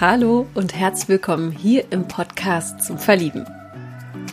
Hallo 0.00 0.46
und 0.54 0.74
herzlich 0.74 1.10
willkommen 1.10 1.52
hier 1.52 1.84
im 1.92 2.08
Podcast 2.08 2.82
zum 2.82 2.96
Verlieben. 2.96 3.44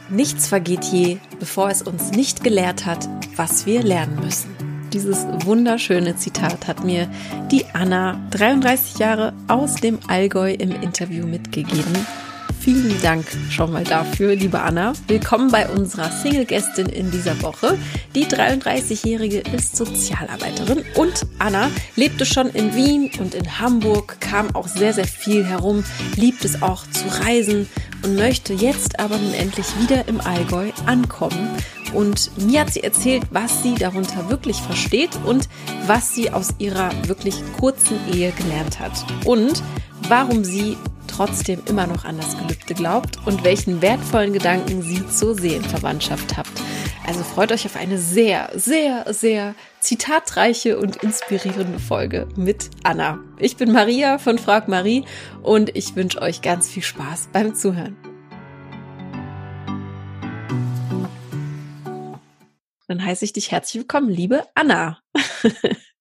Nichts 0.09 0.47
vergeht 0.47 0.85
je, 0.85 1.17
bevor 1.41 1.69
es 1.69 1.81
uns 1.81 2.11
nicht 2.11 2.41
gelehrt 2.41 2.85
hat, 2.85 3.09
was 3.35 3.65
wir 3.65 3.83
lernen 3.83 4.17
müssen. 4.23 4.49
Dieses 4.93 5.25
wunderschöne 5.45 6.15
Zitat 6.15 6.69
hat 6.69 6.85
mir 6.85 7.09
die 7.51 7.65
Anna, 7.73 8.17
33 8.31 8.97
Jahre 8.97 9.33
aus 9.49 9.75
dem 9.75 9.99
Allgäu, 10.07 10.53
im 10.53 10.71
Interview 10.71 11.27
mitgegeben 11.27 12.07
vielen 12.59 13.01
Dank 13.01 13.25
schon 13.49 13.71
mal 13.71 13.83
dafür, 13.83 14.35
liebe 14.35 14.59
Anna. 14.59 14.93
Willkommen 15.07 15.51
bei 15.51 15.67
unserer 15.69 16.11
Single-Gästin 16.11 16.87
in 16.87 17.11
dieser 17.11 17.41
Woche. 17.41 17.77
Die 18.15 18.25
33-Jährige 18.25 19.39
ist 19.39 19.75
Sozialarbeiterin 19.75 20.83
und 20.95 21.25
Anna 21.39 21.69
lebte 21.95 22.25
schon 22.25 22.49
in 22.49 22.75
Wien 22.75 23.11
und 23.19 23.35
in 23.35 23.59
Hamburg, 23.59 24.17
kam 24.19 24.55
auch 24.55 24.67
sehr, 24.67 24.93
sehr 24.93 25.07
viel 25.07 25.45
herum, 25.45 25.83
liebt 26.15 26.43
es 26.45 26.61
auch 26.61 26.83
zu 26.89 27.07
reisen 27.23 27.69
und 28.03 28.15
möchte 28.15 28.53
jetzt 28.53 28.99
aber 28.99 29.17
nun 29.17 29.33
endlich 29.33 29.67
wieder 29.81 30.07
im 30.07 30.19
Allgäu 30.21 30.71
ankommen. 30.85 31.49
Und 31.93 32.31
mir 32.37 32.61
hat 32.61 32.73
sie 32.73 32.83
erzählt, 32.83 33.23
was 33.31 33.63
sie 33.63 33.75
darunter 33.75 34.29
wirklich 34.29 34.57
versteht 34.57 35.17
und 35.25 35.47
was 35.85 36.13
sie 36.13 36.31
aus 36.31 36.49
ihrer 36.57 36.91
wirklich 37.07 37.35
kurzen 37.59 37.97
Ehe 38.13 38.31
gelernt 38.31 38.79
hat. 38.79 39.05
Und 39.25 39.63
warum 40.09 40.43
sie 40.43 40.77
trotzdem 41.17 41.63
immer 41.67 41.87
noch 41.87 42.05
an 42.05 42.17
das 42.17 42.37
Gelübde 42.37 42.75
glaubt 42.75 43.17
und 43.25 43.43
welchen 43.43 43.81
wertvollen 43.81 44.33
Gedanken 44.33 44.83
sie 44.83 45.05
zur 45.07 45.33
Seelenverwandtschaft 45.33 46.37
habt. 46.37 46.51
Also 47.07 47.23
freut 47.23 47.51
euch 47.51 47.65
auf 47.65 47.75
eine 47.75 47.97
sehr, 47.97 48.51
sehr, 48.53 49.11
sehr 49.11 49.55
zitatreiche 49.79 50.77
und 50.77 50.97
inspirierende 50.97 51.79
Folge 51.79 52.27
mit 52.35 52.69
Anna. 52.83 53.17
Ich 53.39 53.57
bin 53.57 53.71
Maria 53.71 54.19
von 54.19 54.37
Frag 54.37 54.67
Marie 54.67 55.05
und 55.41 55.75
ich 55.75 55.95
wünsche 55.95 56.21
euch 56.21 56.43
ganz 56.43 56.69
viel 56.69 56.83
Spaß 56.83 57.29
beim 57.33 57.55
Zuhören. 57.55 57.97
Dann 62.87 63.03
heiße 63.03 63.25
ich 63.25 63.33
dich 63.33 63.51
herzlich 63.51 63.81
willkommen, 63.81 64.09
liebe 64.09 64.43
Anna. 64.53 64.99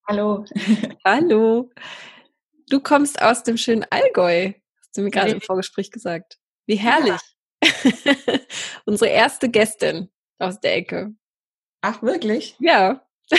Hallo. 0.07 0.45
Hallo. 1.07 1.71
Du 2.69 2.81
kommst 2.81 3.23
aus 3.23 3.45
dem 3.45 3.57
schönen 3.57 3.87
Allgäu. 3.89 4.53
Hast 4.97 5.01
du 5.01 5.05
mir 5.05 5.11
gerade 5.11 5.33
im 5.33 5.43
Vorgespräch 5.43 5.91
gesagt. 5.91 6.39
Wie 6.65 6.77
herrlich. 6.77 7.21
Ja. 7.63 7.71
Unsere 8.87 9.11
erste 9.11 9.51
Gästin 9.51 10.09
aus 10.39 10.59
der 10.59 10.75
Ecke. 10.75 11.11
Ach, 11.83 12.01
wirklich? 12.01 12.57
Ja. 12.61 13.07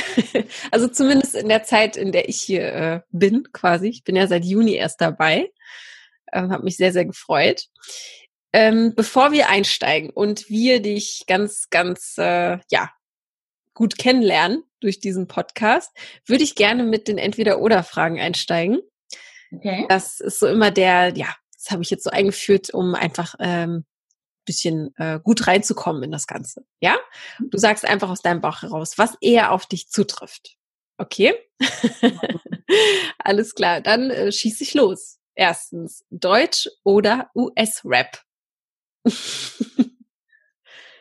also 0.72 0.88
zumindest 0.88 1.34
in 1.34 1.50
der 1.50 1.64
Zeit, 1.64 1.98
in 1.98 2.12
der 2.12 2.30
ich 2.30 2.40
hier 2.40 2.74
äh, 2.74 3.02
bin, 3.10 3.52
quasi. 3.54 3.88
Ich 3.88 4.04
bin 4.04 4.16
ja 4.16 4.28
seit 4.28 4.46
Juni 4.46 4.76
erst 4.76 5.02
dabei. 5.02 5.52
Ähm, 6.32 6.52
Habe 6.52 6.64
mich 6.64 6.78
sehr, 6.78 6.94
sehr 6.94 7.06
gefreut. 7.06 7.66
Ähm, 8.54 8.94
bevor 8.96 9.32
wir 9.32 9.50
einsteigen 9.50 10.12
und 10.12 10.52
wir 10.52 10.80
dich 10.80 11.24
ganz, 11.26 11.72
ganz, 11.72 12.20
äh, 12.20 12.60
ja, 12.70 12.92
gut 13.74 13.98
kennenlernen 13.98 14.64
durch 14.80 15.00
diesen 15.00 15.28
Podcast, 15.28 15.92
würde 16.28 16.44
ich 16.44 16.54
gerne 16.54 16.84
mit 16.84 17.08
den 17.08 17.18
Entweder-Oder-Fragen 17.18 18.20
einsteigen. 18.20 18.80
Okay. 19.52 19.88
Das 19.90 20.20
ist 20.20 20.38
so 20.38 20.46
immer 20.46 20.70
der, 20.70 21.16
ja, 21.16 21.34
das 21.68 21.74
habe 21.74 21.84
ich 21.84 21.90
jetzt 21.90 22.06
so 22.06 22.10
eingeführt, 22.10 22.74
um 22.74 22.96
einfach 22.96 23.36
ähm, 23.40 23.86
bisschen 24.46 24.96
äh, 24.96 25.20
gut 25.22 25.46
reinzukommen 25.48 26.02
in 26.04 26.12
das 26.12 26.26
Ganze. 26.26 26.66
Ja? 26.80 26.96
Du 27.40 27.58
sagst 27.58 27.84
einfach 27.84 28.10
aus 28.10 28.22
deinem 28.22 28.40
Bauch 28.40 28.62
heraus, 28.62 28.98
was 28.98 29.18
eher 29.20 29.52
auf 29.52 29.66
dich 29.66 29.90
zutrifft. 29.90 30.56
Okay? 30.98 31.36
Alles 33.20 33.54
klar, 33.54 33.82
dann 33.82 34.10
äh, 34.10 34.32
schieß 34.32 34.62
ich 34.62 34.74
los. 34.74 35.20
Erstens, 35.36 36.06
Deutsch 36.10 36.70
oder 36.84 37.30
US-Rap? 37.36 38.22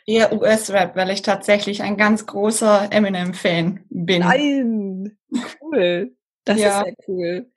Eher 0.08 0.32
US-Rap, 0.32 0.96
weil 0.96 1.10
ich 1.10 1.22
tatsächlich 1.22 1.82
ein 1.82 1.96
ganz 1.96 2.26
großer 2.26 2.92
Eminem-Fan 2.92 3.84
bin. 3.88 4.20
Nein, 4.20 5.16
cool. 5.60 6.16
Das 6.44 6.58
ja. 6.58 6.80
ist 6.80 6.84
sehr 6.84 6.94
cool. 7.08 7.52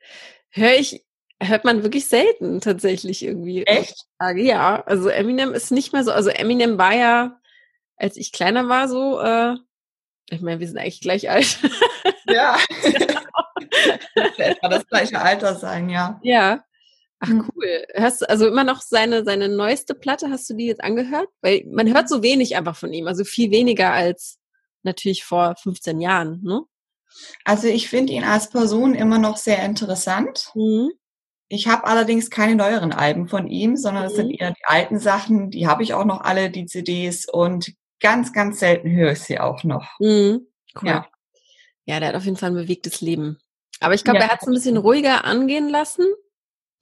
Höre 0.51 0.75
ich 0.75 1.03
hört 1.41 1.65
man 1.65 1.83
wirklich 1.83 2.07
selten 2.07 2.61
tatsächlich 2.61 3.23
irgendwie. 3.23 3.63
Echt? 3.63 4.05
Ja, 4.35 4.83
also 4.85 5.09
Eminem 5.09 5.53
ist 5.53 5.71
nicht 5.71 5.93
mehr 5.93 6.03
so, 6.03 6.11
also 6.11 6.29
Eminem 6.29 6.77
war 6.77 6.93
ja, 6.93 7.39
als 7.95 8.17
ich 8.17 8.31
kleiner 8.31 8.67
war, 8.67 8.87
so, 8.87 9.19
äh, 9.19 9.55
ich 10.29 10.41
meine, 10.41 10.59
wir 10.59 10.67
sind 10.67 10.77
eigentlich 10.77 11.01
gleich 11.01 11.29
alt. 11.29 11.59
Ja. 12.25 12.57
Etwa 14.37 14.67
das 14.67 14.85
gleiche 14.87 15.19
Alter 15.19 15.55
sein, 15.55 15.89
ja. 15.89 16.19
Ja. 16.21 16.63
Ach 17.19 17.27
hm. 17.27 17.49
cool. 17.55 17.85
Hast 17.97 18.21
du 18.21 18.29
also 18.29 18.47
immer 18.47 18.63
noch 18.63 18.81
seine 18.81 19.25
seine 19.25 19.49
neueste 19.49 19.93
Platte? 19.95 20.29
Hast 20.29 20.49
du 20.49 20.53
die 20.53 20.67
jetzt 20.67 20.83
angehört? 20.83 21.27
Weil 21.41 21.65
man 21.69 21.91
hört 21.93 22.07
so 22.07 22.23
wenig 22.23 22.55
einfach 22.55 22.75
von 22.75 22.93
ihm, 22.93 23.07
also 23.07 23.23
viel 23.23 23.51
weniger 23.51 23.91
als 23.91 24.37
natürlich 24.83 25.23
vor 25.23 25.55
15 25.61 25.99
Jahren, 25.99 26.41
ne? 26.43 26.61
Also 27.43 27.67
ich 27.67 27.89
finde 27.89 28.13
ihn 28.13 28.23
als 28.23 28.49
Person 28.49 28.93
immer 28.93 29.17
noch 29.17 29.37
sehr 29.37 29.63
interessant. 29.63 30.51
Mhm. 30.53 30.91
Ich 31.51 31.67
habe 31.67 31.85
allerdings 31.85 32.29
keine 32.29 32.55
neueren 32.55 32.93
Alben 32.93 33.27
von 33.27 33.47
ihm, 33.47 33.75
sondern 33.75 34.05
es 34.05 34.13
mhm. 34.13 34.17
sind 34.17 34.29
eher 34.31 34.51
die 34.51 34.65
alten 34.65 34.99
Sachen. 34.99 35.49
Die 35.49 35.67
habe 35.67 35.81
ich 35.81 35.95
auch 35.95 36.05
noch 36.05 36.21
alle, 36.21 36.51
die 36.51 36.67
CDs. 36.67 37.25
Und 37.27 37.73
ganz, 37.99 38.33
ganz 38.33 38.59
selten 38.59 38.91
höre 38.91 39.13
ich 39.13 39.21
sie 39.21 39.39
auch 39.39 39.63
noch. 39.63 39.99
Mhm. 39.99 40.47
Cool. 40.79 40.87
Ja. 40.87 41.07
ja, 41.85 41.99
der 41.99 42.09
hat 42.09 42.15
auf 42.15 42.25
jeden 42.25 42.37
Fall 42.37 42.51
ein 42.51 42.55
bewegtes 42.55 43.01
Leben. 43.01 43.39
Aber 43.79 43.95
ich 43.95 44.03
glaube, 44.03 44.19
ja. 44.19 44.25
er 44.25 44.31
hat 44.31 44.41
es 44.41 44.47
ein 44.47 44.53
bisschen 44.53 44.77
ruhiger 44.77 45.25
angehen 45.25 45.69
lassen, 45.69 46.05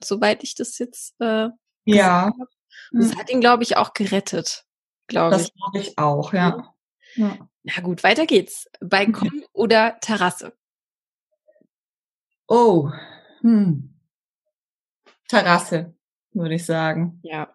soweit 0.04 0.44
ich 0.44 0.54
das 0.54 0.78
jetzt 0.78 1.14
äh, 1.20 1.48
ja. 1.84 2.26
habe. 2.26 2.48
Das 2.92 3.14
mhm. 3.14 3.18
hat 3.18 3.30
ihn, 3.30 3.40
glaube 3.40 3.62
ich, 3.62 3.76
auch 3.76 3.94
gerettet. 3.94 4.64
Glaube 5.06 5.36
ich. 5.36 5.42
Das 5.42 5.54
glaube 5.54 5.78
ich 5.78 5.98
auch, 5.98 6.32
ja. 6.34 6.74
ja. 7.14 7.38
Na 7.62 7.82
gut, 7.82 8.02
weiter 8.02 8.26
geht's. 8.26 8.68
Balkon 8.80 9.44
oder 9.52 9.98
Terrasse? 10.00 10.52
Oh, 12.46 12.90
hm. 13.40 13.97
Terrasse, 15.28 15.94
würde 16.32 16.54
ich 16.54 16.64
sagen. 16.64 17.20
Ja. 17.22 17.54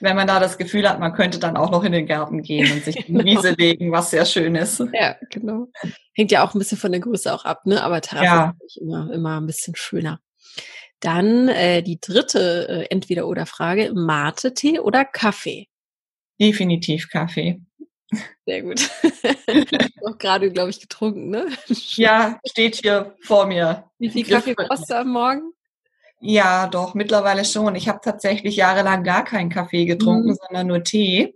Wenn 0.00 0.16
man 0.16 0.26
da 0.26 0.38
das 0.38 0.58
Gefühl 0.58 0.88
hat, 0.88 1.00
man 1.00 1.14
könnte 1.14 1.38
dann 1.38 1.56
auch 1.56 1.70
noch 1.70 1.82
in 1.82 1.92
den 1.92 2.06
Garten 2.06 2.42
gehen 2.42 2.70
und 2.70 2.84
sich 2.84 3.08
in 3.08 3.18
die 3.18 3.24
Wiese 3.24 3.52
legen, 3.52 3.92
was 3.92 4.10
sehr 4.10 4.26
schön 4.26 4.54
ist. 4.54 4.82
Ja, 4.92 5.16
genau. 5.30 5.68
Hängt 6.14 6.30
ja 6.30 6.44
auch 6.44 6.54
ein 6.54 6.58
bisschen 6.58 6.78
von 6.78 6.92
der 6.92 7.00
Größe 7.00 7.32
auch 7.32 7.44
ab, 7.44 7.64
ne? 7.66 7.82
Aber 7.82 8.00
Terrasse 8.00 8.24
ja. 8.24 8.54
ist 8.64 8.76
immer, 8.76 9.10
immer 9.12 9.40
ein 9.40 9.46
bisschen 9.46 9.74
schöner. 9.74 10.20
Dann 11.00 11.48
äh, 11.48 11.82
die 11.82 12.00
dritte 12.00 12.68
äh, 12.68 12.86
Entweder-Oder-Frage. 12.90 13.92
Mate-Tee 13.94 14.80
oder 14.80 15.04
Kaffee? 15.04 15.68
Definitiv 16.40 17.08
Kaffee. 17.08 17.60
Sehr 18.46 18.62
gut. 18.62 18.88
auch 20.04 20.18
gerade, 20.18 20.50
glaube 20.50 20.70
ich, 20.70 20.80
getrunken, 20.80 21.30
ne? 21.30 21.46
ja, 21.68 22.38
steht 22.46 22.76
hier 22.76 23.16
vor 23.20 23.46
mir. 23.46 23.90
Wie 23.98 24.10
viel 24.10 24.24
Kaffee 24.24 24.54
brauchst 24.54 24.90
du 24.90 24.96
am 24.96 25.08
Morgen? 25.08 25.52
Ja, 26.20 26.66
doch, 26.66 26.94
mittlerweile 26.94 27.44
schon. 27.44 27.74
Ich 27.74 27.88
habe 27.88 28.00
tatsächlich 28.02 28.56
jahrelang 28.56 29.04
gar 29.04 29.24
keinen 29.24 29.50
Kaffee 29.50 29.84
getrunken, 29.84 30.30
mhm. 30.30 30.36
sondern 30.40 30.66
nur 30.66 30.82
Tee. 30.82 31.34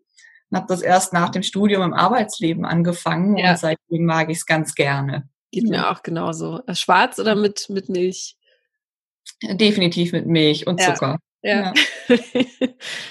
Und 0.50 0.56
habe 0.56 0.66
das 0.68 0.82
erst 0.82 1.12
nach 1.12 1.28
dem 1.30 1.42
Studium 1.42 1.82
im 1.82 1.92
Arbeitsleben 1.92 2.64
angefangen 2.64 3.36
ja. 3.36 3.52
und 3.52 3.58
seitdem 3.58 4.04
mag 4.04 4.30
ich 4.30 4.38
es 4.38 4.46
ganz 4.46 4.74
gerne. 4.74 5.28
Geht 5.52 5.68
mir 5.68 5.90
auch 5.90 6.02
genauso. 6.02 6.60
Äh, 6.66 6.74
schwarz 6.74 7.18
oder 7.18 7.34
mit, 7.34 7.68
mit 7.68 7.88
Milch? 7.88 8.36
Definitiv 9.42 10.12
mit 10.12 10.26
Milch 10.26 10.66
und 10.66 10.80
ja. 10.80 10.94
Zucker. 10.94 11.18
Ja. 11.42 11.72
ja. 12.08 12.16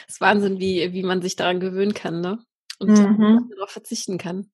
ist 0.08 0.22
Wahnsinn, 0.22 0.60
wie, 0.60 0.94
wie 0.94 1.04
man 1.04 1.22
sich 1.22 1.36
daran 1.36 1.60
gewöhnen 1.60 1.94
kann, 1.94 2.22
ne? 2.22 2.40
Und 2.80 2.92
mhm. 2.92 3.50
darauf 3.56 3.72
verzichten 3.72 4.18
kann. 4.18 4.52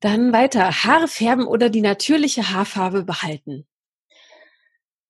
Dann 0.00 0.32
weiter. 0.32 0.84
Haare 0.84 1.08
färben 1.08 1.46
oder 1.46 1.70
die 1.70 1.80
natürliche 1.80 2.50
Haarfarbe 2.50 3.04
behalten? 3.04 3.66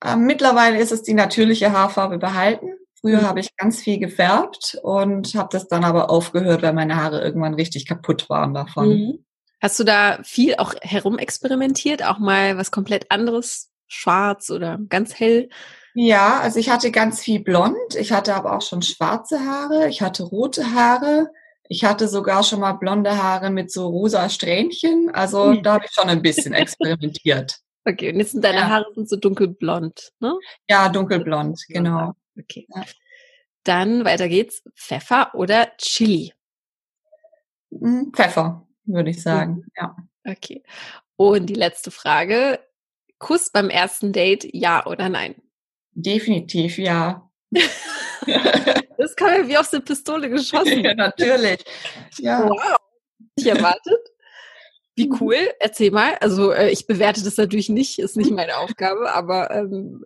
Ähm, 0.05 0.25
mittlerweile 0.25 0.79
ist 0.79 0.93
es 0.93 1.03
die 1.03 1.15
natürliche 1.15 1.73
Haarfarbe 1.73 2.19
behalten. 2.19 2.73
Früher 3.01 3.23
mhm. 3.23 3.27
habe 3.27 3.41
ich 3.41 3.57
ganz 3.57 3.81
viel 3.81 3.99
gefärbt 3.99 4.79
und 4.83 5.35
habe 5.35 5.49
das 5.53 5.69
dann 5.69 5.85
aber 5.85 6.11
aufgehört, 6.11 6.63
weil 6.63 6.73
meine 6.73 6.97
Haare 6.97 7.21
irgendwann 7.21 7.55
richtig 7.55 7.87
kaputt 7.87 8.29
waren 8.29 8.55
davon. 8.55 8.89
Mhm. 8.89 9.25
Hast 9.61 9.79
du 9.81 9.85
da 9.85 10.21
viel 10.23 10.57
auch 10.57 10.75
herumexperimentiert? 10.81 12.05
Auch 12.05 12.19
mal 12.19 12.57
was 12.57 12.71
komplett 12.71 13.11
anderes? 13.11 13.71
Schwarz 13.89 14.51
oder 14.51 14.79
ganz 14.89 15.19
hell? 15.19 15.49
Ja, 15.95 16.39
also 16.41 16.61
ich 16.61 16.71
hatte 16.71 16.93
ganz 16.93 17.21
viel 17.21 17.41
blond. 17.41 17.95
Ich 17.99 18.13
hatte 18.13 18.35
aber 18.35 18.57
auch 18.57 18.63
schon 18.63 18.83
schwarze 18.83 19.41
Haare. 19.41 19.89
Ich 19.89 20.03
hatte 20.03 20.23
rote 20.23 20.75
Haare. 20.75 21.31
Ich 21.69 21.85
hatte 21.85 22.07
sogar 22.09 22.45
schon 22.45 22.61
mal 22.61 22.75
blonde 22.75 23.21
Haare 23.21 23.51
mit 23.51 23.73
so 23.73 23.89
rosa 23.89 24.29
Strähnchen. 24.29 25.11
Also 25.13 25.55
da 25.55 25.75
habe 25.75 25.87
ich 25.87 25.93
schon 25.93 26.09
ein 26.09 26.23
bisschen 26.23 26.53
experimentiert. 26.55 27.59
Okay, 27.89 28.13
und 28.13 28.19
jetzt 28.19 28.33
sind 28.33 28.45
deine 28.45 28.59
ja. 28.59 28.69
Haare 28.69 28.87
sind 28.95 29.09
so 29.09 29.17
dunkelblond, 29.17 30.13
ne? 30.21 30.35
Ja, 30.69 30.91
dunkelblond, 30.91 31.59
genau. 31.69 32.13
Okay. 32.39 32.67
Ja. 32.75 32.85
Dann 33.65 34.05
weiter 34.05 34.29
geht's. 34.29 34.63
Pfeffer 34.77 35.35
oder 35.35 35.73
Chili? 35.79 36.35
Hm, 37.71 38.13
Pfeffer, 38.15 38.67
würde 38.85 39.11
ich 39.11 39.23
sagen, 39.23 39.65
ja. 39.77 39.97
Okay. 40.25 40.63
Und 41.17 41.47
die 41.47 41.55
letzte 41.55 41.91
Frage. 41.91 42.61
Kuss 43.19 43.51
beim 43.51 43.71
ersten 43.71 44.13
Date, 44.13 44.49
ja 44.53 44.87
oder 44.87 45.09
nein? 45.09 45.35
Definitiv 45.93 46.79
ja. 46.79 47.29
das 47.51 49.17
kam 49.17 49.29
ja 49.43 49.49
wie 49.49 49.59
aus 49.59 49.71
der 49.71 49.81
Pistole 49.81 50.29
geschossen. 50.29 50.85
ja, 50.85 50.95
natürlich. 50.95 51.65
Ja. 52.19 52.49
Wow. 52.49 52.77
Ich 53.37 53.47
erwartet. 53.47 53.99
Wie 54.99 55.09
mhm. 55.09 55.17
cool. 55.21 55.37
Erzähl 55.61 55.91
mal. 55.91 56.17
Also 56.21 56.53
äh, 56.53 56.71
ich 56.71 56.87
bewerte 56.87 57.23
das 57.23 57.37
natürlich 57.37 57.69
nicht, 57.69 57.99
ist 57.99 58.17
nicht 58.17 58.31
meine 58.31 58.59
Aufgabe, 58.59 59.15
aber 59.15 59.51
ähm, 59.51 60.05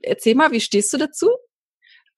erzähl 0.00 0.34
mal, 0.34 0.52
wie 0.52 0.60
stehst 0.60 0.92
du 0.92 0.98
dazu? 0.98 1.30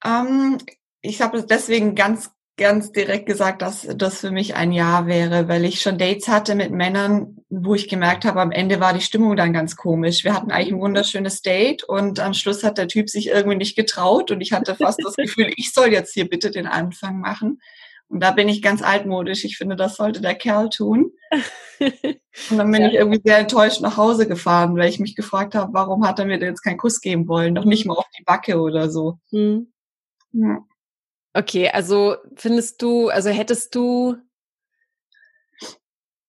Ähm, 0.04 0.58
ich 1.02 1.22
habe 1.22 1.42
deswegen 1.44 1.94
ganz 1.94 2.30
ganz 2.60 2.92
direkt 2.92 3.24
gesagt, 3.24 3.62
dass 3.62 3.88
das 3.96 4.20
für 4.20 4.30
mich 4.30 4.54
ein 4.54 4.70
Ja 4.70 5.06
wäre, 5.06 5.48
weil 5.48 5.64
ich 5.64 5.80
schon 5.80 5.96
Dates 5.96 6.28
hatte 6.28 6.54
mit 6.54 6.70
Männern, 6.70 7.38
wo 7.48 7.74
ich 7.74 7.88
gemerkt 7.88 8.26
habe, 8.26 8.42
am 8.42 8.52
Ende 8.52 8.80
war 8.80 8.92
die 8.92 9.00
Stimmung 9.00 9.34
dann 9.34 9.54
ganz 9.54 9.76
komisch. 9.76 10.24
Wir 10.24 10.34
hatten 10.34 10.50
eigentlich 10.50 10.74
ein 10.74 10.80
wunderschönes 10.80 11.40
Date 11.40 11.84
und 11.84 12.20
am 12.20 12.34
Schluss 12.34 12.62
hat 12.62 12.76
der 12.76 12.86
Typ 12.86 13.08
sich 13.08 13.28
irgendwie 13.28 13.56
nicht 13.56 13.76
getraut 13.76 14.30
und 14.30 14.42
ich 14.42 14.52
hatte 14.52 14.74
fast 14.76 15.00
das 15.02 15.16
Gefühl, 15.16 15.50
ich 15.56 15.72
soll 15.72 15.90
jetzt 15.90 16.12
hier 16.12 16.28
bitte 16.28 16.50
den 16.50 16.66
Anfang 16.66 17.18
machen. 17.18 17.62
Und 18.10 18.20
da 18.20 18.32
bin 18.32 18.48
ich 18.48 18.60
ganz 18.60 18.82
altmodisch. 18.82 19.44
Ich 19.44 19.56
finde, 19.56 19.76
das 19.76 19.94
sollte 19.94 20.20
der 20.20 20.34
Kerl 20.34 20.68
tun. 20.68 21.12
Und 22.50 22.58
dann 22.58 22.70
bin 22.70 22.82
ja. 22.82 22.88
ich 22.88 22.94
irgendwie 22.94 23.20
sehr 23.24 23.38
enttäuscht 23.38 23.80
nach 23.80 23.96
Hause 23.96 24.26
gefahren, 24.26 24.76
weil 24.76 24.88
ich 24.88 24.98
mich 24.98 25.14
gefragt 25.14 25.54
habe, 25.54 25.72
warum 25.72 26.06
hat 26.06 26.18
er 26.18 26.26
mir 26.26 26.38
denn 26.38 26.48
jetzt 26.48 26.62
keinen 26.62 26.76
Kuss 26.76 27.00
geben 27.00 27.28
wollen? 27.28 27.54
Noch 27.54 27.64
nicht 27.64 27.86
mal 27.86 27.94
auf 27.94 28.08
die 28.18 28.24
Backe 28.24 28.60
oder 28.60 28.90
so. 28.90 29.18
Hm. 29.30 29.72
Ja. 30.32 30.58
Okay, 31.34 31.70
also 31.70 32.16
findest 32.34 32.82
du, 32.82 33.08
also 33.08 33.30
hättest 33.30 33.76
du, 33.76 34.16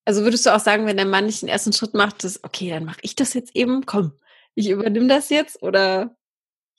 also 0.06 0.22
würdest 0.22 0.46
du 0.46 0.56
auch 0.56 0.60
sagen, 0.60 0.86
wenn 0.86 0.98
der 0.98 1.08
Mann 1.08 1.26
nicht 1.26 1.42
den 1.42 1.50
ersten 1.50 1.74
Schritt 1.74 1.96
macht, 1.96 2.24
dass, 2.24 2.44
okay, 2.44 2.70
dann 2.70 2.86
mache 2.86 3.00
ich 3.02 3.16
das 3.16 3.34
jetzt 3.34 3.56
eben, 3.56 3.88
komm, 3.88 4.14
ich 4.54 4.70
übernehme 4.70 5.08
das 5.08 5.30
jetzt 5.30 5.64
oder 5.64 6.16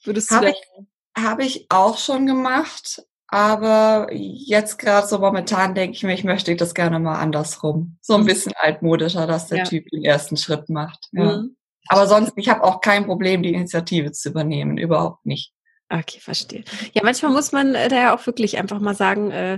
würdest 0.05 0.31
du 0.31 0.35
Habe 0.35 0.51
ich, 0.51 1.21
hab 1.21 1.39
ich 1.41 1.65
auch 1.69 1.97
schon 1.97 2.25
gemacht, 2.25 3.03
aber 3.33 4.09
jetzt 4.11 4.77
gerade 4.77 5.07
so 5.07 5.17
momentan 5.17 5.73
denke 5.73 5.95
ich 5.95 6.03
mir, 6.03 6.13
ich 6.13 6.23
möchte 6.23 6.55
das 6.55 6.75
gerne 6.75 6.99
mal 6.99 7.17
andersrum. 7.17 7.97
So 7.99 8.13
ein 8.13 8.21
mhm. 8.21 8.25
bisschen 8.27 8.53
altmodischer, 8.55 9.25
dass 9.25 9.47
der 9.47 9.57
ja. 9.57 9.63
Typ 9.63 9.89
den 9.89 10.05
ersten 10.05 10.37
Schritt 10.37 10.69
macht. 10.69 11.07
Ja. 11.13 11.37
Mhm. 11.37 11.55
Aber 11.87 12.05
sonst, 12.05 12.33
ich 12.35 12.47
habe 12.47 12.63
auch 12.63 12.79
kein 12.79 13.07
Problem, 13.07 13.41
die 13.41 13.55
Initiative 13.55 14.11
zu 14.11 14.29
übernehmen, 14.29 14.77
überhaupt 14.77 15.25
nicht. 15.25 15.51
Okay, 15.89 16.19
verstehe. 16.19 16.63
Ja, 16.93 17.01
manchmal 17.03 17.31
muss 17.31 17.51
man 17.51 17.73
äh, 17.73 17.89
da 17.89 17.95
ja 17.95 18.15
auch 18.15 18.23
wirklich 18.27 18.59
einfach 18.59 18.79
mal 18.79 18.93
sagen, 18.93 19.31
äh, 19.31 19.57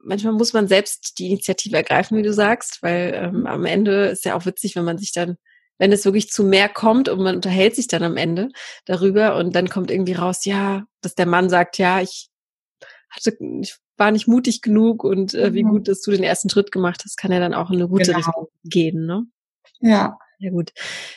manchmal 0.00 0.34
muss 0.34 0.52
man 0.52 0.68
selbst 0.68 1.18
die 1.18 1.32
Initiative 1.32 1.76
ergreifen, 1.76 2.16
wie 2.16 2.22
du 2.22 2.32
sagst, 2.32 2.80
weil 2.80 3.12
ähm, 3.12 3.44
am 3.48 3.64
Ende 3.64 4.06
ist 4.06 4.24
ja 4.24 4.36
auch 4.36 4.46
witzig, 4.46 4.76
wenn 4.76 4.84
man 4.84 4.98
sich 4.98 5.12
dann, 5.12 5.36
wenn 5.78 5.92
es 5.92 6.04
wirklich 6.04 6.30
zu 6.30 6.44
mehr 6.44 6.68
kommt 6.68 7.08
und 7.08 7.22
man 7.22 7.36
unterhält 7.36 7.74
sich 7.76 7.88
dann 7.88 8.02
am 8.02 8.16
Ende 8.16 8.48
darüber 8.84 9.36
und 9.36 9.54
dann 9.54 9.68
kommt 9.68 9.90
irgendwie 9.90 10.14
raus, 10.14 10.44
ja, 10.44 10.84
dass 11.00 11.14
der 11.14 11.26
Mann 11.26 11.48
sagt, 11.48 11.78
ja, 11.78 12.00
ich 12.00 12.28
hatte, 13.10 13.36
ich 13.62 13.76
war 13.96 14.10
nicht 14.10 14.28
mutig 14.28 14.62
genug 14.62 15.04
und 15.04 15.34
äh, 15.34 15.54
wie 15.54 15.64
mhm. 15.64 15.70
gut, 15.70 15.88
dass 15.88 16.02
du 16.02 16.10
den 16.10 16.22
ersten 16.22 16.50
Schritt 16.50 16.72
gemacht 16.72 17.02
hast, 17.04 17.16
kann 17.16 17.32
ja 17.32 17.40
dann 17.40 17.54
auch 17.54 17.70
in 17.70 17.76
eine 17.76 17.88
gute 17.88 18.06
genau. 18.06 18.18
Richtung 18.18 18.46
gehen, 18.64 19.06
ne? 19.06 19.24
Ja. 19.80 20.18
Ja 20.40 20.50
gut. 20.50 20.72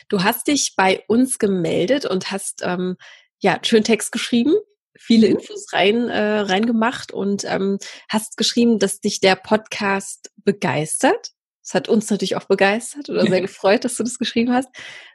Du 0.08 0.24
hast 0.24 0.48
dich 0.48 0.74
bei 0.76 1.04
uns 1.06 1.38
gemeldet 1.38 2.06
und 2.06 2.32
hast 2.32 2.62
ähm, 2.64 2.96
ja, 3.38 3.58
schön 3.62 3.84
Text 3.84 4.10
geschrieben, 4.10 4.54
viele 4.98 5.28
mhm. 5.28 5.36
Infos 5.36 5.72
rein 5.72 6.08
äh, 6.08 6.40
reingemacht 6.40 7.12
und 7.12 7.44
ähm, 7.44 7.78
hast 8.08 8.36
geschrieben, 8.36 8.78
dass 8.78 9.00
dich 9.00 9.20
der 9.20 9.36
Podcast 9.36 10.32
begeistert. 10.36 11.30
Das 11.62 11.74
hat 11.74 11.88
uns 11.88 12.10
natürlich 12.10 12.36
auch 12.36 12.44
begeistert 12.44 13.08
oder 13.08 13.26
sehr 13.26 13.40
gefreut, 13.42 13.84
dass 13.84 13.96
du 13.96 14.02
das 14.02 14.18
geschrieben 14.18 14.52
hast. 14.52 14.68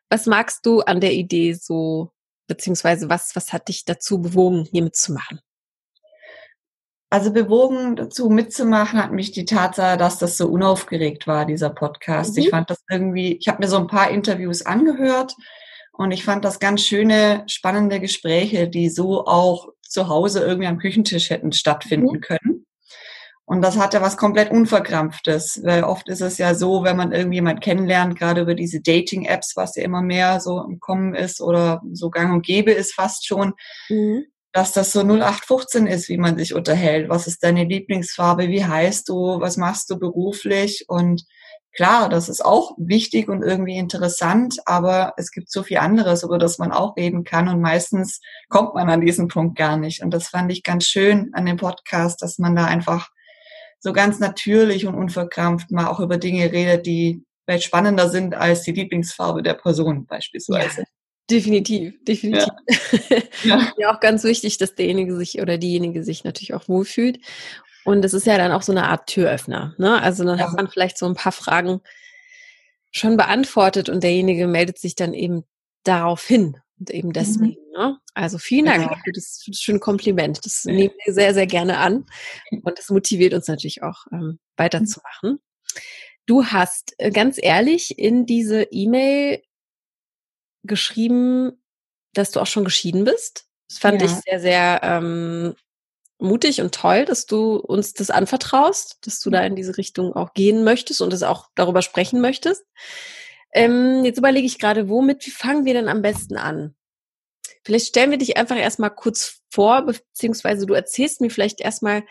Was 0.09 0.25
magst 0.25 0.65
du 0.65 0.81
an 0.81 1.01
der 1.01 1.13
Idee 1.13 1.53
so, 1.53 2.11
beziehungsweise 2.47 3.09
was, 3.09 3.35
was 3.35 3.51
hat 3.51 3.67
dich 3.67 3.85
dazu 3.85 4.21
bewogen, 4.21 4.67
hier 4.71 4.83
mitzumachen? 4.83 5.41
Also 7.09 7.31
bewogen 7.31 7.95
dazu 7.95 8.29
mitzumachen 8.29 9.01
hat 9.01 9.13
mich 9.13 9.31
die 9.31 9.45
Tatsache, 9.45 9.97
dass 9.97 10.17
das 10.17 10.37
so 10.37 10.47
unaufgeregt 10.47 11.25
war, 11.25 11.45
dieser 11.45 11.69
Podcast. 11.69 12.35
Mhm. 12.35 12.43
Ich 12.43 12.49
fand 12.49 12.69
das 12.69 12.83
irgendwie, 12.89 13.37
ich 13.37 13.47
habe 13.47 13.59
mir 13.59 13.69
so 13.69 13.77
ein 13.77 13.87
paar 13.87 14.09
Interviews 14.09 14.65
angehört 14.65 15.33
und 15.93 16.11
ich 16.11 16.25
fand 16.25 16.43
das 16.43 16.59
ganz 16.59 16.83
schöne, 16.83 17.43
spannende 17.47 18.01
Gespräche, 18.01 18.67
die 18.67 18.89
so 18.89 19.25
auch 19.25 19.69
zu 19.81 20.09
Hause 20.09 20.41
irgendwie 20.41 20.67
am 20.67 20.79
Küchentisch 20.79 21.29
hätten 21.29 21.53
stattfinden 21.53 22.17
mhm. 22.17 22.21
können. 22.21 22.66
Und 23.49 23.61
das 23.61 23.77
hatte 23.77 24.01
was 24.01 24.17
komplett 24.17 24.51
Unverkrampftes, 24.51 25.61
weil 25.63 25.85
oft 25.85 26.09
ist 26.09 26.19
es 26.19 26.37
ja 26.37 26.53
so, 26.53 26.83
wenn 26.83 26.97
man 26.97 27.13
irgendwie 27.13 27.37
jemand 27.37 27.61
kennenlernt, 27.61 28.19
gerade 28.19 28.41
über 28.41 28.55
diese 28.55 28.81
Dating-Apps, 28.81 29.53
was 29.55 29.77
ja 29.77 29.83
immer 29.83 30.01
mehr 30.01 30.41
so 30.41 30.61
im 30.61 30.81
Kommen 30.81 31.15
ist 31.15 31.39
oder 31.39 31.81
so 31.93 32.09
gang 32.09 32.33
und 32.33 32.45
gäbe 32.45 32.73
ist 32.73 32.93
fast 32.93 33.25
schon, 33.25 33.53
mhm. 33.87 34.25
dass 34.51 34.73
das 34.73 34.91
so 34.91 34.99
0815 34.99 35.87
ist, 35.87 36.09
wie 36.09 36.17
man 36.17 36.37
sich 36.37 36.55
unterhält. 36.55 37.07
Was 37.07 37.25
ist 37.25 37.41
deine 37.41 37.63
Lieblingsfarbe? 37.63 38.49
Wie 38.49 38.65
heißt 38.65 39.07
du? 39.07 39.39
Was 39.39 39.55
machst 39.55 39.89
du 39.89 39.97
beruflich? 39.97 40.83
Und 40.89 41.23
Klar, 41.77 42.09
das 42.09 42.27
ist 42.27 42.43
auch 42.43 42.73
wichtig 42.79 43.29
und 43.29 43.43
irgendwie 43.43 43.77
interessant, 43.77 44.57
aber 44.65 45.13
es 45.15 45.29
gibt 45.29 45.51
so 45.51 45.61
viel 45.61 45.77
anderes, 45.77 46.23
über 46.23 46.39
das 46.39 46.57
man 46.57 46.71
auch 46.71 46.97
reden 46.97 47.23
kann 47.23 47.47
und 47.47 47.61
meistens 47.61 48.19
kommt 48.49 48.73
man 48.73 48.89
an 48.89 49.01
diesen 49.01 49.27
Punkt 49.27 49.55
gar 49.55 49.77
nicht. 49.77 50.01
Und 50.01 50.09
das 50.09 50.29
fand 50.29 50.51
ich 50.51 50.63
ganz 50.63 50.85
schön 50.85 51.29
an 51.33 51.45
dem 51.45 51.57
Podcast, 51.57 52.23
dass 52.23 52.39
man 52.39 52.55
da 52.55 52.65
einfach 52.65 53.09
so 53.79 53.93
ganz 53.93 54.19
natürlich 54.19 54.85
und 54.85 54.95
unverkrampft 54.95 55.71
mal 55.71 55.87
auch 55.87 55.99
über 55.99 56.17
Dinge 56.17 56.51
redet, 56.51 56.85
die 56.85 57.23
vielleicht 57.45 57.65
spannender 57.65 58.09
sind 58.09 58.35
als 58.35 58.63
die 58.63 58.71
Lieblingsfarbe 58.71 59.41
der 59.41 59.53
Person 59.53 60.05
beispielsweise. 60.05 60.81
Ja, 60.81 60.87
definitiv, 61.29 61.93
definitiv. 62.03 62.47
Ja. 62.67 63.17
ja. 63.43 63.71
ja, 63.77 63.95
auch 63.95 63.99
ganz 63.99 64.23
wichtig, 64.23 64.57
dass 64.57 64.75
derjenige 64.75 65.15
sich 65.15 65.41
oder 65.41 65.57
diejenige 65.57 66.03
sich 66.03 66.23
natürlich 66.23 66.53
auch 66.53 66.67
wohlfühlt. 66.67 67.19
Und 67.85 68.03
es 68.03 68.13
ist 68.13 68.27
ja 68.27 68.37
dann 68.37 68.51
auch 68.51 68.63
so 68.63 68.73
eine 68.73 68.89
Art 68.89 69.07
Türöffner. 69.07 69.73
Ne? 69.77 70.01
Also 70.01 70.25
dann 70.25 70.39
ja. 70.39 70.45
hat 70.45 70.57
man 70.57 70.67
vielleicht 70.67 70.97
so 70.97 71.05
ein 71.05 71.15
paar 71.15 71.31
Fragen 71.31 71.79
schon 72.91 73.15
beantwortet 73.15 73.87
und 73.87 74.03
derjenige 74.03 74.47
meldet 74.47 74.77
sich 74.77 74.95
dann 74.95 75.13
eben 75.13 75.43
darauf 75.83 76.25
hin. 76.25 76.57
Und 76.79 76.89
eben 76.91 77.09
mhm. 77.09 77.13
deswegen. 77.13 77.61
Mhm. 77.71 77.77
Ne? 77.77 77.99
Also 78.13 78.37
vielen 78.37 78.65
Dank 78.65 78.83
ja. 78.83 78.97
für, 79.03 79.11
das, 79.11 79.41
für 79.43 79.51
das 79.51 79.59
schöne 79.59 79.79
Kompliment. 79.79 80.45
Das 80.45 80.63
ja. 80.63 80.73
nehmen 80.73 80.93
wir 81.05 81.13
sehr, 81.13 81.33
sehr 81.33 81.47
gerne 81.47 81.77
an. 81.77 82.05
Und 82.51 82.77
das 82.77 82.89
motiviert 82.89 83.33
uns 83.33 83.47
natürlich 83.47 83.83
auch, 83.83 84.05
ähm, 84.11 84.39
weiterzumachen. 84.57 85.39
Du 86.25 86.45
hast 86.45 86.93
äh, 86.97 87.11
ganz 87.11 87.37
ehrlich 87.41 87.97
in 87.97 88.25
diese 88.25 88.63
E-Mail 88.63 89.41
geschrieben, 90.63 91.63
dass 92.13 92.31
du 92.31 92.39
auch 92.39 92.47
schon 92.47 92.65
geschieden 92.65 93.05
bist. 93.05 93.45
Das 93.69 93.79
fand 93.79 94.01
ja. 94.01 94.07
ich 94.07 94.13
sehr, 94.13 94.39
sehr 94.39 94.79
ähm, 94.83 95.55
mutig 96.19 96.61
und 96.61 96.73
toll, 96.73 97.05
dass 97.05 97.25
du 97.25 97.55
uns 97.55 97.93
das 97.93 98.09
anvertraust, 98.09 98.97
dass 99.01 99.19
du 99.19 99.29
da 99.29 99.43
in 99.43 99.55
diese 99.55 99.77
Richtung 99.77 100.13
auch 100.13 100.33
gehen 100.33 100.63
möchtest 100.63 101.01
und 101.01 101.13
es 101.13 101.23
auch 101.23 101.49
darüber 101.55 101.81
sprechen 101.81 102.21
möchtest. 102.21 102.65
Ähm, 103.57 104.05
jetzt 104.05 104.19
überlege 104.19 104.45
ich 104.45 104.59
gerade, 104.59 104.87
womit 104.87 105.25
wie 105.25 105.31
fangen 105.31 105.65
wir 105.65 105.73
denn 105.73 105.89
am 105.89 106.03
besten 106.03 106.37
an? 106.37 106.75
Vielleicht 107.63 107.87
stellen 107.87 108.11
wir 108.11 108.19
dich 108.19 108.37
einfach 108.37 108.55
erstmal 108.55 108.91
kurz 108.91 109.41
vor, 109.49 109.81
beziehungsweise 109.81 110.67
du 110.67 110.75
erzählst 110.75 111.21
mir 111.21 111.31
vielleicht 111.31 111.59
erstmal, 111.59 112.03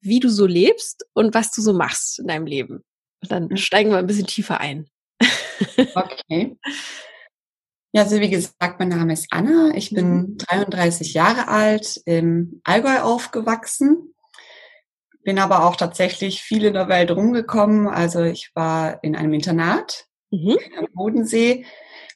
wie 0.00 0.18
du 0.18 0.28
so 0.28 0.46
lebst 0.46 1.06
und 1.14 1.32
was 1.32 1.52
du 1.52 1.62
so 1.62 1.72
machst 1.72 2.18
in 2.18 2.26
deinem 2.26 2.46
Leben. 2.46 2.84
Und 3.22 3.30
dann 3.30 3.46
mhm. 3.46 3.56
steigen 3.56 3.90
wir 3.90 3.98
ein 3.98 4.06
bisschen 4.06 4.26
tiefer 4.26 4.60
ein. 4.60 4.88
Okay. 5.94 6.58
Ja, 7.92 8.02
also 8.02 8.20
wie 8.20 8.28
gesagt, 8.28 8.80
mein 8.80 8.88
Name 8.88 9.12
ist 9.12 9.28
Anna. 9.30 9.70
Ich 9.76 9.90
bin 9.90 10.36
33 10.36 11.08
mhm. 11.08 11.16
Jahre 11.16 11.46
alt, 11.46 12.02
im 12.04 12.60
Allgäu 12.64 13.00
aufgewachsen, 13.00 14.12
bin 15.22 15.38
aber 15.38 15.64
auch 15.64 15.76
tatsächlich 15.76 16.42
viel 16.42 16.64
in 16.64 16.74
der 16.74 16.88
Welt 16.88 17.12
rumgekommen. 17.12 17.86
Also 17.86 18.24
ich 18.24 18.50
war 18.54 19.02
in 19.04 19.14
einem 19.14 19.32
Internat 19.32 20.08
mhm. 20.42 20.58
am 20.78 20.86
Bodensee, 20.92 21.64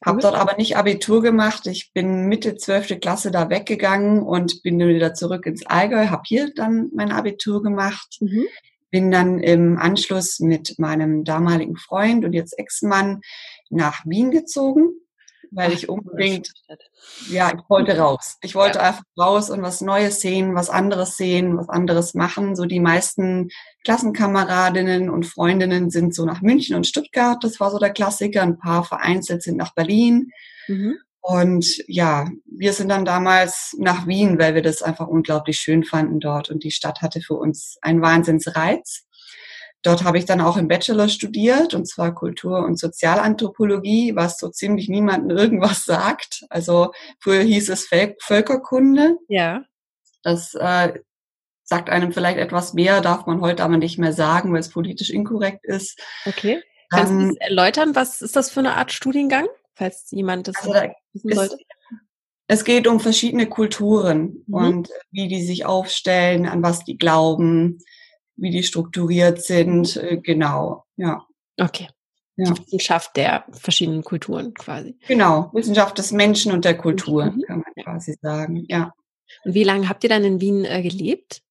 habe 0.05 0.21
dort 0.21 0.35
aber 0.35 0.55
nicht 0.55 0.77
Abitur 0.77 1.21
gemacht. 1.21 1.67
Ich 1.67 1.91
bin 1.93 2.27
Mitte 2.27 2.55
12. 2.55 2.99
Klasse 2.99 3.31
da 3.31 3.49
weggegangen 3.49 4.21
und 4.21 4.63
bin 4.63 4.79
dann 4.79 4.89
wieder 4.89 5.13
zurück 5.13 5.45
ins 5.45 5.65
Allgäu, 5.65 6.07
habe 6.07 6.23
hier 6.25 6.53
dann 6.53 6.89
mein 6.93 7.11
Abitur 7.11 7.61
gemacht. 7.61 8.17
Mhm. 8.21 8.45
Bin 8.91 9.11
dann 9.11 9.39
im 9.39 9.77
Anschluss 9.77 10.39
mit 10.39 10.79
meinem 10.79 11.23
damaligen 11.23 11.75
Freund 11.75 12.25
und 12.25 12.33
jetzt 12.33 12.57
Ex-Mann 12.57 13.21
nach 13.69 14.03
Wien 14.05 14.31
gezogen 14.31 14.93
weil 15.51 15.73
ich 15.73 15.89
unbedingt, 15.89 16.51
ja, 17.29 17.51
ich 17.55 17.61
wollte 17.69 17.97
raus. 17.97 18.37
Ich 18.41 18.55
wollte 18.55 18.79
ja. 18.79 18.85
einfach 18.85 19.03
raus 19.17 19.49
und 19.49 19.61
was 19.61 19.81
Neues 19.81 20.19
sehen, 20.19 20.55
was 20.55 20.69
anderes 20.69 21.17
sehen, 21.17 21.57
was 21.57 21.69
anderes 21.69 22.13
machen. 22.13 22.55
So 22.55 22.65
die 22.65 22.79
meisten 22.79 23.49
Klassenkameradinnen 23.83 25.09
und 25.09 25.25
Freundinnen 25.25 25.89
sind 25.89 26.13
so 26.13 26.25
nach 26.25 26.41
München 26.41 26.75
und 26.75 26.87
Stuttgart. 26.87 27.43
Das 27.43 27.59
war 27.59 27.71
so 27.71 27.79
der 27.79 27.91
Klassiker. 27.91 28.41
Ein 28.41 28.59
paar 28.59 28.83
vereinzelt 28.83 29.43
sind 29.43 29.57
nach 29.57 29.73
Berlin. 29.73 30.31
Mhm. 30.67 30.97
Und 31.21 31.83
ja, 31.87 32.27
wir 32.45 32.73
sind 32.73 32.89
dann 32.89 33.05
damals 33.05 33.75
nach 33.77 34.07
Wien, 34.07 34.39
weil 34.39 34.55
wir 34.55 34.61
das 34.61 34.81
einfach 34.81 35.07
unglaublich 35.07 35.57
schön 35.59 35.83
fanden 35.83 36.19
dort. 36.19 36.49
Und 36.49 36.63
die 36.63 36.71
Stadt 36.71 37.01
hatte 37.01 37.21
für 37.21 37.35
uns 37.35 37.77
einen 37.81 38.01
Wahnsinnsreiz. 38.01 39.05
Dort 39.81 40.03
habe 40.03 40.17
ich 40.17 40.25
dann 40.25 40.41
auch 40.41 40.57
im 40.57 40.67
Bachelor 40.67 41.07
studiert, 41.07 41.73
und 41.73 41.87
zwar 41.87 42.13
Kultur- 42.13 42.65
und 42.65 42.77
Sozialanthropologie, 42.77 44.15
was 44.15 44.37
so 44.37 44.49
ziemlich 44.49 44.89
niemandem 44.89 45.37
irgendwas 45.37 45.85
sagt. 45.85 46.45
Also 46.49 46.91
früher 47.19 47.41
hieß 47.41 47.69
es 47.69 47.87
Völkerkunde. 48.21 49.17
Ja. 49.29 49.63
Das 50.21 50.53
äh, 50.55 50.99
sagt 51.63 51.89
einem 51.89 52.11
vielleicht 52.11 52.39
etwas 52.39 52.73
mehr, 52.73 52.99
darf 52.99 53.25
man 53.25 53.39
heute 53.39 53.63
aber 53.63 53.77
nicht 53.77 53.97
mehr 53.97 54.11
sagen, 54.11 54.51
weil 54.51 54.59
es 54.59 54.69
politisch 54.69 55.11
inkorrekt 55.11 55.65
ist. 55.65 55.99
Okay. 56.25 56.61
Kannst 56.89 57.13
du 57.13 57.27
das 57.27 57.35
erläutern? 57.37 57.95
Was 57.95 58.21
ist 58.21 58.35
das 58.35 58.49
für 58.49 58.59
eine 58.59 58.73
Art 58.73 58.91
Studiengang, 58.91 59.47
falls 59.75 60.09
jemand 60.11 60.47
das 60.47 60.55
also 60.57 60.73
da 60.73 60.91
wissen 61.13 61.33
sollte? 61.33 61.57
Es 62.47 62.65
geht 62.65 62.87
um 62.87 62.99
verschiedene 62.99 63.47
Kulturen 63.47 64.43
mhm. 64.47 64.53
und 64.53 64.89
wie 65.11 65.27
die 65.27 65.43
sich 65.43 65.65
aufstellen, 65.65 66.47
an 66.47 66.63
was 66.63 66.83
die 66.83 66.97
glauben, 66.97 67.77
wie 68.39 68.51
die 68.51 68.63
strukturiert 68.63 69.41
sind, 69.43 69.97
äh, 69.97 70.17
genau, 70.17 70.85
ja. 70.97 71.25
Okay. 71.59 71.87
Ja. 72.37 72.51
Die 72.51 72.61
Wissenschaft 72.61 73.17
der 73.17 73.45
verschiedenen 73.51 74.03
Kulturen 74.03 74.53
quasi. 74.53 74.97
Genau, 75.07 75.49
Wissenschaft 75.53 75.97
des 75.97 76.11
Menschen 76.11 76.53
und 76.53 76.63
der 76.63 76.77
Kultur, 76.77 77.25
mhm. 77.25 77.43
kann 77.45 77.59
man 77.59 77.83
quasi 77.83 78.17
sagen, 78.21 78.65
ja. 78.69 78.93
Und 79.43 79.53
wie 79.53 79.63
lange 79.63 79.89
habt 79.89 80.03
ihr 80.03 80.09
dann 80.09 80.23
in 80.23 80.41
Wien 80.41 80.65
äh, 80.65 80.81
gelebt? 80.81 81.41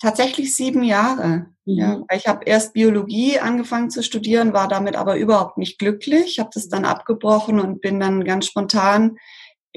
Tatsächlich 0.00 0.54
sieben 0.54 0.84
Jahre. 0.84 1.46
Mhm. 1.64 1.74
Ja, 1.78 2.02
ich 2.14 2.26
habe 2.26 2.44
erst 2.44 2.74
Biologie 2.74 3.38
angefangen 3.38 3.90
zu 3.90 4.02
studieren, 4.02 4.52
war 4.52 4.68
damit 4.68 4.96
aber 4.96 5.16
überhaupt 5.16 5.58
nicht 5.58 5.78
glücklich, 5.78 6.38
habe 6.38 6.50
das 6.52 6.68
dann 6.68 6.84
abgebrochen 6.84 7.58
und 7.58 7.80
bin 7.80 7.98
dann 7.98 8.24
ganz 8.24 8.46
spontan 8.46 9.16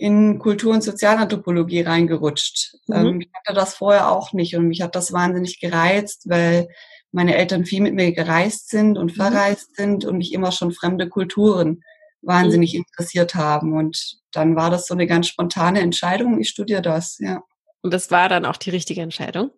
in 0.01 0.39
Kultur- 0.39 0.73
und 0.73 0.83
Sozialanthropologie 0.83 1.81
reingerutscht. 1.81 2.75
Mhm. 2.87 2.95
Ähm, 2.95 3.21
ich 3.21 3.29
hatte 3.35 3.55
das 3.55 3.75
vorher 3.75 4.11
auch 4.11 4.33
nicht 4.33 4.55
und 4.55 4.67
mich 4.67 4.81
hat 4.81 4.95
das 4.95 5.13
wahnsinnig 5.13 5.59
gereizt, 5.59 6.27
weil 6.27 6.69
meine 7.11 7.35
Eltern 7.35 7.65
viel 7.65 7.81
mit 7.81 7.93
mir 7.93 8.11
gereist 8.11 8.69
sind 8.69 8.97
und 8.97 9.11
mhm. 9.11 9.15
verreist 9.15 9.75
sind 9.75 10.03
und 10.03 10.17
mich 10.17 10.33
immer 10.33 10.51
schon 10.51 10.71
fremde 10.71 11.07
Kulturen 11.07 11.83
wahnsinnig 12.23 12.73
mhm. 12.73 12.79
interessiert 12.79 13.35
haben. 13.35 13.73
Und 13.73 14.17
dann 14.31 14.55
war 14.55 14.71
das 14.71 14.87
so 14.87 14.95
eine 14.95 15.05
ganz 15.05 15.27
spontane 15.27 15.81
Entscheidung, 15.81 16.41
ich 16.41 16.49
studiere 16.49 16.81
das, 16.81 17.19
ja. 17.19 17.43
Und 17.83 17.93
das 17.93 18.09
war 18.09 18.27
dann 18.27 18.45
auch 18.45 18.57
die 18.57 18.71
richtige 18.71 19.01
Entscheidung? 19.01 19.51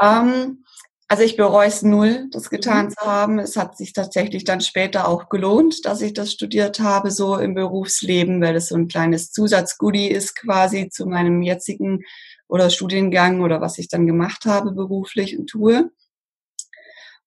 ähm, 0.00 0.64
also 1.08 1.22
ich 1.22 1.36
bereue 1.36 1.68
es 1.68 1.82
null, 1.82 2.28
das 2.32 2.50
getan 2.50 2.86
mhm. 2.86 2.90
zu 2.90 3.06
haben. 3.06 3.38
Es 3.38 3.56
hat 3.56 3.76
sich 3.76 3.92
tatsächlich 3.92 4.44
dann 4.44 4.60
später 4.60 5.08
auch 5.08 5.28
gelohnt, 5.28 5.84
dass 5.84 6.00
ich 6.00 6.14
das 6.14 6.32
studiert 6.32 6.80
habe, 6.80 7.10
so 7.10 7.36
im 7.36 7.54
Berufsleben, 7.54 8.40
weil 8.40 8.56
es 8.56 8.68
so 8.68 8.76
ein 8.76 8.88
kleines 8.88 9.30
Zusatzgoodie 9.30 10.08
ist 10.08 10.34
quasi 10.34 10.88
zu 10.88 11.06
meinem 11.06 11.42
jetzigen 11.42 12.02
oder 12.48 12.70
Studiengang 12.70 13.40
oder 13.40 13.60
was 13.60 13.78
ich 13.78 13.88
dann 13.88 14.06
gemacht 14.06 14.46
habe 14.46 14.72
beruflich 14.72 15.38
und 15.38 15.48
tue. 15.48 15.90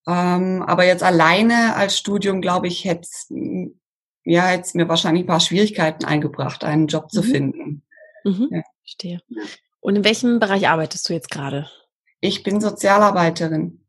Ähm, 0.08 0.64
aber 0.66 0.86
jetzt 0.86 1.04
alleine 1.04 1.76
als 1.76 1.98
Studium, 1.98 2.42
glaube 2.42 2.68
ich, 2.68 2.86
hätte 2.86 3.08
ja, 4.26 4.46
hätte 4.46 4.64
es 4.64 4.74
mir 4.74 4.88
wahrscheinlich 4.90 5.24
ein 5.24 5.28
paar 5.28 5.40
Schwierigkeiten 5.40 6.06
eingebracht, 6.06 6.64
einen 6.64 6.88
Job 6.88 7.06
mhm. 7.06 7.10
zu 7.10 7.24
finden. 7.24 7.84
Mhm. 8.24 8.50
Ja. 8.52 8.62
Verstehe. 8.82 9.22
Und 9.80 9.96
in 9.96 10.04
welchem 10.04 10.40
Bereich 10.40 10.68
arbeitest 10.68 11.08
du 11.08 11.14
jetzt 11.14 11.32
gerade? 11.32 11.70
Ich 12.22 12.44
bin 12.44 12.60
Sozialarbeiterin. 12.62 13.86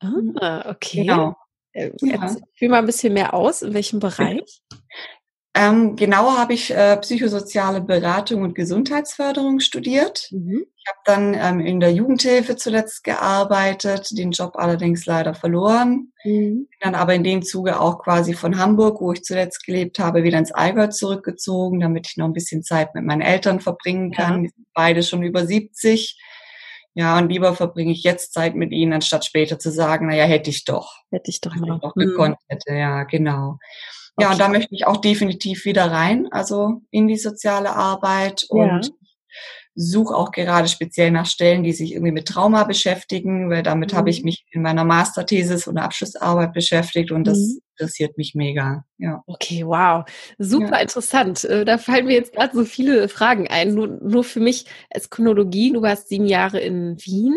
Ah, 0.00 0.70
okay. 0.70 1.02
Genau. 1.02 1.36
Äh, 1.72 1.90
ja. 2.00 2.34
Fühl 2.54 2.68
mal 2.68 2.78
ein 2.78 2.86
bisschen 2.86 3.12
mehr 3.12 3.34
aus, 3.34 3.62
in 3.62 3.74
welchem 3.74 4.00
Bereich? 4.00 4.62
Ähm, 5.52 5.96
genauer 5.96 6.38
habe 6.38 6.54
ich 6.54 6.70
äh, 6.70 6.96
psychosoziale 6.98 7.80
Beratung 7.80 8.42
und 8.42 8.54
Gesundheitsförderung 8.54 9.58
studiert. 9.58 10.28
Mhm. 10.30 10.64
Ich 10.76 10.84
habe 10.86 10.98
dann 11.04 11.34
ähm, 11.34 11.60
in 11.60 11.80
der 11.80 11.92
Jugendhilfe 11.92 12.54
zuletzt 12.54 13.02
gearbeitet, 13.02 14.16
den 14.16 14.30
Job 14.30 14.52
allerdings 14.54 15.06
leider 15.06 15.34
verloren. 15.34 16.12
Mhm. 16.24 16.68
Dann 16.80 16.94
aber 16.94 17.14
in 17.14 17.24
dem 17.24 17.42
Zuge 17.42 17.80
auch 17.80 17.98
quasi 17.98 18.34
von 18.34 18.58
Hamburg, 18.58 19.00
wo 19.00 19.12
ich 19.12 19.24
zuletzt 19.24 19.66
gelebt 19.66 19.98
habe, 19.98 20.22
wieder 20.22 20.38
ins 20.38 20.52
Allgäu 20.52 20.86
zurückgezogen, 20.86 21.80
damit 21.80 22.06
ich 22.08 22.16
noch 22.16 22.26
ein 22.26 22.32
bisschen 22.32 22.62
Zeit 22.62 22.94
mit 22.94 23.04
meinen 23.04 23.20
Eltern 23.20 23.58
verbringen 23.58 24.12
kann. 24.12 24.44
Ja. 24.44 24.50
Beide 24.72 25.02
schon 25.02 25.24
über 25.24 25.44
70. 25.46 26.16
Ja, 26.94 27.18
und 27.18 27.28
lieber 27.28 27.54
verbringe 27.54 27.92
ich 27.92 28.02
jetzt 28.02 28.32
Zeit 28.32 28.56
mit 28.56 28.72
ihnen, 28.72 28.92
anstatt 28.92 29.24
später 29.24 29.58
zu 29.58 29.70
sagen, 29.70 30.08
naja, 30.08 30.24
hätte 30.24 30.50
ich 30.50 30.64
doch. 30.64 30.96
Hätte 31.10 31.30
ich 31.30 31.40
doch 31.40 31.54
mal. 31.54 31.76
Ich 31.76 31.80
doch 31.82 31.94
gekonnt 31.94 32.36
mhm. 32.40 32.54
hätte, 32.54 32.74
ja, 32.74 33.04
genau. 33.04 33.58
Okay. 34.16 34.26
Ja, 34.26 34.32
und 34.32 34.40
da 34.40 34.48
möchte 34.48 34.74
ich 34.74 34.86
auch 34.86 34.96
definitiv 34.96 35.64
wieder 35.64 35.90
rein, 35.90 36.28
also 36.30 36.82
in 36.90 37.06
die 37.06 37.16
soziale 37.16 37.74
Arbeit 37.74 38.44
und 38.48 38.86
ja. 38.86 38.99
Suche 39.80 40.14
auch 40.14 40.30
gerade 40.30 40.68
speziell 40.68 41.10
nach 41.10 41.26
Stellen, 41.26 41.62
die 41.62 41.72
sich 41.72 41.92
irgendwie 41.92 42.12
mit 42.12 42.28
Trauma 42.28 42.64
beschäftigen, 42.64 43.48
weil 43.50 43.62
damit 43.62 43.92
mhm. 43.92 43.96
habe 43.96 44.10
ich 44.10 44.20
mhm. 44.20 44.26
mich 44.26 44.44
in 44.50 44.62
meiner 44.62 44.84
Masterthesis 44.84 45.66
und 45.66 45.78
Abschlussarbeit 45.78 46.52
beschäftigt 46.52 47.10
und 47.10 47.24
das 47.24 47.38
mhm. 47.38 47.60
interessiert 47.76 48.18
mich 48.18 48.34
mega. 48.34 48.84
Ja. 48.98 49.22
Okay, 49.26 49.66
wow. 49.66 50.04
Super 50.38 50.76
ja. 50.76 50.82
interessant. 50.82 51.44
Äh, 51.44 51.64
da 51.64 51.78
fallen 51.78 52.06
mir 52.06 52.14
jetzt 52.14 52.34
gerade 52.34 52.54
so 52.54 52.64
viele 52.64 53.08
Fragen 53.08 53.48
ein. 53.48 53.74
Nur, 53.74 53.86
nur 53.86 54.22
für 54.22 54.40
mich 54.40 54.66
als 54.90 55.08
Chronologie, 55.08 55.72
du 55.72 55.80
warst 55.80 56.08
sieben 56.08 56.26
Jahre 56.26 56.60
in 56.60 56.96
Wien, 56.98 57.36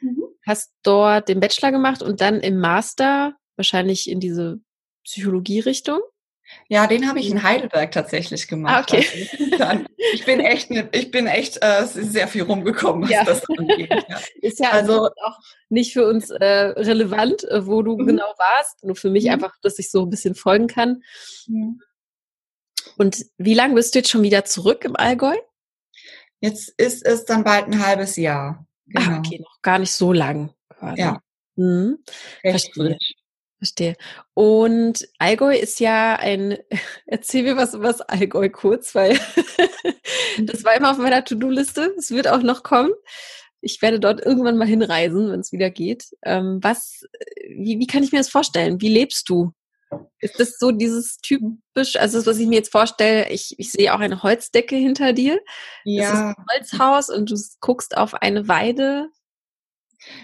mhm. 0.00 0.24
hast 0.46 0.72
dort 0.82 1.28
den 1.28 1.40
Bachelor 1.40 1.72
gemacht 1.72 2.02
und 2.02 2.20
dann 2.20 2.40
im 2.40 2.58
Master 2.58 3.34
wahrscheinlich 3.56 4.10
in 4.10 4.20
diese 4.20 4.60
Psychologie-Richtung? 5.04 6.00
Ja, 6.68 6.86
den 6.86 7.08
habe 7.08 7.18
ich 7.18 7.30
in 7.30 7.42
Heidelberg 7.42 7.92
tatsächlich 7.92 8.46
gemacht. 8.46 8.74
Ah, 8.74 8.80
okay. 8.80 9.28
Also, 9.58 9.84
ich 10.12 10.24
bin 10.24 10.40
echt, 10.40 10.70
ich 10.70 11.10
bin 11.10 11.26
echt 11.26 11.58
äh, 11.62 11.86
sehr 11.86 12.28
viel 12.28 12.42
rumgekommen, 12.42 13.04
was 13.04 13.10
ja. 13.10 13.24
das 13.24 13.42
angeht. 13.48 13.90
Ja. 13.90 14.20
Ist 14.42 14.60
ja 14.60 14.70
also 14.70 15.06
auch 15.06 15.38
nicht 15.68 15.92
für 15.92 16.06
uns 16.06 16.30
äh, 16.30 16.44
relevant, 16.44 17.44
äh, 17.44 17.66
wo 17.66 17.82
du 17.82 17.96
mhm. 17.96 18.06
genau 18.06 18.32
warst. 18.36 18.84
Nur 18.84 18.96
für 18.96 19.10
mich 19.10 19.24
mhm. 19.24 19.32
einfach, 19.32 19.54
dass 19.62 19.78
ich 19.78 19.90
so 19.90 20.02
ein 20.02 20.10
bisschen 20.10 20.34
folgen 20.34 20.66
kann. 20.66 21.02
Mhm. 21.46 21.80
Und 22.96 23.26
wie 23.38 23.54
lange 23.54 23.74
bist 23.74 23.94
du 23.94 24.00
jetzt 24.00 24.10
schon 24.10 24.22
wieder 24.22 24.44
zurück 24.44 24.84
im 24.84 24.96
Allgäu? 24.96 25.36
Jetzt 26.40 26.68
ist 26.76 27.04
es 27.04 27.24
dann 27.24 27.44
bald 27.44 27.66
ein 27.66 27.84
halbes 27.84 28.16
Jahr. 28.16 28.66
Ah, 28.94 29.00
genau. 29.00 29.10
Ah, 29.10 29.18
okay, 29.18 29.38
noch 29.40 29.62
gar 29.62 29.78
nicht 29.78 29.92
so 29.92 30.12
lang 30.12 30.54
quasi. 30.68 31.00
Ja. 31.00 31.20
Mhm. 31.56 31.98
Verstehe. 32.42 32.96
Frisch. 32.96 33.14
Verstehe. 33.58 33.96
Und 34.34 35.08
Allgäu 35.18 35.54
ist 35.54 35.80
ja 35.80 36.14
ein, 36.14 36.58
erzähl 37.06 37.42
mir 37.42 37.56
was 37.56 37.74
über 37.74 37.88
das 37.88 38.00
Allgäu 38.00 38.48
kurz, 38.48 38.94
weil 38.94 39.18
das 40.38 40.64
war 40.64 40.76
immer 40.76 40.92
auf 40.92 40.98
meiner 40.98 41.24
To-Do-Liste. 41.24 41.94
Es 41.98 42.10
wird 42.10 42.28
auch 42.28 42.42
noch 42.42 42.62
kommen. 42.62 42.92
Ich 43.60 43.82
werde 43.82 43.98
dort 43.98 44.24
irgendwann 44.24 44.56
mal 44.56 44.68
hinreisen, 44.68 45.32
wenn 45.32 45.40
es 45.40 45.50
wieder 45.50 45.70
geht. 45.70 46.04
Ähm, 46.22 46.60
was, 46.62 47.04
wie, 47.48 47.80
wie 47.80 47.88
kann 47.88 48.04
ich 48.04 48.12
mir 48.12 48.18
das 48.18 48.28
vorstellen? 48.28 48.80
Wie 48.80 48.88
lebst 48.88 49.28
du? 49.28 49.52
Ist 50.20 50.38
das 50.38 50.58
so 50.58 50.70
dieses 50.70 51.18
typisch, 51.18 51.96
also 51.96 52.18
das, 52.18 52.26
was 52.26 52.38
ich 52.38 52.46
mir 52.46 52.56
jetzt 52.56 52.70
vorstelle, 52.70 53.28
ich, 53.30 53.58
ich 53.58 53.72
sehe 53.72 53.92
auch 53.92 54.00
eine 54.00 54.22
Holzdecke 54.22 54.76
hinter 54.76 55.12
dir. 55.12 55.40
Ja. 55.84 56.02
Das 56.02 56.12
ist 56.12 56.20
ein 56.20 56.44
Holzhaus 56.52 57.10
und 57.10 57.30
du 57.30 57.36
guckst 57.60 57.96
auf 57.96 58.14
eine 58.14 58.46
Weide. 58.46 59.08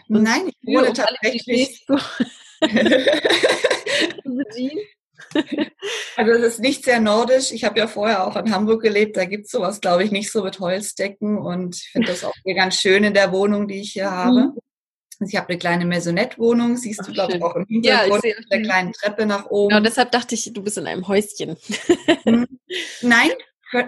Nein, 0.07 0.49
ich 0.49 0.75
wohne 0.75 0.93
tatsächlich. 0.93 1.85
also 6.17 6.33
es 6.33 6.55
ist 6.55 6.61
nicht 6.61 6.85
sehr 6.85 7.01
nordisch. 7.01 7.53
Ich 7.53 7.65
habe 7.65 7.79
ja 7.79 7.87
vorher 7.87 8.27
auch 8.27 8.37
in 8.37 8.53
Hamburg 8.53 8.83
gelebt. 8.83 9.17
Da 9.17 9.25
gibt 9.25 9.47
es 9.47 9.53
sowas, 9.53 9.81
glaube 9.81 10.05
ich, 10.05 10.11
nicht 10.11 10.31
so 10.31 10.45
mit 10.45 10.61
Holzdecken. 10.61 11.39
Und 11.39 11.77
ich 11.77 11.89
finde 11.91 12.09
das 12.09 12.25
auch 12.25 12.35
hier 12.45 12.55
ganz 12.55 12.77
schön 12.77 13.05
in 13.05 13.15
der 13.15 13.33
Wohnung, 13.33 13.69
die 13.69 13.81
ich 13.81 13.93
hier 13.93 14.11
habe. 14.11 14.41
Mhm. 14.41 14.59
Also 15.21 15.31
ich 15.31 15.37
habe 15.37 15.49
eine 15.49 15.59
kleine 15.59 15.87
Maisonette-Wohnung, 15.87 16.77
siehst 16.77 17.01
Ach, 17.03 17.07
du, 17.07 17.13
glaube 17.13 17.37
ich, 17.37 17.43
auch 17.43 17.55
im 17.55 17.67
Hintergrund 17.67 18.25
ja, 18.25 18.35
mit 18.37 18.51
der 18.51 18.63
kleinen 18.63 18.93
Treppe 18.93 19.27
nach 19.27 19.47
oben. 19.47 19.69
Genau, 19.69 19.83
deshalb 19.83 20.11
dachte 20.11 20.35
ich, 20.35 20.53
du 20.53 20.63
bist 20.63 20.77
in 20.77 20.87
einem 20.87 21.07
Häuschen. 21.07 21.57
Hm. 22.25 22.47
Nein, 23.03 23.31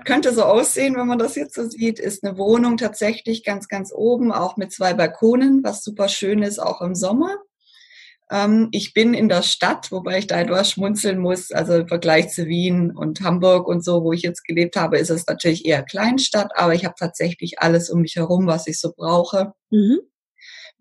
könnte 0.04 0.34
so 0.34 0.42
aussehen, 0.42 0.96
wenn 0.96 1.06
man 1.06 1.18
das 1.18 1.34
jetzt 1.34 1.54
so 1.54 1.68
sieht, 1.68 1.98
ist 1.98 2.24
eine 2.24 2.38
Wohnung 2.38 2.76
tatsächlich 2.76 3.44
ganz, 3.44 3.68
ganz 3.68 3.92
oben, 3.92 4.32
auch 4.32 4.56
mit 4.56 4.72
zwei 4.72 4.94
Balkonen, 4.94 5.62
was 5.62 5.82
super 5.82 6.08
schön 6.08 6.42
ist, 6.42 6.58
auch 6.58 6.80
im 6.80 6.94
Sommer. 6.94 7.36
Ähm, 8.30 8.68
ich 8.72 8.92
bin 8.94 9.14
in 9.14 9.28
der 9.28 9.42
Stadt, 9.42 9.92
wobei 9.92 10.18
ich 10.18 10.26
da 10.26 10.40
etwas 10.40 10.70
schmunzeln 10.70 11.18
muss. 11.18 11.52
Also 11.52 11.74
im 11.74 11.88
Vergleich 11.88 12.28
zu 12.30 12.46
Wien 12.46 12.90
und 12.90 13.20
Hamburg 13.20 13.68
und 13.68 13.84
so, 13.84 14.02
wo 14.02 14.12
ich 14.12 14.22
jetzt 14.22 14.44
gelebt 14.44 14.76
habe, 14.76 14.98
ist 14.98 15.10
es 15.10 15.26
natürlich 15.26 15.64
eher 15.64 15.82
Kleinstadt, 15.82 16.50
aber 16.56 16.74
ich 16.74 16.84
habe 16.84 16.94
tatsächlich 16.98 17.60
alles 17.60 17.90
um 17.90 18.00
mich 18.00 18.16
herum, 18.16 18.46
was 18.46 18.66
ich 18.66 18.80
so 18.80 18.92
brauche. 18.96 19.52
Mhm. 19.70 20.00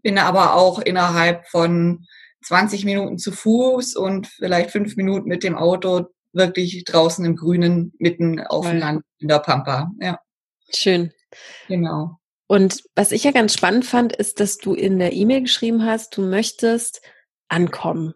Bin 0.01 0.17
aber 0.17 0.55
auch 0.55 0.79
innerhalb 0.79 1.47
von 1.47 2.05
20 2.43 2.85
Minuten 2.85 3.17
zu 3.17 3.31
Fuß 3.31 3.95
und 3.95 4.27
vielleicht 4.27 4.71
fünf 4.71 4.95
Minuten 4.95 5.27
mit 5.27 5.43
dem 5.43 5.55
Auto 5.55 6.05
wirklich 6.33 6.83
draußen 6.83 7.25
im 7.25 7.35
Grünen, 7.35 7.93
mitten 7.97 8.39
auf 8.39 8.69
dem 8.69 8.77
Land 8.77 9.03
in 9.19 9.29
der 9.29 9.39
Pampa. 9.39 9.91
Ja. 9.99 10.19
Schön. 10.73 11.11
Genau. 11.67 12.17
Und 12.47 12.83
was 12.95 13.11
ich 13.11 13.23
ja 13.23 13.31
ganz 13.31 13.53
spannend 13.53 13.85
fand, 13.85 14.15
ist, 14.15 14.39
dass 14.39 14.57
du 14.57 14.73
in 14.73 14.99
der 14.99 15.13
E-Mail 15.13 15.41
geschrieben 15.41 15.85
hast, 15.85 16.15
du 16.15 16.21
möchtest 16.21 17.01
ankommen. 17.47 18.13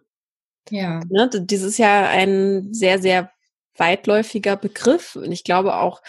Ja. 0.70 1.00
Ne, 1.08 1.28
das 1.28 1.62
ist 1.62 1.78
ja 1.78 2.08
ein 2.08 2.72
sehr, 2.72 3.00
sehr 3.00 3.30
weitläufiger 3.76 4.56
Begriff. 4.56 5.16
Und 5.16 5.32
ich 5.32 5.44
glaube 5.44 5.76
auch 5.76 6.02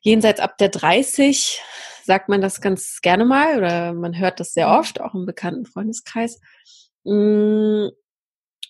jenseits 0.00 0.40
ab 0.40 0.58
der 0.58 0.68
30 0.68 1.60
sagt 2.04 2.28
man 2.28 2.40
das 2.40 2.60
ganz 2.60 3.00
gerne 3.02 3.24
mal 3.24 3.58
oder 3.58 3.92
man 3.92 4.18
hört 4.18 4.40
das 4.40 4.54
sehr 4.54 4.68
mhm. 4.68 4.74
oft, 4.74 5.00
auch 5.00 5.14
im 5.14 5.26
bekannten 5.26 5.66
Freundeskreis. 5.66 6.40
Mm, 7.04 7.88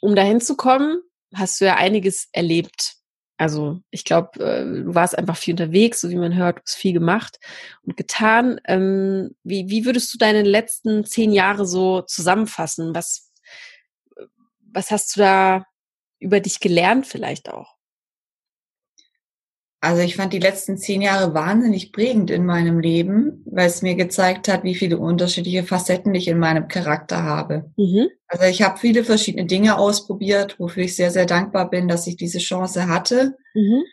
um 0.01 0.15
dahin 0.15 0.41
zu 0.41 0.57
kommen, 0.57 1.01
hast 1.35 1.61
du 1.61 1.67
ja 1.67 1.77
einiges 1.77 2.29
erlebt. 2.33 2.95
Also 3.37 3.81
ich 3.91 4.05
glaube, 4.05 4.41
äh, 4.41 4.65
du 4.65 4.95
warst 4.95 5.17
einfach 5.17 5.37
viel 5.37 5.55
unterwegs, 5.55 6.01
so 6.01 6.11
wie 6.11 6.17
man 6.17 6.35
hört, 6.35 6.59
du 6.59 6.63
hast 6.67 6.75
viel 6.75 6.93
gemacht 6.93 7.39
und 7.83 7.97
getan. 7.97 8.61
Ähm, 8.65 9.37
wie, 9.45 9.69
wie 9.69 9.85
würdest 9.85 10.13
du 10.13 10.19
deine 10.19 10.43
letzten 10.43 11.05
zehn 11.05 11.33
Jahre 11.33 11.65
so 11.65 12.03
zusammenfassen? 12.03 12.95
Was, 12.97 13.28
was 14.73 14.91
hast 14.91 15.17
du 15.17 15.21
da 15.21 15.65
über 16.19 16.41
dich 16.41 16.61
gelernt 16.61 17.07
vielleicht 17.07 17.51
auch? 17.51 17.79
Also 19.81 20.03
ich 20.03 20.17
fand 20.17 20.33
die 20.33 20.41
letzten 20.41 20.77
zehn 20.77 21.03
Jahre 21.03 21.35
wahnsinnig 21.35 21.93
prägend 21.93 22.31
in 22.31 22.45
meinem 22.45 22.81
Leben, 22.81 23.45
weil 23.47 23.69
es 23.69 23.81
mir 23.81 23.95
gezeigt 23.95 24.49
hat, 24.49 24.65
wie 24.65 24.75
viele 24.75 24.99
unterschiedliche 24.99 25.63
Facetten 25.63 26.13
ich 26.17 26.27
in 26.27 26.39
meinem 26.39 26.67
Charakter 26.67 27.23
habe. 27.23 27.71
Mhm. 27.77 28.09
Also 28.27 28.47
ich 28.47 28.63
habe 28.63 28.79
viele 28.79 29.05
verschiedene 29.05 29.47
Dinge 29.47 29.79
ausprobiert, 29.79 30.59
wofür 30.59 30.83
ich 30.83 30.97
sehr, 30.97 31.13
sehr 31.13 31.27
dankbar 31.27 31.71
bin, 31.71 31.87
dass 31.87 32.09
ich 32.09 32.17
diese 32.17 32.39
Chance 32.39 32.89
hatte. 32.89 33.37
Mhm. 33.55 33.85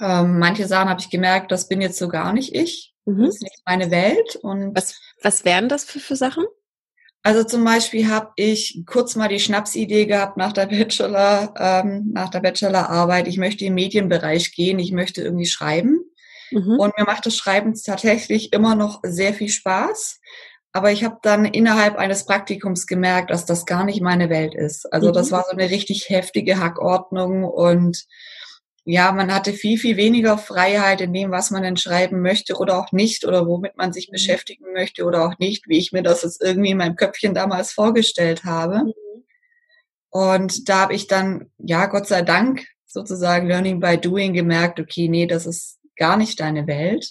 Ähm, 0.00 0.38
manche 0.38 0.68
Sachen 0.68 0.88
habe 0.88 1.00
ich 1.00 1.10
gemerkt, 1.10 1.50
das 1.50 1.66
bin 1.66 1.80
jetzt 1.80 1.98
so 1.98 2.08
gar 2.08 2.32
nicht 2.32 2.54
ich. 2.54 2.94
Mhm. 3.06 3.24
Das 3.24 3.34
ist 3.34 3.42
nicht 3.42 3.62
meine 3.66 3.90
Welt. 3.90 4.36
Und 4.36 4.76
was, 4.76 5.00
was 5.20 5.44
wären 5.44 5.68
das 5.68 5.84
für, 5.84 5.98
für 5.98 6.16
Sachen? 6.16 6.44
Also 7.26 7.42
zum 7.42 7.64
Beispiel 7.64 8.08
habe 8.08 8.30
ich 8.36 8.84
kurz 8.86 9.16
mal 9.16 9.26
die 9.26 9.40
Schnapsidee 9.40 10.06
gehabt 10.06 10.36
nach 10.36 10.52
der 10.52 10.66
Bachelor, 10.66 11.52
ähm, 11.58 12.12
nach 12.12 12.28
der 12.28 12.38
Bachelorarbeit. 12.38 13.26
Ich 13.26 13.36
möchte 13.36 13.64
im 13.64 13.74
Medienbereich 13.74 14.54
gehen, 14.54 14.78
ich 14.78 14.92
möchte 14.92 15.22
irgendwie 15.22 15.46
schreiben. 15.46 16.04
Mhm. 16.52 16.78
Und 16.78 16.96
mir 16.96 17.04
macht 17.04 17.26
das 17.26 17.36
Schreiben 17.36 17.74
tatsächlich 17.74 18.52
immer 18.52 18.76
noch 18.76 19.00
sehr 19.02 19.34
viel 19.34 19.48
Spaß. 19.48 20.20
Aber 20.70 20.92
ich 20.92 21.02
habe 21.02 21.18
dann 21.20 21.46
innerhalb 21.46 21.96
eines 21.96 22.26
Praktikums 22.26 22.86
gemerkt, 22.86 23.30
dass 23.32 23.44
das 23.44 23.66
gar 23.66 23.82
nicht 23.82 24.00
meine 24.00 24.30
Welt 24.30 24.54
ist. 24.54 24.92
Also 24.92 25.08
mhm. 25.08 25.14
das 25.14 25.32
war 25.32 25.42
so 25.50 25.56
eine 25.56 25.68
richtig 25.68 26.08
heftige 26.08 26.60
Hackordnung 26.60 27.42
und 27.42 28.06
ja, 28.88 29.10
man 29.10 29.34
hatte 29.34 29.52
viel, 29.52 29.78
viel 29.78 29.96
weniger 29.96 30.38
Freiheit 30.38 31.00
in 31.00 31.12
dem, 31.12 31.32
was 31.32 31.50
man 31.50 31.64
denn 31.64 31.76
schreiben 31.76 32.22
möchte 32.22 32.54
oder 32.54 32.78
auch 32.78 32.92
nicht 32.92 33.26
oder 33.26 33.44
womit 33.48 33.76
man 33.76 33.92
sich 33.92 34.08
mhm. 34.08 34.12
beschäftigen 34.12 34.72
möchte 34.72 35.04
oder 35.04 35.26
auch 35.26 35.38
nicht, 35.40 35.68
wie 35.68 35.76
ich 35.76 35.90
mir 35.90 36.04
das 36.04 36.22
jetzt 36.22 36.40
irgendwie 36.40 36.70
in 36.70 36.76
meinem 36.78 36.94
Köpfchen 36.94 37.34
damals 37.34 37.72
vorgestellt 37.72 38.44
habe. 38.44 38.84
Mhm. 38.84 38.92
Und 40.10 40.68
da 40.68 40.82
habe 40.82 40.94
ich 40.94 41.08
dann, 41.08 41.50
ja, 41.58 41.86
Gott 41.86 42.06
sei 42.06 42.22
Dank 42.22 42.64
sozusagen 42.86 43.48
Learning 43.48 43.80
by 43.80 43.98
Doing 43.98 44.32
gemerkt, 44.32 44.78
okay, 44.78 45.08
nee, 45.08 45.26
das 45.26 45.46
ist 45.46 45.80
gar 45.96 46.16
nicht 46.16 46.38
deine 46.38 46.68
Welt. 46.68 47.10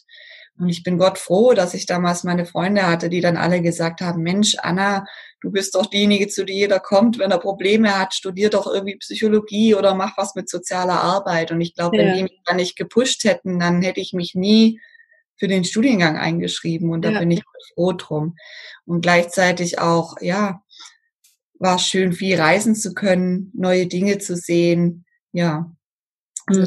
Und 0.58 0.70
ich 0.70 0.84
bin 0.84 0.98
Gott 0.98 1.18
froh, 1.18 1.54
dass 1.54 1.74
ich 1.74 1.86
damals 1.86 2.24
meine 2.24 2.46
Freunde 2.46 2.88
hatte, 2.88 3.10
die 3.10 3.20
dann 3.20 3.36
alle 3.36 3.62
gesagt 3.62 4.00
haben, 4.00 4.22
Mensch, 4.22 4.56
Anna, 4.60 5.06
du 5.42 5.52
bist 5.52 5.76
doch 5.76 5.86
diejenige, 5.88 6.28
zu 6.30 6.46
der 6.46 6.56
jeder 6.56 6.80
kommt, 6.80 7.20
wenn 7.20 7.32
er 7.32 7.40
Probleme 7.40 8.00
hat, 8.00 8.14
studier 8.14 8.50
doch 8.50 8.66
irgendwie 8.66 8.96
Psychologie 8.98 9.76
oder 9.76 9.96
mach 9.96 10.18
was 10.18 10.34
mit 10.36 10.50
sozialer 10.50 11.02
Arbeit. 11.02 11.52
Und 11.52 11.60
ich 11.60 11.76
glaube, 11.76 11.98
ja. 11.98 12.04
wenn 12.04 12.16
die 12.16 12.24
mich 12.24 12.42
da 12.46 12.54
nicht 12.54 12.78
gepusht 12.78 13.26
hätten, 13.26 13.60
dann 13.60 13.82
hätte 13.82 14.00
ich 14.00 14.14
mich 14.14 14.34
nie 14.34 14.80
für 15.38 15.50
den 15.50 15.66
Studiengang 15.66 16.18
eingeschrieben. 16.18 16.90
Und 16.90 17.04
da 17.04 17.10
ja. 17.10 17.20
bin 17.20 17.32
ich 17.32 17.44
froh 17.74 17.92
drum. 17.92 18.36
Und 18.86 19.02
gleichzeitig 19.02 19.80
auch, 19.80 20.16
ja, 20.22 20.62
war 21.60 21.80
schön, 21.80 22.14
viel 22.14 22.40
reisen 22.40 22.76
zu 22.76 22.94
können, 22.94 23.52
neue 23.54 23.88
Dinge 23.88 24.20
zu 24.20 24.36
sehen. 24.36 25.06
Ja. 25.34 25.75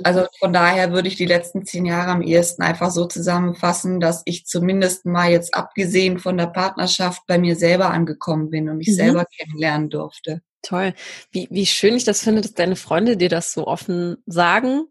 Also 0.03 0.27
von 0.41 0.53
daher 0.53 0.93
würde 0.93 1.07
ich 1.07 1.15
die 1.15 1.27
letzten 1.27 1.65
zehn 1.65 1.87
Jahre 1.87 2.11
am 2.11 2.23
ehesten 2.23 2.63
einfach 2.63 2.91
so 2.91 3.07
zusammenfassen, 3.07 4.01
dass 4.01 4.23
ich 4.25 4.45
zumindest 4.45 5.07
mal 5.07 5.31
jetzt 5.31 5.55
abgesehen 5.55 6.19
von 6.19 6.37
der 6.37 6.49
Partnerschaft 6.49 7.23
bei 7.27 7.39
mir 7.39 7.55
selber 7.55 7.91
angekommen 7.91 8.51
bin 8.51 8.69
und 8.69 8.79
mich 8.79 8.89
mhm. 8.89 8.95
selber 8.95 9.25
kennenlernen 9.25 9.89
durfte. 9.89 10.43
Toll. 10.63 10.95
Wie, 11.31 11.47
wie 11.51 11.67
schön 11.67 11.95
ich 11.95 12.05
das 12.05 12.23
finde, 12.23 12.41
dass 12.41 12.55
deine 12.55 12.75
Freunde 12.75 13.17
dir 13.17 13.29
das 13.29 13.53
so 13.53 13.67
offen 13.69 14.17
sagen. 14.27 14.87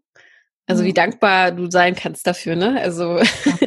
Also 0.66 0.82
mhm. 0.82 0.86
wie 0.86 0.94
dankbar 0.94 1.52
du 1.52 1.70
sein 1.70 1.94
kannst 1.94 2.26
dafür, 2.26 2.56
ne? 2.56 2.80
Also 2.80 3.18
ja. 3.18 3.24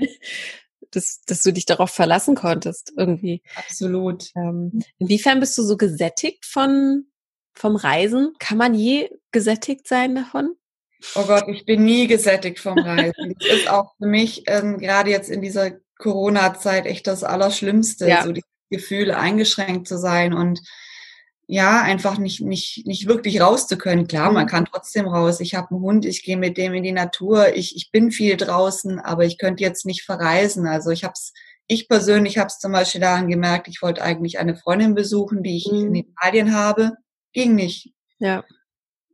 dass, 0.92 1.22
dass 1.22 1.44
du 1.44 1.54
dich 1.54 1.66
darauf 1.66 1.92
verlassen 1.92 2.36
konntest 2.36 2.94
irgendwie. 2.98 3.44
Absolut. 3.56 4.30
Ähm, 4.36 4.84
inwiefern 4.98 5.40
bist 5.40 5.58
du 5.58 5.64
so 5.64 5.78
gesättigt 5.78 6.46
von 6.46 7.06
vom 7.54 7.76
Reisen? 7.76 8.34
Kann 8.40 8.58
man 8.58 8.74
je 8.74 9.10
gesättigt 9.32 9.88
sein 9.88 10.16
davon? 10.16 10.56
Oh 11.16 11.24
Gott, 11.24 11.46
ich 11.48 11.66
bin 11.66 11.84
nie 11.84 12.08
gesättigt 12.08 12.60
vom 12.60 12.78
Reisen. 12.78 13.36
das 13.40 13.50
ist 13.50 13.70
auch 13.70 13.94
für 13.98 14.08
mich 14.08 14.44
ähm, 14.48 14.78
gerade 14.78 15.10
jetzt 15.10 15.30
in 15.30 15.42
dieser 15.42 15.72
Corona-Zeit 15.98 16.86
echt 16.86 17.08
das 17.08 17.24
Allerschlimmste, 17.24 18.08
ja. 18.08 18.24
so 18.24 18.32
die 18.32 18.44
Gefühle 18.70 19.18
eingeschränkt 19.18 19.88
zu 19.88 19.98
sein 19.98 20.34
und 20.34 20.62
ja, 21.48 21.82
einfach 21.82 22.18
nicht, 22.18 22.40
nicht, 22.40 22.88
nicht 22.88 23.08
wirklich 23.08 23.42
raus 23.42 23.68
zu 23.68 23.78
können. 23.78 24.08
Klar, 24.08 24.30
mhm. 24.30 24.36
man 24.36 24.48
kann 24.48 24.66
trotzdem 24.66 25.06
raus. 25.06 25.42
Ich 25.42 25.54
habe 25.54 25.72
einen 25.72 25.82
Hund, 25.82 26.06
ich 26.06 26.24
gehe 26.24 26.38
mit 26.38 26.58
dem 26.58 26.74
in 26.74 26.84
die 26.84 26.94
Natur, 26.94 27.54
ich, 27.56 27.76
ich 27.76 27.92
bin 27.92 28.12
viel 28.12 28.38
draußen, 28.38 29.00
aber 29.00 29.26
ich 29.26 29.38
könnte 29.38 29.62
jetzt 29.62 29.86
nicht 29.86 30.04
verreisen. 30.04 30.66
Also 30.66 30.92
ich 30.92 31.04
habe 31.04 31.14
es, 31.14 31.34
ich 31.68 31.90
persönlich 31.90 32.38
habe 32.38 32.48
es 32.48 32.60
zum 32.60 32.72
Beispiel 32.72 33.02
daran 33.02 33.28
gemerkt, 33.28 33.68
ich 33.68 33.82
wollte 33.82 34.02
eigentlich 34.02 34.40
eine 34.40 34.56
Freundin 34.56 34.96
besuchen, 34.96 35.44
die 35.44 35.58
ich 35.58 35.70
mhm. 35.70 35.88
in 35.88 35.96
Italien 35.96 36.56
habe. 36.56 36.94
Ging 37.34 37.56
nicht. 37.56 37.92
Ja 38.20 38.46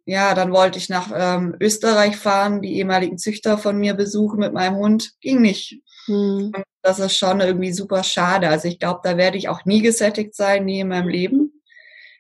ja, 0.08 0.34
dann 0.34 0.54
wollte 0.54 0.78
ich 0.78 0.88
nach 0.88 1.12
ähm, 1.14 1.56
Österreich 1.60 2.16
fahren, 2.16 2.62
die 2.62 2.78
ehemaligen 2.78 3.18
Züchter 3.18 3.58
von 3.58 3.78
mir 3.78 3.94
besuchen 3.94 4.40
mit 4.40 4.54
meinem 4.54 4.78
Hund. 4.78 5.12
Ging 5.20 5.42
nicht. 5.42 5.82
Mhm. 6.08 6.54
das 6.82 7.00
ist 7.00 7.18
schon 7.18 7.42
irgendwie 7.42 7.74
super 7.74 8.02
schade. 8.02 8.48
Also 8.48 8.70
ich 8.70 8.80
glaube, 8.80 9.02
da 9.04 9.18
werde 9.18 9.38
ich 9.38 9.50
auch 9.50 9.66
nie 9.66 9.82
gesättigt 9.82 10.34
sein, 10.34 10.64
nie 10.64 10.80
in 10.80 10.88
meinem 10.88 11.10
Leben. 11.10 11.62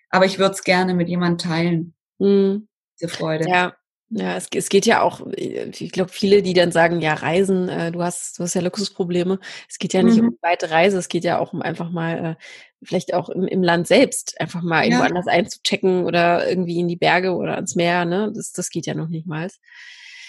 Aber 0.10 0.26
ich 0.26 0.38
würde 0.38 0.56
es 0.56 0.63
gerne 0.65 0.93
mit 0.93 1.08
jemandem 1.08 1.50
teilen. 1.50 1.93
Mhm. 2.19 2.67
Diese 3.00 3.08
Freude. 3.08 3.47
Ja, 3.47 3.73
ja, 4.10 4.38
es, 4.38 4.47
es 4.54 4.69
geht 4.69 4.86
ja 4.86 5.02
auch, 5.02 5.26
ich 5.36 5.91
glaube, 5.91 6.12
viele, 6.12 6.41
die 6.41 6.54
dann 6.54 6.71
sagen, 6.71 7.02
ja, 7.02 7.13
Reisen, 7.13 7.67
äh, 7.67 7.91
du 7.91 8.02
hast, 8.02 8.39
du 8.39 8.43
hast 8.43 8.54
ja 8.54 8.62
Luxusprobleme. 8.62 9.39
Es 9.69 9.80
geht 9.80 9.93
ja 9.93 10.02
nicht 10.02 10.21
mhm. 10.21 10.30
um 10.30 10.38
weite 10.41 10.69
Reise, 10.71 10.97
es 10.97 11.10
geht 11.10 11.26
ja 11.26 11.39
auch 11.39 11.52
um 11.52 11.62
einfach 11.62 11.89
mal, 11.89 12.17
äh, 12.17 12.36
vielleicht 12.84 13.13
auch 13.13 13.30
im, 13.30 13.48
im 13.48 13.63
Land 13.63 13.88
selbst, 13.88 14.40
einfach 14.40 14.62
mal 14.62 14.84
irgendwo 14.84 15.04
ja. 15.04 15.10
anders 15.10 15.28
einzuchecken 15.28 16.06
oder 16.06 16.48
irgendwie 16.48 16.80
in 16.80 16.88
die 16.88 16.96
Berge 16.96 17.36
oder 17.36 17.56
ans 17.56 17.76
Meer, 17.76 18.06
ne? 18.06 18.32
Das, 18.36 18.52
das 18.52 18.70
geht 18.70 18.86
ja 18.86 18.94
noch 18.94 19.08
nicht 19.08 19.28
mal. 19.28 19.50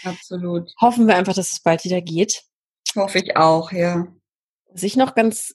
Absolut. 0.04 0.72
Hoffen 0.80 1.06
wir 1.06 1.16
einfach, 1.16 1.34
dass 1.34 1.52
es 1.52 1.60
bald 1.60 1.84
wieder 1.84 2.00
geht. 2.00 2.42
Hoffe 2.94 3.18
ich 3.18 3.36
auch, 3.36 3.72
ja. 3.72 4.06
Was 4.70 4.82
ich 4.82 4.96
noch 4.96 5.14
ganz 5.14 5.54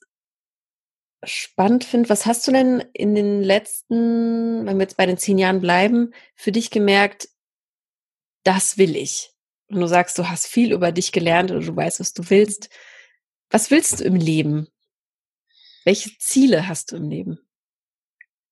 spannend 1.24 1.84
finde, 1.84 2.08
was 2.08 2.26
hast 2.26 2.46
du 2.46 2.52
denn 2.52 2.84
in 2.92 3.14
den 3.14 3.42
letzten, 3.42 4.66
wenn 4.66 4.76
wir 4.76 4.82
jetzt 4.82 4.96
bei 4.96 5.06
den 5.06 5.18
zehn 5.18 5.38
Jahren 5.38 5.60
bleiben, 5.60 6.12
für 6.34 6.52
dich 6.52 6.70
gemerkt, 6.70 7.28
das 8.44 8.78
will 8.78 8.96
ich. 8.96 9.32
Und 9.68 9.80
du 9.80 9.86
sagst, 9.86 10.18
du 10.18 10.28
hast 10.28 10.46
viel 10.46 10.72
über 10.72 10.92
dich 10.92 11.12
gelernt 11.12 11.50
oder 11.50 11.60
du 11.60 11.74
weißt, 11.74 12.00
was 12.00 12.12
du 12.12 12.28
willst. 12.28 12.68
Was 13.50 13.70
willst 13.70 14.00
du 14.00 14.04
im 14.04 14.16
Leben? 14.16 14.68
Welche 15.84 16.10
Ziele 16.18 16.68
hast 16.68 16.92
du 16.92 16.96
im 16.96 17.08
Leben? 17.08 17.38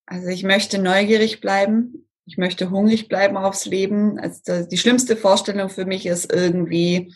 Also 0.07 0.29
ich 0.29 0.43
möchte 0.43 0.79
neugierig 0.79 1.41
bleiben. 1.41 2.09
Ich 2.27 2.37
möchte 2.37 2.71
hungrig 2.71 3.09
bleiben 3.09 3.37
aufs 3.37 3.67
Leben. 3.67 4.19
Also 4.19 4.65
die 4.65 4.79
schlimmste 4.79 5.17
Vorstellung 5.17 5.71
für 5.71 5.87
mich 5.87 6.07
ist 6.07 6.33
irgendwie, 6.33 7.15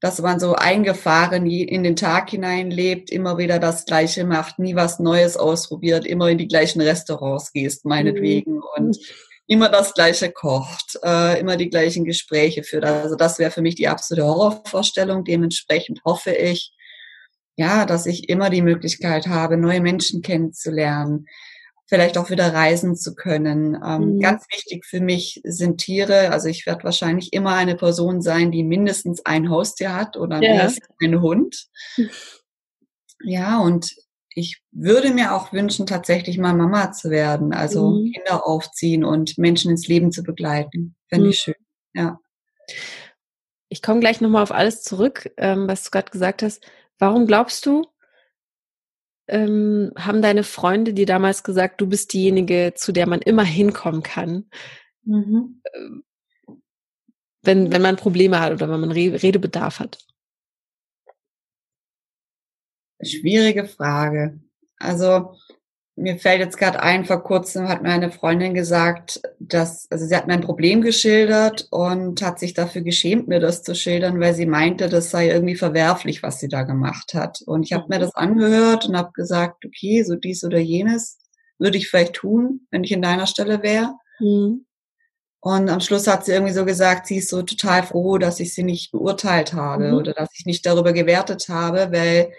dass 0.00 0.20
man 0.20 0.40
so 0.40 0.54
eingefahren 0.54 1.46
in 1.46 1.84
den 1.84 1.96
Tag 1.96 2.30
hinein 2.30 2.70
lebt, 2.70 3.10
immer 3.10 3.38
wieder 3.38 3.58
das 3.60 3.86
Gleiche 3.86 4.24
macht, 4.24 4.58
nie 4.58 4.74
was 4.74 4.98
Neues 4.98 5.36
ausprobiert, 5.36 6.04
immer 6.04 6.28
in 6.28 6.38
die 6.38 6.48
gleichen 6.48 6.80
Restaurants 6.80 7.52
gehst, 7.52 7.84
meinetwegen. 7.84 8.56
Mhm. 8.56 8.62
Und 8.76 8.98
immer 9.46 9.68
das 9.68 9.94
Gleiche 9.94 10.32
kocht, 10.32 10.98
äh, 11.04 11.38
immer 11.38 11.56
die 11.56 11.70
gleichen 11.70 12.04
Gespräche 12.04 12.64
führt. 12.64 12.84
Also 12.84 13.16
das 13.16 13.38
wäre 13.38 13.50
für 13.50 13.62
mich 13.62 13.76
die 13.76 13.88
absolute 13.88 14.26
Horrorvorstellung. 14.26 15.24
Dementsprechend 15.24 16.00
hoffe 16.04 16.32
ich, 16.32 16.72
ja, 17.56 17.84
dass 17.84 18.06
ich 18.06 18.28
immer 18.28 18.50
die 18.50 18.62
Möglichkeit 18.62 19.26
habe, 19.26 19.56
neue 19.56 19.80
Menschen 19.80 20.22
kennenzulernen, 20.22 21.26
vielleicht 21.86 22.16
auch 22.16 22.30
wieder 22.30 22.54
reisen 22.54 22.96
zu 22.96 23.14
können. 23.14 23.78
Ähm, 23.84 24.14
mhm. 24.14 24.20
Ganz 24.20 24.46
wichtig 24.50 24.86
für 24.86 25.00
mich 25.00 25.40
sind 25.44 25.78
Tiere. 25.78 26.30
Also 26.30 26.48
ich 26.48 26.64
werde 26.64 26.84
wahrscheinlich 26.84 27.32
immer 27.32 27.54
eine 27.54 27.76
Person 27.76 28.22
sein, 28.22 28.50
die 28.50 28.64
mindestens 28.64 29.24
ein 29.26 29.50
Haustier 29.50 29.94
hat 29.94 30.16
oder 30.16 30.42
ja. 30.42 30.54
mindestens 30.54 30.88
einen 31.02 31.20
Hund. 31.20 31.66
Ja, 33.24 33.60
und 33.60 33.94
ich 34.34 34.62
würde 34.72 35.12
mir 35.12 35.34
auch 35.34 35.52
wünschen, 35.52 35.86
tatsächlich 35.86 36.38
mal 36.38 36.54
Mama 36.54 36.92
zu 36.92 37.10
werden, 37.10 37.52
also 37.52 37.90
mhm. 37.90 38.12
Kinder 38.12 38.46
aufziehen 38.46 39.04
und 39.04 39.38
Menschen 39.38 39.70
ins 39.70 39.86
Leben 39.86 40.12
zu 40.12 40.22
begleiten. 40.22 40.96
Fände 41.08 41.26
mhm. 41.26 41.30
ich 41.30 41.38
schön, 41.38 41.54
ja. 41.94 42.18
Ich 43.68 43.80
komme 43.80 44.00
gleich 44.00 44.20
nochmal 44.20 44.42
auf 44.42 44.52
alles 44.52 44.82
zurück, 44.82 45.30
ähm, 45.36 45.68
was 45.68 45.84
du 45.84 45.90
gerade 45.90 46.10
gesagt 46.10 46.42
hast. 46.42 46.66
Warum 46.98 47.26
glaubst 47.26 47.66
du, 47.66 47.86
ähm, 49.28 49.92
haben 49.96 50.22
deine 50.22 50.44
Freunde 50.44 50.94
dir 50.94 51.06
damals 51.06 51.42
gesagt, 51.44 51.80
du 51.80 51.86
bist 51.86 52.12
diejenige, 52.12 52.74
zu 52.76 52.92
der 52.92 53.06
man 53.06 53.20
immer 53.22 53.44
hinkommen 53.44 54.02
kann, 54.02 54.50
mhm. 55.04 55.62
Ähm, 55.74 56.04
wenn, 57.44 57.72
wenn 57.72 57.82
man 57.82 57.96
Probleme 57.96 58.40
hat 58.40 58.52
oder 58.52 58.70
wenn 58.70 58.80
man 58.80 58.92
Redebedarf 58.92 59.80
hat? 59.80 59.98
Schwierige 63.02 63.64
Frage. 63.64 64.38
Also 64.78 65.36
mir 66.02 66.18
fällt 66.18 66.40
jetzt 66.40 66.58
gerade 66.58 66.82
ein, 66.82 67.04
vor 67.04 67.22
kurzem 67.22 67.68
hat 67.68 67.82
mir 67.82 67.90
eine 67.90 68.10
Freundin 68.10 68.54
gesagt, 68.54 69.22
dass, 69.38 69.86
also 69.90 70.04
sie 70.04 70.16
hat 70.16 70.26
mir 70.26 70.34
ein 70.34 70.40
Problem 70.40 70.82
geschildert 70.82 71.68
und 71.70 72.20
hat 72.22 72.38
sich 72.38 72.54
dafür 72.54 72.82
geschämt, 72.82 73.28
mir 73.28 73.40
das 73.40 73.62
zu 73.62 73.74
schildern, 73.74 74.20
weil 74.20 74.34
sie 74.34 74.46
meinte, 74.46 74.88
das 74.88 75.10
sei 75.10 75.28
irgendwie 75.28 75.54
verwerflich, 75.54 76.22
was 76.22 76.40
sie 76.40 76.48
da 76.48 76.64
gemacht 76.64 77.14
hat. 77.14 77.42
Und 77.46 77.62
ich 77.62 77.72
habe 77.72 77.86
mir 77.88 78.00
das 78.00 78.14
angehört 78.14 78.86
und 78.86 78.96
habe 78.96 79.12
gesagt, 79.12 79.64
okay, 79.64 80.02
so 80.02 80.16
dies 80.16 80.44
oder 80.44 80.58
jenes 80.58 81.18
würde 81.58 81.78
ich 81.78 81.88
vielleicht 81.88 82.14
tun, 82.14 82.66
wenn 82.70 82.82
ich 82.82 82.92
in 82.92 83.02
deiner 83.02 83.28
Stelle 83.28 83.62
wäre. 83.62 83.94
Mhm. 84.18 84.66
Und 85.40 85.68
am 85.70 85.80
Schluss 85.80 86.06
hat 86.06 86.24
sie 86.24 86.32
irgendwie 86.32 86.52
so 86.52 86.64
gesagt, 86.64 87.06
sie 87.06 87.16
ist 87.16 87.28
so 87.28 87.42
total 87.42 87.82
froh, 87.84 88.18
dass 88.18 88.40
ich 88.40 88.54
sie 88.54 88.62
nicht 88.62 88.92
beurteilt 88.92 89.52
habe 89.52 89.88
mhm. 89.88 89.94
oder 89.94 90.12
dass 90.12 90.30
ich 90.36 90.46
nicht 90.46 90.66
darüber 90.66 90.92
gewertet 90.92 91.46
habe, 91.48 91.88
weil 91.92 92.32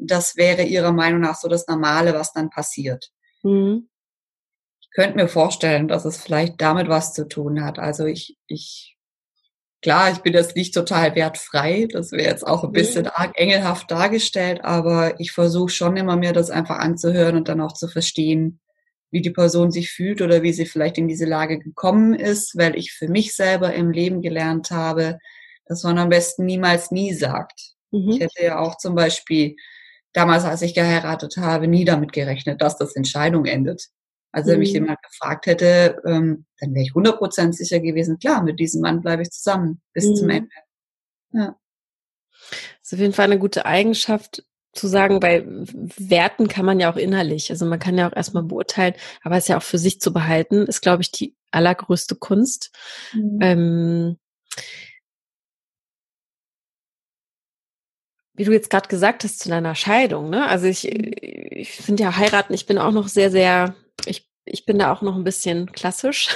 das 0.00 0.36
wäre 0.36 0.62
ihrer 0.62 0.92
Meinung 0.92 1.20
nach 1.20 1.36
so 1.36 1.48
das 1.48 1.66
Normale, 1.66 2.14
was 2.14 2.32
dann 2.32 2.50
passiert. 2.50 3.10
Mhm. 3.42 3.88
Ich 4.80 4.90
könnte 4.92 5.16
mir 5.16 5.28
vorstellen, 5.28 5.88
dass 5.88 6.04
es 6.04 6.16
vielleicht 6.16 6.60
damit 6.60 6.88
was 6.88 7.12
zu 7.12 7.28
tun 7.28 7.64
hat. 7.64 7.78
Also 7.78 8.06
ich, 8.06 8.36
ich, 8.46 8.96
klar, 9.82 10.10
ich 10.10 10.18
bin 10.18 10.32
jetzt 10.32 10.56
nicht 10.56 10.74
total 10.74 11.14
wertfrei. 11.14 11.86
Das 11.90 12.12
wäre 12.12 12.30
jetzt 12.30 12.46
auch 12.46 12.64
ein 12.64 12.72
bisschen 12.72 13.04
mhm. 13.04 13.10
arg 13.14 13.38
engelhaft 13.38 13.90
dargestellt, 13.90 14.64
aber 14.64 15.20
ich 15.20 15.32
versuche 15.32 15.70
schon 15.70 15.96
immer 15.96 16.16
mir 16.16 16.32
das 16.32 16.50
einfach 16.50 16.78
anzuhören 16.78 17.36
und 17.36 17.48
dann 17.48 17.60
auch 17.60 17.74
zu 17.74 17.88
verstehen, 17.88 18.60
wie 19.10 19.22
die 19.22 19.30
Person 19.30 19.70
sich 19.70 19.90
fühlt 19.90 20.22
oder 20.22 20.42
wie 20.42 20.52
sie 20.52 20.66
vielleicht 20.66 20.98
in 20.98 21.08
diese 21.08 21.24
Lage 21.24 21.58
gekommen 21.58 22.14
ist, 22.14 22.56
weil 22.56 22.76
ich 22.76 22.92
für 22.92 23.08
mich 23.08 23.34
selber 23.34 23.74
im 23.74 23.90
Leben 23.90 24.22
gelernt 24.22 24.70
habe, 24.70 25.18
dass 25.66 25.82
man 25.82 25.98
am 25.98 26.08
besten 26.08 26.46
niemals 26.46 26.90
nie 26.90 27.12
sagt. 27.12 27.74
Mhm. 27.90 28.10
Ich 28.10 28.20
hätte 28.20 28.42
ja 28.42 28.58
auch 28.58 28.76
zum 28.76 28.94
Beispiel 28.94 29.56
damals, 30.12 30.44
als 30.44 30.62
ich 30.62 30.74
geheiratet 30.74 31.36
habe, 31.36 31.68
nie 31.68 31.84
damit 31.84 32.12
gerechnet, 32.12 32.60
dass 32.60 32.76
das 32.76 32.96
Entscheidung 32.96 33.46
endet. 33.46 33.88
Also 34.32 34.52
wenn 34.52 34.60
mich 34.60 34.70
mhm. 34.70 34.82
jemand 34.82 35.02
gefragt 35.02 35.46
hätte, 35.46 36.00
ähm, 36.06 36.46
dann 36.58 36.74
wäre 36.74 36.84
ich 36.84 36.92
100% 36.92 37.52
sicher 37.52 37.80
gewesen, 37.80 38.18
klar, 38.18 38.42
mit 38.42 38.60
diesem 38.60 38.80
Mann 38.80 39.00
bleibe 39.00 39.22
ich 39.22 39.30
zusammen 39.30 39.80
bis 39.92 40.06
mhm. 40.06 40.14
zum 40.14 40.30
Ende. 40.30 40.50
Ja. 41.32 41.56
Das 42.50 42.58
ist 42.82 42.92
auf 42.94 43.00
jeden 43.00 43.12
Fall 43.12 43.26
eine 43.26 43.38
gute 43.38 43.66
Eigenschaft, 43.66 44.44
zu 44.72 44.86
sagen, 44.86 45.18
bei 45.18 45.44
Werten 45.46 46.48
kann 46.48 46.64
man 46.64 46.78
ja 46.78 46.92
auch 46.92 46.96
innerlich, 46.96 47.50
also 47.50 47.66
man 47.66 47.80
kann 47.80 47.98
ja 47.98 48.08
auch 48.08 48.16
erstmal 48.16 48.44
beurteilen, 48.44 48.94
aber 49.22 49.36
es 49.36 49.48
ja 49.48 49.56
auch 49.56 49.62
für 49.62 49.78
sich 49.78 50.00
zu 50.00 50.12
behalten, 50.12 50.66
ist, 50.66 50.80
glaube 50.80 51.02
ich, 51.02 51.10
die 51.10 51.34
allergrößte 51.50 52.14
Kunst. 52.14 52.70
Mhm. 53.12 53.38
Ähm, 53.40 54.18
wie 58.40 58.44
du 58.44 58.52
jetzt 58.52 58.70
gerade 58.70 58.88
gesagt 58.88 59.22
hast, 59.22 59.38
zu 59.38 59.50
deiner 59.50 59.74
Scheidung, 59.74 60.30
ne? 60.30 60.48
Also 60.48 60.64
ich, 60.64 60.88
ich 60.88 61.72
finde 61.72 62.04
ja 62.04 62.16
heiraten, 62.16 62.54
ich 62.54 62.64
bin 62.64 62.78
auch 62.78 62.90
noch 62.90 63.06
sehr, 63.08 63.30
sehr, 63.30 63.74
ich, 64.06 64.26
ich 64.46 64.64
bin 64.64 64.78
da 64.78 64.90
auch 64.90 65.02
noch 65.02 65.14
ein 65.14 65.24
bisschen 65.24 65.70
klassisch 65.72 66.34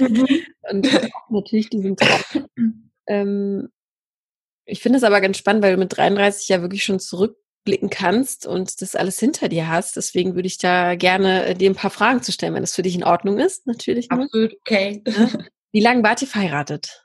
mhm. 0.00 0.26
und 0.70 0.88
natürlich 1.28 1.68
diesen 1.68 1.96
Traum. 1.96 2.90
Ähm, 3.06 3.68
ich 4.64 4.80
finde 4.80 4.96
es 4.96 5.04
aber 5.04 5.20
ganz 5.20 5.36
spannend, 5.36 5.62
weil 5.62 5.74
du 5.74 5.78
mit 5.78 5.94
33 5.94 6.48
ja 6.48 6.62
wirklich 6.62 6.82
schon 6.82 6.98
zurückblicken 6.98 7.90
kannst 7.90 8.46
und 8.46 8.80
das 8.80 8.96
alles 8.96 9.20
hinter 9.20 9.50
dir 9.50 9.68
hast. 9.68 9.96
Deswegen 9.96 10.36
würde 10.36 10.46
ich 10.46 10.56
da 10.56 10.94
gerne 10.94 11.44
äh, 11.44 11.54
dir 11.54 11.68
ein 11.68 11.76
paar 11.76 11.90
Fragen 11.90 12.22
zu 12.22 12.32
stellen, 12.32 12.54
wenn 12.54 12.62
das 12.62 12.74
für 12.74 12.80
dich 12.80 12.94
in 12.94 13.04
Ordnung 13.04 13.38
ist, 13.38 13.66
natürlich. 13.66 14.10
Absolut, 14.10 14.54
okay. 14.62 15.02
Wie 15.72 15.82
lange 15.82 16.02
wart 16.02 16.22
ihr 16.22 16.28
verheiratet? 16.28 17.04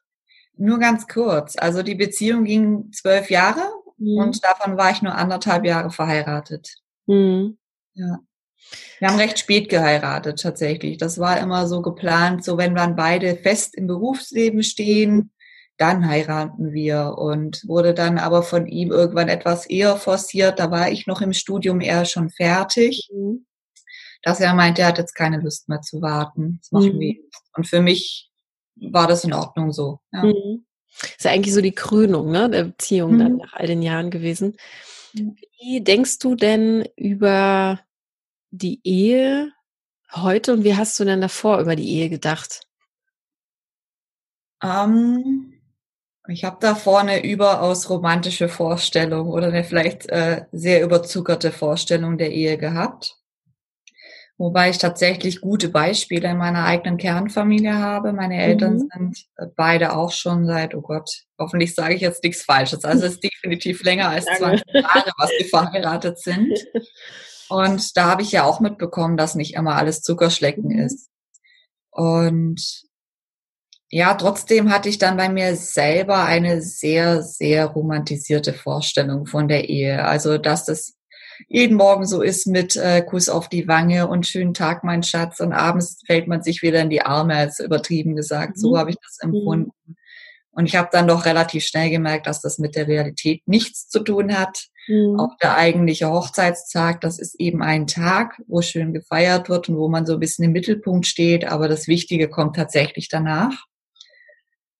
Nur 0.56 0.80
ganz 0.80 1.08
kurz. 1.10 1.58
Also 1.58 1.84
die 1.84 1.96
Beziehung 1.96 2.46
ging 2.46 2.92
zwölf 2.94 3.30
Jahre 3.30 3.62
Mhm. 4.00 4.18
Und 4.18 4.44
davon 4.44 4.78
war 4.78 4.92
ich 4.92 5.02
nur 5.02 5.16
anderthalb 5.16 5.66
Jahre 5.66 5.92
verheiratet. 5.92 6.76
Mhm. 7.06 7.58
Ja. 7.94 8.20
Wir 9.00 9.08
haben 9.08 9.18
recht 9.18 9.40
spät 9.40 9.70
geheiratet 9.70 10.42
tatsächlich. 10.42 10.98
Das 10.98 11.18
war 11.20 11.40
immer 11.40 11.68
so 11.68 11.82
geplant, 11.82 12.44
so 12.44 12.58
wenn 12.58 12.76
dann 12.76 12.96
beide 12.96 13.36
fest 13.36 13.76
im 13.76 13.88
Berufsleben 13.88 14.64
stehen, 14.64 15.32
dann 15.78 16.08
heiraten 16.08 16.74
wir 16.74 17.16
und 17.18 17.64
wurde 17.66 17.94
dann 17.94 18.18
aber 18.18 18.44
von 18.44 18.68
ihm 18.68 18.92
irgendwann 18.92 19.30
etwas 19.30 19.66
eher 19.66 19.96
forciert. 19.96 20.60
Da 20.60 20.72
war 20.72 20.92
ich 20.92 21.08
noch 21.08 21.22
im 21.22 21.32
Studium 21.32 21.80
eher 21.80 22.04
schon 22.04 22.30
fertig, 22.30 23.10
mhm. 23.14 23.46
dass 24.22 24.42
er 24.42 24.54
meinte, 24.54 24.82
er 24.82 24.90
hat 24.90 24.98
jetzt 24.98 25.16
keine 25.16 25.40
Lust 25.40 25.70
mehr 25.70 25.82
zu 25.82 26.02
warten. 26.02 26.60
Das 26.62 26.72
machen 26.72 26.96
mhm. 26.96 27.00
wir. 27.00 27.16
Und 27.56 27.66
für 27.66 27.82
mich 27.82 28.30
war 28.76 29.08
das 29.08 29.24
in 29.24 29.34
Ordnung 29.34 29.72
so. 29.72 30.00
Ja. 30.12 30.24
Mhm. 30.24 30.66
Ist 31.02 31.26
ja 31.26 31.32
eigentlich 31.32 31.54
so 31.54 31.62
die 31.62 31.74
Krönung 31.74 32.32
ne, 32.32 32.50
der 32.50 32.64
Beziehung 32.66 33.14
mhm. 33.14 33.20
dann 33.20 33.38
nach 33.38 33.54
all 33.54 33.68
den 33.68 33.82
Jahren 33.82 34.10
gewesen. 34.12 34.58
Wie 35.14 35.82
denkst 35.82 36.20
du 36.20 36.36
denn 36.36 36.88
über 36.96 37.80
die 38.52 38.80
Ehe 38.84 39.52
heute 40.12 40.54
und 40.54 40.64
wie 40.64 40.76
hast 40.76 41.00
du 41.00 41.06
denn 41.06 41.22
davor 41.22 41.60
über 41.60 41.76
die 41.76 41.90
Ehe 41.90 42.10
gedacht? 42.10 42.62
Ähm, 44.64 45.54
ich 46.28 46.44
habe 46.44 46.58
davor 46.60 47.00
eine 47.00 47.24
überaus 47.24 47.90
romantische 47.90 48.50
Vorstellung 48.50 49.30
oder 49.30 49.48
eine 49.48 49.64
vielleicht 49.64 50.10
äh, 50.10 50.46
sehr 50.52 50.84
überzuckerte 50.84 51.52
Vorstellung 51.52 52.18
der 52.18 52.32
Ehe 52.32 52.58
gehabt. 52.58 53.19
Wobei 54.40 54.70
ich 54.70 54.78
tatsächlich 54.78 55.42
gute 55.42 55.68
Beispiele 55.68 56.30
in 56.30 56.38
meiner 56.38 56.64
eigenen 56.64 56.98
Kernfamilie 56.98 57.78
habe. 57.78 58.14
Meine 58.14 58.42
Eltern 58.42 58.76
mhm. 58.76 58.90
sind 58.90 59.18
äh, 59.36 59.48
beide 59.54 59.94
auch 59.98 60.14
schon 60.14 60.46
seit, 60.46 60.74
oh 60.74 60.82
Gott, 60.82 61.10
hoffentlich 61.38 61.76
sage 61.76 61.96
ich 61.96 62.02
jetzt 62.02 62.24
nichts 62.24 62.44
Falsches. 62.44 62.86
Also 62.86 63.06
es 63.06 63.16
ist 63.16 63.24
definitiv 63.24 63.84
länger 63.84 64.08
als 64.10 64.26
20 64.38 64.64
Jahre, 64.74 65.12
was 65.18 65.30
sie 65.38 65.44
verheiratet 65.44 66.20
sind. 66.20 66.58
Und 67.50 67.98
da 67.98 68.06
habe 68.06 68.22
ich 68.22 68.32
ja 68.32 68.46
auch 68.46 68.62
mitbekommen, 68.62 69.18
dass 69.18 69.36
nicht 69.36 69.56
immer 69.56 69.76
alles 69.76 70.04
Zuckerschlecken 70.04 70.70
mhm. 70.70 70.80
ist. 70.80 71.10
Und 71.92 72.86
ja, 73.90 74.14
trotzdem 74.14 74.72
hatte 74.72 74.88
ich 74.88 75.00
dann 75.00 75.18
bei 75.18 75.28
mir 75.28 75.58
selber 75.58 76.24
eine 76.24 76.62
sehr, 76.62 77.24
sehr 77.24 77.66
romantisierte 77.66 78.54
Vorstellung 78.54 79.26
von 79.26 79.50
der 79.50 79.68
Ehe. 79.68 80.06
Also, 80.06 80.38
dass 80.38 80.64
das 80.64 80.94
jeden 81.48 81.78
Morgen 81.78 82.06
so 82.06 82.22
ist 82.22 82.48
mit 82.48 82.76
äh, 82.76 83.02
Kuss 83.02 83.30
auf 83.30 83.50
die 83.50 83.68
Wange 83.68 84.08
und 84.08 84.28
schönen 84.28 84.54
Tag, 84.54 84.84
mein 84.84 85.04
Schatz. 85.04 85.40
Und 85.40 85.54
abends 85.54 86.02
fällt 86.06 86.28
man 86.28 86.44
sich 86.44 86.62
wieder 86.62 86.82
in 86.82 86.90
die 86.90 87.02
Arme, 87.02 87.36
als 87.36 87.60
übertrieben 87.60 88.16
gesagt. 88.16 88.58
So 88.60 88.72
mhm. 88.72 88.78
habe 88.78 88.90
ich 88.92 88.98
das 88.98 89.20
empfunden. 89.22 89.72
Und 90.52 90.66
ich 90.66 90.76
habe 90.76 90.90
dann 90.92 91.08
doch 91.08 91.26
relativ 91.26 91.64
schnell 91.64 91.90
gemerkt, 91.90 92.28
dass 92.28 92.42
das 92.42 92.58
mit 92.58 92.76
der 92.76 92.88
Realität 92.88 93.44
nichts 93.46 93.88
zu 93.88 94.02
tun 94.02 94.38
hat. 94.38 94.68
Mhm. 94.88 95.20
Auch 95.20 95.38
der 95.42 95.56
eigentliche 95.56 96.10
Hochzeitstag, 96.10 97.00
das 97.02 97.20
ist 97.20 97.40
eben 97.40 97.62
ein 97.62 97.88
Tag, 97.88 98.42
wo 98.48 98.62
schön 98.62 98.94
gefeiert 98.94 99.48
wird 99.48 99.70
und 99.70 99.78
wo 99.78 99.88
man 99.88 100.06
so 100.06 100.14
ein 100.14 100.20
bisschen 100.20 100.46
im 100.46 100.52
Mittelpunkt 100.52 101.06
steht. 101.06 101.46
Aber 101.46 101.68
das 101.68 101.88
Wichtige 101.88 102.28
kommt 102.28 102.56
tatsächlich 102.56 103.08
danach. 103.08 103.66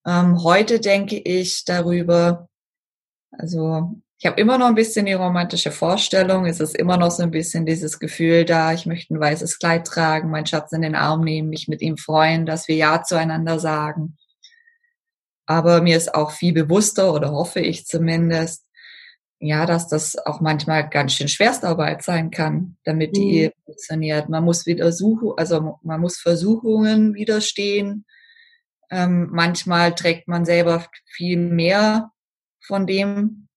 Ähm, 0.06 0.44
heute 0.44 0.80
denke 0.80 1.18
ich 1.18 1.64
darüber, 1.66 2.50
also 3.32 4.02
ich 4.22 4.26
habe 4.26 4.40
immer 4.40 4.58
noch 4.58 4.68
ein 4.68 4.76
bisschen 4.76 5.06
die 5.06 5.14
romantische 5.14 5.72
Vorstellung. 5.72 6.46
Es 6.46 6.60
ist 6.60 6.76
immer 6.76 6.98
noch 6.98 7.10
so 7.10 7.24
ein 7.24 7.32
bisschen 7.32 7.66
dieses 7.66 8.00
Gefühl 8.00 8.44
da, 8.44 8.74
ich 8.74 8.86
möchte 8.86 9.14
ein 9.14 9.20
weißes 9.20 9.60
Kleid 9.60 9.88
tragen, 9.88 10.30
meinen 10.30 10.46
Schatz 10.46 10.74
in 10.74 10.82
den 10.82 10.96
Arm 10.96 11.24
nehmen, 11.24 11.48
mich 11.48 11.70
mit 11.70 11.82
ihm 11.82 11.96
freuen, 11.96 12.46
dass 12.46 12.68
wir 12.68 12.76
Ja 12.76 13.02
zueinander 13.02 13.60
sagen. 13.60 14.18
Aber 15.46 15.82
mir 15.82 15.96
ist 15.96 16.14
auch 16.14 16.32
viel 16.32 16.52
bewusster, 16.52 17.14
oder 17.14 17.32
hoffe 17.32 17.62
ich 17.62 17.86
zumindest, 17.86 18.66
ja, 19.40 19.66
dass 19.66 19.88
das 19.88 20.18
auch 20.18 20.42
manchmal 20.42 20.90
ganz 20.90 21.14
schön 21.14 21.30
Schwerstarbeit 21.30 22.04
sein 22.04 22.30
kann, 22.30 22.76
damit 22.84 23.16
die 23.16 23.24
mhm. 23.24 23.32
Ehe 23.32 23.54
funktioniert. 23.64 24.28
Man 24.28 24.44
muss 24.44 24.66
wieder 24.66 24.92
suchen, 24.92 25.32
also 25.38 25.80
man 25.82 26.02
muss 26.02 26.20
Versuchungen 26.20 27.14
widerstehen. 27.14 28.06
Ähm, 28.92 29.30
manchmal 29.32 29.96
trägt 29.96 30.28
man 30.28 30.44
selber 30.44 30.86
viel 31.06 31.38
mehr 31.38 32.12
von 32.60 32.86
dem, 32.86 33.49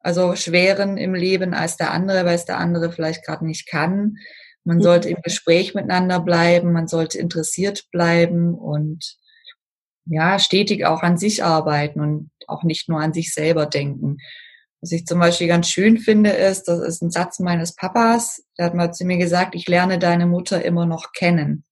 also 0.00 0.34
schweren 0.34 0.96
im 0.96 1.14
Leben 1.14 1.54
als 1.54 1.76
der 1.76 1.92
andere, 1.92 2.24
weil 2.24 2.34
es 2.34 2.46
der 2.46 2.58
andere 2.58 2.90
vielleicht 2.90 3.24
gerade 3.24 3.46
nicht 3.46 3.68
kann. 3.68 4.16
Man 4.64 4.78
mhm. 4.78 4.82
sollte 4.82 5.08
im 5.08 5.22
Gespräch 5.22 5.74
miteinander 5.74 6.20
bleiben, 6.20 6.72
man 6.72 6.88
sollte 6.88 7.18
interessiert 7.18 7.84
bleiben 7.92 8.54
und 8.54 9.16
ja, 10.06 10.38
stetig 10.38 10.86
auch 10.86 11.02
an 11.02 11.18
sich 11.18 11.44
arbeiten 11.44 12.00
und 12.00 12.30
auch 12.46 12.64
nicht 12.64 12.88
nur 12.88 13.00
an 13.00 13.12
sich 13.12 13.32
selber 13.32 13.66
denken. 13.66 14.16
Was 14.80 14.92
ich 14.92 15.04
zum 15.04 15.20
Beispiel 15.20 15.46
ganz 15.46 15.68
schön 15.68 15.98
finde, 15.98 16.30
ist, 16.30 16.64
das 16.64 16.80
ist 16.80 17.02
ein 17.02 17.10
Satz 17.10 17.38
meines 17.38 17.74
Papas, 17.74 18.42
der 18.58 18.66
hat 18.66 18.74
mal 18.74 18.92
zu 18.92 19.04
mir 19.04 19.18
gesagt, 19.18 19.54
ich 19.54 19.68
lerne 19.68 19.98
deine 19.98 20.26
Mutter 20.26 20.64
immer 20.64 20.86
noch 20.86 21.12
kennen. 21.12 21.64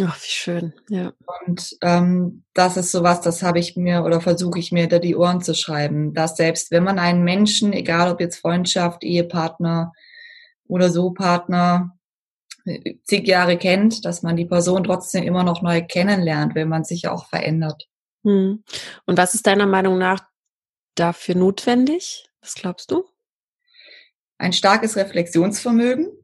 Ach, 0.00 0.16
wie 0.16 0.30
schön, 0.30 0.72
ja. 0.88 1.12
Und 1.46 1.76
ähm, 1.82 2.44
das 2.54 2.78
ist 2.78 2.92
sowas, 2.92 3.20
das 3.20 3.42
habe 3.42 3.58
ich 3.58 3.76
mir 3.76 4.04
oder 4.04 4.22
versuche 4.22 4.58
ich 4.58 4.72
mir 4.72 4.82
hinter 4.82 5.00
die 5.00 5.16
Ohren 5.16 5.42
zu 5.42 5.54
schreiben, 5.54 6.14
dass 6.14 6.36
selbst 6.36 6.70
wenn 6.70 6.82
man 6.82 6.98
einen 6.98 7.24
Menschen, 7.24 7.74
egal 7.74 8.10
ob 8.10 8.20
jetzt 8.20 8.38
Freundschaft, 8.38 9.04
Ehepartner 9.04 9.92
oder 10.66 10.88
so 10.88 11.10
Partner, 11.10 11.98
äh, 12.64 12.94
zig 13.04 13.26
Jahre 13.26 13.58
kennt, 13.58 14.06
dass 14.06 14.22
man 14.22 14.36
die 14.36 14.46
Person 14.46 14.84
trotzdem 14.84 15.24
immer 15.24 15.44
noch 15.44 15.60
neu 15.60 15.82
kennenlernt, 15.82 16.54
wenn 16.54 16.68
man 16.68 16.84
sich 16.84 17.08
auch 17.08 17.28
verändert. 17.28 17.86
Hm. 18.24 18.64
Und 19.04 19.18
was 19.18 19.34
ist 19.34 19.46
deiner 19.46 19.66
Meinung 19.66 19.98
nach 19.98 20.20
dafür 20.94 21.34
notwendig? 21.34 22.30
Was 22.40 22.54
glaubst 22.54 22.90
du? 22.90 23.04
Ein 24.38 24.54
starkes 24.54 24.96
Reflexionsvermögen 24.96 26.21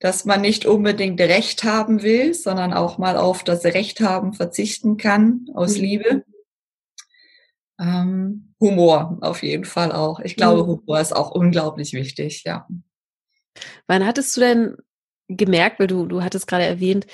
dass 0.00 0.24
man 0.24 0.40
nicht 0.40 0.64
unbedingt 0.64 1.20
Recht 1.20 1.62
haben 1.62 2.02
will, 2.02 2.34
sondern 2.34 2.72
auch 2.72 2.98
mal 2.98 3.16
auf 3.16 3.44
das 3.44 3.64
Recht 3.64 4.00
haben 4.00 4.32
verzichten 4.32 4.96
kann 4.96 5.46
aus 5.54 5.76
mhm. 5.76 5.82
Liebe. 5.82 6.24
Ähm, 7.78 8.54
Humor 8.58 9.18
auf 9.20 9.42
jeden 9.42 9.64
Fall 9.64 9.92
auch. 9.92 10.20
Ich 10.20 10.36
glaube, 10.36 10.64
mhm. 10.64 10.68
Humor 10.68 11.00
ist 11.00 11.14
auch 11.14 11.30
unglaublich 11.30 11.92
wichtig, 11.92 12.44
ja. 12.44 12.66
Wann 13.86 14.06
hattest 14.06 14.36
du 14.36 14.40
denn 14.40 14.76
gemerkt, 15.28 15.78
weil 15.78 15.86
du, 15.86 16.06
du 16.06 16.22
hattest 16.22 16.46
gerade 16.46 16.64
erwähnt, 16.64 17.06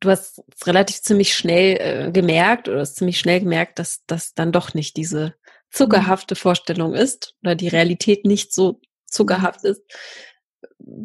du 0.00 0.10
hast 0.10 0.42
relativ 0.64 1.00
ziemlich 1.02 1.34
schnell 1.34 1.76
äh, 1.80 2.12
gemerkt 2.12 2.68
oder 2.68 2.80
hast 2.80 2.96
ziemlich 2.96 3.18
schnell 3.18 3.40
gemerkt, 3.40 3.78
dass 3.78 4.04
das 4.06 4.34
dann 4.34 4.52
doch 4.52 4.74
nicht 4.74 4.96
diese 4.96 5.34
zuckerhafte 5.70 6.34
Vorstellung 6.34 6.94
ist 6.94 7.34
oder 7.42 7.54
die 7.54 7.68
Realität 7.68 8.24
nicht 8.24 8.52
so 8.52 8.80
zuckerhaft 9.06 9.64
ist. 9.64 9.82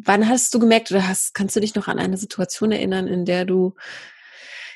Wann 0.04 0.28
hast 0.28 0.52
du 0.54 0.58
gemerkt 0.58 0.90
oder 0.90 1.06
hast, 1.06 1.34
kannst 1.34 1.54
du 1.56 1.60
dich 1.60 1.74
noch 1.74 1.88
an 1.88 1.98
eine 1.98 2.16
Situation 2.16 2.72
erinnern, 2.72 3.06
in 3.06 3.24
der 3.24 3.44
du 3.44 3.74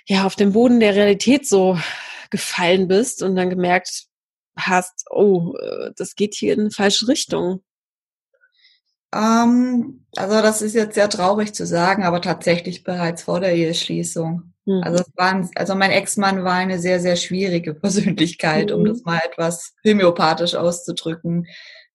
ja 0.06 0.24
auf 0.24 0.36
dem 0.36 0.52
Boden 0.52 0.80
der 0.80 0.94
Realität 0.94 1.46
so 1.46 1.78
gefallen 2.30 2.88
bist 2.88 3.22
und 3.22 3.36
dann 3.36 3.50
gemerkt 3.50 4.04
hast, 4.56 5.06
oh, 5.10 5.54
äh, 5.56 5.90
das 5.96 6.14
geht 6.14 6.34
hier 6.34 6.54
in 6.54 6.60
eine 6.60 6.70
falsche 6.70 7.08
Richtung? 7.08 7.62
Ähm, 9.12 10.06
also 10.16 10.40
das 10.40 10.62
ist 10.62 10.74
jetzt 10.74 10.94
sehr 10.94 11.08
traurig 11.08 11.54
zu 11.54 11.66
sagen, 11.66 12.04
aber 12.04 12.20
tatsächlich 12.20 12.84
bereits 12.84 13.22
vor 13.24 13.40
der 13.40 13.54
Eheschließung. 13.54 14.52
Mhm. 14.66 14.82
Also 14.84 15.02
es 15.02 15.12
waren, 15.16 15.50
also 15.56 15.74
mein 15.74 15.90
Ex-Mann 15.90 16.44
war 16.44 16.54
eine 16.54 16.78
sehr, 16.78 17.00
sehr 17.00 17.16
schwierige 17.16 17.74
Persönlichkeit, 17.80 18.70
mhm. 18.70 18.76
um 18.76 18.84
das 18.84 19.02
mal 19.02 19.20
etwas 19.24 19.74
homöopathisch 19.84 20.54
auszudrücken, 20.54 21.46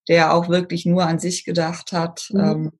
der 0.08 0.34
auch 0.34 0.49
wirklich 0.49 0.86
nur 0.86 1.06
an 1.06 1.19
sich 1.19 1.45
gedacht 1.45 1.91
hat. 1.93 2.30
Mhm. 2.32 2.39
Ähm, 2.39 2.71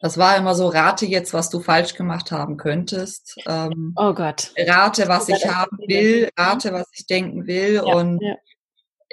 das 0.00 0.18
war 0.18 0.36
immer 0.36 0.54
so, 0.54 0.68
rate 0.68 1.06
jetzt, 1.06 1.32
was 1.34 1.50
du 1.50 1.60
falsch 1.60 1.94
gemacht 1.94 2.32
haben 2.32 2.56
könntest. 2.56 3.36
Ähm, 3.46 3.92
oh 3.96 4.14
Gott. 4.14 4.52
Rate, 4.56 5.08
was 5.08 5.28
ich 5.28 5.46
haben 5.46 5.78
will, 5.86 6.28
rate, 6.36 6.72
was 6.72 6.88
ich 6.92 7.06
denken 7.06 7.46
will. 7.46 7.74
Ja, 7.74 7.82
und 7.82 8.20
ja 8.20 8.34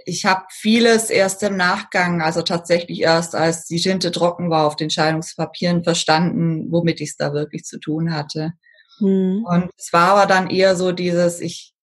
ich 0.08 0.26
habe 0.26 0.46
vieles 0.50 1.10
erst 1.10 1.44
im 1.44 1.58
Nachgang, 1.58 2.22
also 2.22 2.42
tatsächlich 2.42 3.02
erst 3.02 3.36
als 3.36 3.66
die 3.66 3.80
Tinte 3.80 4.10
trocken 4.12 4.50
war 4.50 4.66
auf 4.66 4.78
den 4.78 4.90
Scheidungspapieren 4.90 5.84
verstanden, 5.84 6.72
womit 6.72 7.02
ich 7.02 7.10
es 7.10 7.18
da 7.18 7.34
wirklich 7.34 7.66
zu 7.66 7.78
tun 7.78 8.14
hatte. 8.14 8.54
Mhm. 9.02 9.46
Und 9.46 9.70
es 9.78 9.92
war 9.92 10.12
aber 10.12 10.26
dann 10.26 10.50
eher 10.50 10.78
so 10.78 10.94
dieses, 10.94 11.42
ich 11.42 11.74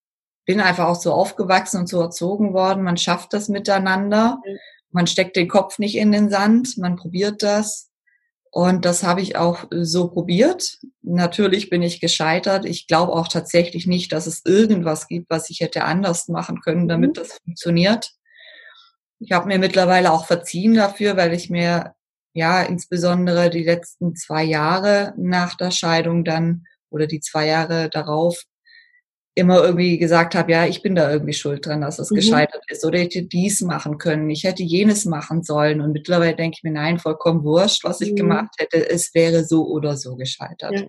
bin 0.46 0.62
einfach 0.62 0.86
auch 0.86 1.00
so 1.00 1.12
aufgewachsen 1.12 1.80
und 1.80 1.88
so 1.88 2.00
erzogen 2.00 2.54
worden, 2.54 2.82
man 2.82 2.96
schafft 2.96 3.34
das 3.34 3.50
miteinander, 3.50 4.38
mhm. 4.42 4.58
man 4.90 5.06
steckt 5.06 5.36
den 5.36 5.48
Kopf 5.48 5.78
nicht 5.78 5.96
in 5.96 6.10
den 6.10 6.30
Sand, 6.30 6.78
man 6.78 6.96
probiert 6.96 7.42
das. 7.42 7.90
Und 8.54 8.84
das 8.84 9.02
habe 9.02 9.20
ich 9.20 9.34
auch 9.34 9.64
so 9.72 10.06
probiert. 10.06 10.78
Natürlich 11.02 11.70
bin 11.70 11.82
ich 11.82 11.98
gescheitert. 12.00 12.64
Ich 12.64 12.86
glaube 12.86 13.12
auch 13.12 13.26
tatsächlich 13.26 13.88
nicht, 13.88 14.12
dass 14.12 14.28
es 14.28 14.42
irgendwas 14.44 15.08
gibt, 15.08 15.28
was 15.28 15.50
ich 15.50 15.58
hätte 15.58 15.82
anders 15.82 16.28
machen 16.28 16.60
können, 16.60 16.86
damit 16.86 17.10
mhm. 17.10 17.14
das 17.14 17.32
funktioniert. 17.44 18.12
Ich 19.18 19.32
habe 19.32 19.48
mir 19.48 19.58
mittlerweile 19.58 20.12
auch 20.12 20.26
verziehen 20.26 20.74
dafür, 20.74 21.16
weil 21.16 21.32
ich 21.32 21.50
mir 21.50 21.96
ja 22.32 22.62
insbesondere 22.62 23.50
die 23.50 23.64
letzten 23.64 24.14
zwei 24.14 24.44
Jahre 24.44 25.14
nach 25.16 25.56
der 25.56 25.72
Scheidung 25.72 26.22
dann 26.22 26.64
oder 26.90 27.08
die 27.08 27.18
zwei 27.18 27.48
Jahre 27.48 27.90
darauf 27.90 28.40
immer 29.34 29.62
irgendwie 29.64 29.98
gesagt 29.98 30.34
habe, 30.34 30.52
ja, 30.52 30.66
ich 30.66 30.82
bin 30.82 30.94
da 30.94 31.10
irgendwie 31.10 31.32
schuld 31.32 31.66
dran, 31.66 31.80
dass 31.80 31.98
es 31.98 32.10
mhm. 32.10 32.16
gescheitert 32.16 32.62
ist. 32.68 32.84
Oder 32.84 32.98
ich 32.98 33.06
hätte 33.06 33.24
dies 33.24 33.60
machen 33.62 33.98
können, 33.98 34.30
ich 34.30 34.44
hätte 34.44 34.62
jenes 34.62 35.04
machen 35.04 35.42
sollen. 35.42 35.80
Und 35.80 35.92
mittlerweile 35.92 36.36
denke 36.36 36.56
ich 36.58 36.62
mir, 36.62 36.70
nein, 36.70 36.98
vollkommen 36.98 37.42
wurscht, 37.42 37.84
was 37.84 38.00
ich 38.00 38.12
mhm. 38.12 38.16
gemacht 38.16 38.54
hätte. 38.58 38.88
Es 38.88 39.14
wäre 39.14 39.44
so 39.44 39.66
oder 39.66 39.96
so 39.96 40.16
gescheitert. 40.16 40.72
Ja. 40.72 40.86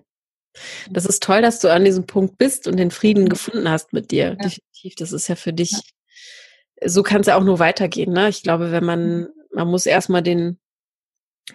Das 0.90 1.06
ist 1.06 1.22
toll, 1.22 1.42
dass 1.42 1.58
du 1.60 1.72
an 1.72 1.84
diesem 1.84 2.06
Punkt 2.06 2.38
bist 2.38 2.66
und 2.66 2.76
den 2.76 2.90
Frieden 2.90 3.28
gefunden 3.28 3.68
hast 3.68 3.92
mit 3.92 4.10
dir. 4.10 4.28
Ja. 4.28 4.34
Definitiv. 4.34 4.94
Das 4.96 5.12
ist 5.12 5.28
ja 5.28 5.34
für 5.34 5.52
dich, 5.52 5.72
ja. 5.72 6.88
so 6.88 7.02
kann 7.02 7.22
es 7.22 7.26
ja 7.26 7.36
auch 7.36 7.44
nur 7.44 7.58
weitergehen. 7.58 8.12
Ne? 8.12 8.28
Ich 8.28 8.42
glaube, 8.42 8.70
wenn 8.70 8.84
man, 8.84 9.18
mhm. 9.18 9.28
man 9.52 9.68
muss 9.68 9.86
erstmal 9.86 10.22
den 10.22 10.58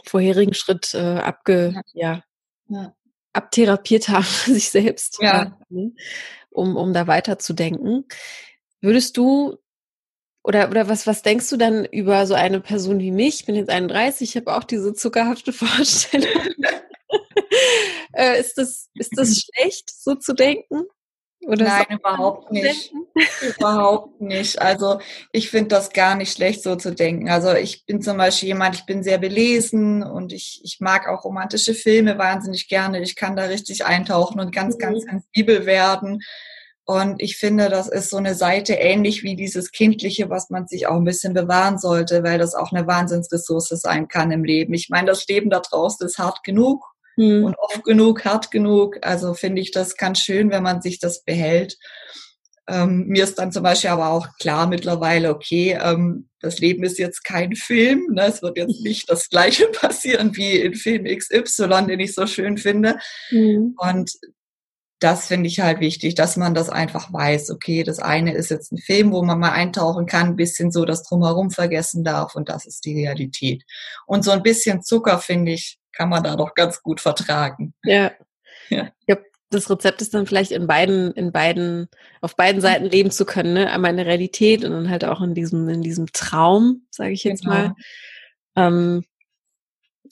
vorherigen 0.05 0.53
Schritt 0.53 0.93
äh, 0.93 0.99
abge, 1.19 1.81
ja. 1.93 2.23
ja, 2.67 2.93
abtherapiert 3.33 4.09
haben, 4.09 4.25
sich 4.45 4.69
selbst. 4.69 5.19
Ja. 5.21 5.57
Ne? 5.69 5.93
Um, 6.51 6.75
um 6.75 6.93
da 6.93 7.07
weiterzudenken. 7.07 8.05
Würdest 8.81 9.17
du 9.17 9.57
oder, 10.43 10.69
oder 10.69 10.89
was, 10.89 11.05
was 11.05 11.21
denkst 11.21 11.49
du 11.49 11.57
dann 11.57 11.85
über 11.85 12.25
so 12.25 12.33
eine 12.33 12.61
Person 12.61 12.99
wie 12.99 13.11
mich? 13.11 13.41
Ich 13.41 13.45
bin 13.45 13.55
jetzt 13.55 13.69
31, 13.69 14.29
ich 14.29 14.35
habe 14.35 14.55
auch 14.55 14.63
diese 14.63 14.93
zuckerhafte 14.93 15.53
Vorstellung. 15.53 16.53
äh, 18.13 18.39
ist, 18.39 18.57
das, 18.57 18.89
ist 18.95 19.11
das 19.15 19.39
schlecht, 19.55 19.89
so 19.89 20.15
zu 20.15 20.33
denken? 20.33 20.85
Oder 21.47 21.65
Nein, 21.65 21.85
überhaupt 21.89 22.51
nicht. 22.51 22.93
überhaupt 23.57 24.21
nicht. 24.21 24.61
Also 24.61 24.99
ich 25.31 25.49
finde 25.49 25.69
das 25.69 25.91
gar 25.91 26.15
nicht 26.15 26.33
schlecht, 26.33 26.61
so 26.61 26.75
zu 26.75 26.93
denken. 26.93 27.29
Also 27.29 27.53
ich 27.53 27.85
bin 27.85 28.01
zum 28.01 28.17
Beispiel 28.17 28.49
jemand, 28.49 28.75
ich 28.75 28.85
bin 28.85 29.03
sehr 29.03 29.17
belesen 29.17 30.03
und 30.03 30.33
ich, 30.33 30.61
ich 30.63 30.79
mag 30.79 31.07
auch 31.07 31.23
romantische 31.23 31.73
Filme 31.73 32.17
wahnsinnig 32.17 32.67
gerne. 32.67 33.01
Ich 33.01 33.15
kann 33.15 33.35
da 33.35 33.45
richtig 33.45 33.85
eintauchen 33.85 34.39
und 34.39 34.53
ganz, 34.53 34.75
mhm. 34.75 34.79
ganz 34.79 35.03
sensibel 35.03 35.65
werden. 35.65 36.21
Und 36.85 37.21
ich 37.21 37.37
finde, 37.37 37.69
das 37.69 37.87
ist 37.87 38.09
so 38.09 38.17
eine 38.17 38.35
Seite 38.35 38.73
ähnlich 38.73 39.23
wie 39.23 39.35
dieses 39.35 39.71
Kindliche, 39.71 40.29
was 40.29 40.49
man 40.49 40.67
sich 40.67 40.87
auch 40.87 40.95
ein 40.95 41.05
bisschen 41.05 41.33
bewahren 41.33 41.77
sollte, 41.77 42.23
weil 42.23 42.37
das 42.37 42.53
auch 42.53 42.71
eine 42.71 42.85
Wahnsinnsressource 42.85 43.69
sein 43.69 44.07
kann 44.07 44.31
im 44.31 44.43
Leben. 44.43 44.73
Ich 44.73 44.89
meine, 44.89 45.07
das 45.07 45.25
Leben 45.27 45.49
da 45.49 45.59
draußen 45.59 46.05
ist 46.05 46.17
hart 46.17 46.43
genug 46.43 46.90
mhm. 47.21 47.45
und 47.45 47.55
oft 47.57 47.83
genug, 47.83 48.25
hart 48.25 48.51
genug. 48.51 48.97
Also 49.01 49.33
finde 49.33 49.61
ich 49.61 49.71
das 49.71 49.97
ganz 49.97 50.19
schön, 50.19 50.49
wenn 50.51 50.63
man 50.63 50.81
sich 50.81 50.99
das 50.99 51.23
behält. 51.23 51.77
Ähm, 52.67 53.07
mir 53.07 53.23
ist 53.23 53.39
dann 53.39 53.51
zum 53.51 53.63
Beispiel 53.63 53.89
aber 53.89 54.09
auch 54.09 54.27
klar 54.39 54.67
mittlerweile, 54.67 55.33
okay, 55.33 55.77
ähm, 55.81 56.29
das 56.39 56.59
Leben 56.59 56.83
ist 56.83 56.99
jetzt 56.99 57.23
kein 57.23 57.55
Film. 57.55 58.07
Ne? 58.13 58.25
Es 58.25 58.41
wird 58.41 58.57
jetzt 58.57 58.81
nicht 58.81 59.09
das 59.09 59.29
Gleiche 59.29 59.67
passieren 59.71 60.35
wie 60.35 60.57
in 60.57 60.75
Film 60.75 61.05
XY, 61.05 61.87
den 61.87 61.99
ich 61.99 62.13
so 62.13 62.27
schön 62.27 62.57
finde. 62.57 62.97
Mhm. 63.29 63.75
Und 63.77 64.11
das 65.01 65.25
finde 65.25 65.47
ich 65.47 65.59
halt 65.59 65.79
wichtig, 65.79 66.13
dass 66.13 66.37
man 66.37 66.53
das 66.53 66.69
einfach 66.69 67.11
weiß. 67.11 67.49
Okay, 67.49 67.83
das 67.83 67.99
eine 67.99 68.35
ist 68.35 68.51
jetzt 68.51 68.71
ein 68.71 68.77
Film, 68.77 69.11
wo 69.11 69.23
man 69.23 69.39
mal 69.39 69.51
eintauchen 69.51 70.05
kann, 70.05 70.27
ein 70.27 70.35
bisschen 70.35 70.71
so 70.71 70.85
das 70.85 71.03
Drumherum 71.03 71.49
vergessen 71.49 72.03
darf 72.03 72.35
und 72.35 72.49
das 72.49 72.67
ist 72.67 72.85
die 72.85 72.93
Realität. 72.93 73.63
Und 74.05 74.23
so 74.23 74.29
ein 74.29 74.43
bisschen 74.43 74.83
Zucker, 74.83 75.17
finde 75.17 75.53
ich, 75.53 75.80
kann 75.93 76.09
man 76.09 76.23
da 76.23 76.35
doch 76.35 76.53
ganz 76.53 76.81
gut 76.81 77.01
vertragen. 77.01 77.73
Ja. 77.83 78.11
ja. 78.69 78.91
Ich 78.99 79.05
glaube, 79.07 79.25
das 79.49 79.69
Rezept 79.69 80.01
ist 80.01 80.13
dann 80.13 80.25
vielleicht 80.25 80.51
in 80.51 80.65
beiden, 80.65 81.11
in 81.11 81.31
beiden, 81.31 81.89
auf 82.21 82.35
beiden 82.35 82.61
Seiten 82.61 82.85
leben 82.85 83.11
zu 83.11 83.25
können, 83.25 83.53
ne? 83.53 83.69
Einmal 83.69 83.91
in 83.91 83.97
der 83.97 84.05
Realität 84.05 84.63
und 84.63 84.71
dann 84.71 84.89
halt 84.89 85.03
auch 85.03 85.21
in 85.21 85.35
diesem, 85.35 85.67
in 85.69 85.81
diesem 85.81 86.11
Traum, 86.13 86.85
sage 86.89 87.11
ich 87.11 87.23
jetzt 87.23 87.43
genau. 87.43 87.53
mal. 87.53 87.75
Ähm, 88.55 89.03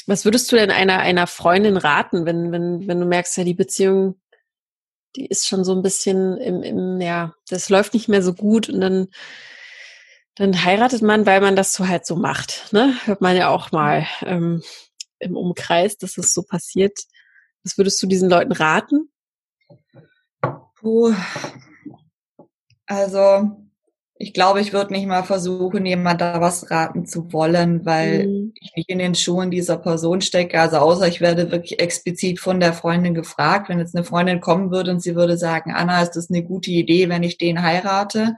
was 0.07 0.25
würdest 0.25 0.51
du 0.51 0.55
denn 0.55 0.71
einer, 0.71 0.99
einer 0.99 1.27
Freundin 1.27 1.77
raten, 1.77 2.25
wenn, 2.25 2.51
wenn, 2.51 2.87
wenn 2.87 2.99
du 2.99 3.05
merkst, 3.05 3.37
ja, 3.37 3.43
die 3.43 3.53
Beziehung, 3.53 4.19
die 5.15 5.27
ist 5.27 5.47
schon 5.47 5.63
so 5.63 5.73
ein 5.73 5.81
bisschen 5.81 6.37
im, 6.37 6.61
im, 6.61 7.01
ja, 7.01 7.33
das 7.47 7.69
läuft 7.69 7.93
nicht 7.93 8.09
mehr 8.09 8.21
so 8.21 8.33
gut 8.33 8.69
und 8.69 8.81
dann, 8.81 9.07
dann 10.35 10.63
heiratet 10.63 11.01
man, 11.01 11.25
weil 11.25 11.41
man 11.41 11.55
das 11.55 11.73
so 11.73 11.87
halt 11.87 12.05
so 12.05 12.15
macht, 12.15 12.73
ne? 12.73 12.95
Hört 13.05 13.21
man 13.21 13.35
ja 13.35 13.49
auch 13.49 13.71
mal. 13.71 14.05
Ähm, 14.25 14.63
im 15.19 15.37
Umkreis, 15.37 15.97
dass 15.97 16.17
es 16.17 16.33
so 16.33 16.43
passiert. 16.43 16.97
Was 17.63 17.77
würdest 17.77 18.01
du 18.01 18.07
diesen 18.07 18.29
Leuten 18.29 18.51
raten? 18.51 19.09
Puh. 20.79 21.13
Also, 22.85 23.69
ich 24.21 24.33
glaube, 24.33 24.59
ich 24.59 24.73
würde 24.73 24.91
nicht 24.91 25.07
mal 25.07 25.23
versuchen, 25.23 25.85
jemand 25.85 26.19
da 26.19 26.41
was 26.41 26.69
raten 26.69 27.05
zu 27.05 27.31
wollen, 27.31 27.85
weil 27.85 28.27
mhm. 28.27 28.53
ich 28.59 28.73
nicht 28.75 28.89
in 28.89 28.99
den 28.99 29.15
Schuhen 29.15 29.49
dieser 29.49 29.77
Person 29.77 30.19
stecke. 30.19 30.59
Also 30.59 30.77
außer 30.77 31.07
ich 31.07 31.21
werde 31.21 31.51
wirklich 31.51 31.79
explizit 31.79 32.41
von 32.41 32.59
der 32.59 32.73
Freundin 32.73 33.13
gefragt, 33.13 33.69
wenn 33.69 33.79
jetzt 33.79 33.95
eine 33.95 34.03
Freundin 34.03 34.41
kommen 34.41 34.71
würde 34.71 34.91
und 34.91 35.01
sie 35.01 35.15
würde 35.15 35.37
sagen, 35.37 35.71
Anna, 35.73 36.01
ist 36.01 36.17
das 36.17 36.29
eine 36.29 36.43
gute 36.43 36.69
Idee, 36.69 37.07
wenn 37.07 37.23
ich 37.23 37.37
den 37.37 37.63
heirate? 37.63 38.35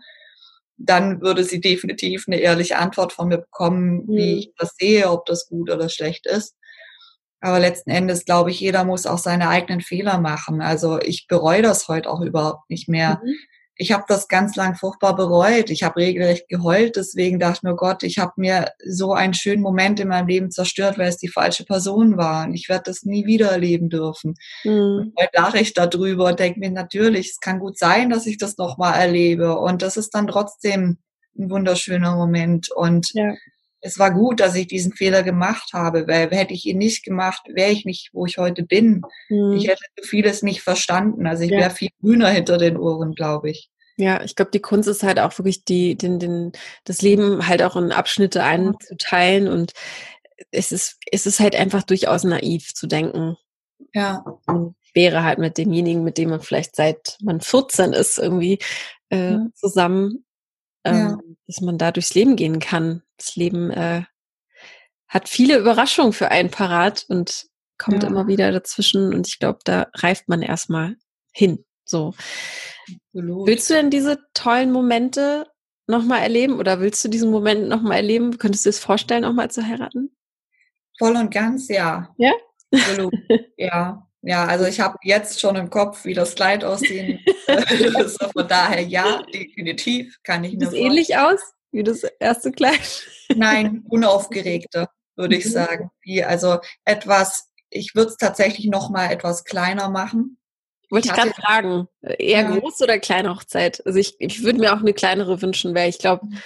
Dann 0.78 1.20
würde 1.20 1.44
sie 1.44 1.60
definitiv 1.60 2.26
eine 2.28 2.38
ehrliche 2.38 2.78
Antwort 2.78 3.12
von 3.12 3.30
mir 3.30 3.39
bekommen, 3.39 4.06
mhm. 4.06 4.15
wie 4.15 4.38
ich 4.38 4.54
das 4.60 4.76
sehe, 4.80 5.10
ob 5.10 5.26
das 5.26 5.48
gut 5.48 5.72
oder 5.72 5.89
schlecht 5.89 6.28
ist. 6.28 6.56
Aber 7.42 7.60
letzten 7.60 7.90
Endes 7.90 8.24
glaube 8.24 8.52
ich, 8.52 8.60
jeder 8.60 8.84
muss 8.84 9.08
auch 9.08 9.18
seine 9.18 9.50
eigenen 9.50 9.82
Fehler 9.82 10.20
machen. 10.20 10.62
Also 10.62 11.00
ich 11.02 11.28
bereue 11.28 11.64
das 11.64 11.88
heute 11.88 12.10
auch 12.10 12.22
überhaupt 12.22 12.70
nicht 12.70 12.88
mehr. 12.88 13.20
Mhm. 13.24 13.34
Ich 13.76 13.92
habe 13.92 14.04
das 14.08 14.28
ganz 14.28 14.56
lang 14.56 14.76
furchtbar 14.76 15.16
bereut. 15.16 15.72
Ich 15.72 15.82
habe 15.82 16.02
regelrecht 16.02 16.48
geheult. 16.50 16.98
Deswegen 16.98 17.40
dachte 17.40 17.58
ich 17.58 17.64
mir, 17.64 17.76
Gott, 17.76 18.04
ich 18.04 18.20
habe 18.20 18.34
mir 18.36 18.70
so 18.86 19.14
einen 19.14 19.34
schönen 19.34 19.64
Moment 19.64 20.00
in 20.00 20.10
meinem 20.10 20.28
Leben 20.28 20.52
zerstört, 20.52 21.00
weil 21.00 21.08
es 21.08 21.18
die 21.18 21.30
falsche 21.30 21.66
Person 21.66 22.16
war. 22.16 22.46
Und 22.46 22.54
ich 22.54 22.70
werde 22.70 22.84
das 22.86 23.02
nie 23.02 23.26
wieder 23.26 23.50
erleben 23.50 23.90
dürfen. 23.90 24.36
Mhm. 24.64 25.14
Heute 25.20 25.32
lache 25.34 25.60
ich 25.60 25.74
darüber 25.74 26.26
und 26.26 26.40
denke 26.40 26.60
mir, 26.60 26.70
natürlich, 26.70 27.32
es 27.32 27.40
kann 27.40 27.58
gut 27.58 27.80
sein, 27.80 28.12
dass 28.12 28.28
ich 28.28 28.38
das 28.38 28.58
nochmal 28.58 29.00
erlebe. 29.00 29.58
Und 29.58 29.82
das 29.82 29.98
ist 29.98 30.14
dann 30.14 30.28
trotzdem 30.28 31.00
ein 31.40 31.50
wunderschöner 31.50 32.16
Moment. 32.16 32.70
Und 32.72 33.12
ja 33.14 33.34
es 33.82 33.98
war 33.98 34.12
gut, 34.12 34.39
dass 34.39 34.56
ich 34.56 34.67
diesen 34.67 34.94
Fehler 34.94 35.24
gemacht 35.24 35.72
habe, 35.74 36.08
weil 36.08 36.30
hätte 36.30 36.54
ich 36.54 36.65
ihn 36.65 36.78
nicht 36.78 37.04
gemacht, 37.04 37.41
wäre 37.50 37.72
ich 37.72 37.84
nicht, 37.84 38.10
wo 38.13 38.26
ich 38.26 38.38
heute 38.38 38.63
bin. 38.63 39.02
Mhm. 39.30 39.54
Ich 39.54 39.67
hätte 39.67 39.82
vieles 40.04 40.44
nicht 40.44 40.62
verstanden. 40.62 41.26
Also 41.26 41.44
ich 41.44 41.52
ja. 41.52 41.60
wäre 41.60 41.72
viel 41.72 41.89
grüner 42.00 42.30
hinter 42.30 42.58
den 42.58 42.78
Ohren, 42.78 43.13
glaube 43.13 43.50
ich. 43.50 43.70
Ja, 43.98 44.24
ich 44.24 44.36
glaube, 44.36 44.52
die 44.52 44.62
Kunst 44.62 44.88
ist 44.88 45.04
halt 45.04 45.20
auch 45.20 45.38
wirklich 45.38 45.65
die, 45.65 45.96
den, 45.96 46.20
den, 46.20 46.52
das 46.86 47.02
Leben 47.02 47.48
halt 47.48 47.62
auch 47.62 47.76
in 47.76 47.91
Abschnitte 47.91 48.44
einzuteilen 48.44 49.48
und 49.48 49.74
es 50.52 50.72
ist, 50.72 50.98
es 51.12 51.26
ist 51.26 51.39
halt 51.39 51.56
einfach 51.56 51.84
durchaus 51.84 52.24
naiv 52.24 52.74
zu 52.74 52.88
denken. 52.88 53.38
Ja. 53.94 54.24
Man 54.48 54.76
wäre 54.94 55.24
halt 55.24 55.39
mit 55.39 55.58
demjenigen, 55.58 56.04
mit 56.04 56.17
dem 56.17 56.30
man 56.30 56.41
vielleicht 56.41 56.76
seit 56.76 57.17
man 57.22 57.41
14 57.41 57.94
ist, 57.94 58.17
irgendwie 58.17 58.60
äh, 59.10 59.32
mhm. 59.32 59.52
zusammen, 59.54 60.26
ähm, 60.84 60.96
ja. 60.96 61.17
dass 61.48 61.62
man 61.62 61.78
da 61.78 61.91
durchs 61.91 62.13
Leben 62.13 62.36
gehen 62.36 62.60
kann. 62.60 63.04
Das 63.17 63.36
Leben 63.36 63.72
äh, 63.72 64.04
hat 65.08 65.30
viele 65.30 65.58
Überraschungen 65.58 66.13
für 66.13 66.30
einen 66.30 66.50
parat 66.50 67.06
und 67.10 67.48
kommt 67.78 68.04
ja. 68.04 68.10
immer 68.10 68.28
wieder 68.28 68.52
dazwischen 68.52 69.13
und 69.13 69.28
ich 69.28 69.39
glaube, 69.39 69.60
da 69.63 69.88
reift 69.96 70.30
man 70.30 70.41
erstmal 70.41 70.96
hin. 71.34 71.65
So. 71.86 72.13
Absolut. 73.13 73.48
Willst 73.48 73.70
du 73.70 73.74
denn 73.74 73.89
diese 73.89 74.20
tollen 74.34 74.72
Momente 74.72 75.48
nochmal 75.88 76.22
erleben 76.22 76.60
oder 76.60 76.80
willst 76.80 77.04
du 77.04 77.10
diesen 77.10 77.32
Moment 77.32 77.67
nochmal 77.67 77.98
erleben? 77.98 78.38
Könntest 78.38 78.65
du 78.65 78.70
das 78.70 78.80
vorstellen, 78.80 79.24
nochmal 79.24 79.52
zu 79.52 79.65
heiraten? 79.65 80.15
Voll 80.98 81.15
und 81.15 81.32
ganz, 81.32 81.67
ja. 81.67 82.13
Ja? 82.17 82.32
Absolut. 82.72 83.13
ja. 83.58 84.08
Ja, 84.24 84.46
also 84.46 84.66
ich 84.66 84.80
habe 84.80 84.98
jetzt 85.04 85.40
schon 85.40 85.56
im 85.56 85.70
Kopf, 85.70 86.06
wie 86.06 86.14
das 86.14 86.36
Kleid 86.36 86.64
aussehen 86.64 87.20
so 88.06 88.28
Von 88.30 88.48
daher 88.48 88.82
ja, 88.82 89.24
definitiv 89.34 90.18
kann 90.24 90.44
ich 90.44 90.52
Sieht 90.52 90.64
es 90.64 90.74
ähnlich 90.74 91.18
aus 91.18 91.40
wie 91.72 91.84
das 91.84 92.04
erste 92.20 92.52
Kleid? 92.52 93.04
Nein, 93.36 93.84
unaufgeregter, 93.90 94.90
würde 95.16 95.38
ich 95.38 95.46
mhm. 95.46 95.50
sagen. 95.50 95.92
Wie, 96.02 96.24
also 96.24 96.60
etwas, 96.86 97.50
ich 97.70 97.96
würde 97.96 98.12
es 98.12 98.18
tatsächlich 98.18 98.68
noch 98.68 98.90
mal 98.90 99.12
etwas 99.12 99.44
kleiner 99.44 99.90
machen. 99.90 100.38
Wollte 100.90 101.08
ich, 101.08 101.14
gerade 101.14 101.32
fragen, 101.32 101.88
eher 102.02 102.42
ja. 102.42 102.58
groß 102.58 102.82
oder 102.82 103.00
kleine 103.00 103.34
Hochzeit? 103.34 103.82
Also 103.86 103.98
ich, 103.98 104.16
ich 104.20 104.44
würde 104.44 104.60
mir 104.60 104.74
auch 104.74 104.82
eine 104.82 104.94
kleinere 104.94 105.42
wünschen, 105.42 105.74
weil 105.74 105.90
ich 105.90 106.00
glaube, 106.00 106.26
mhm. 106.26 106.38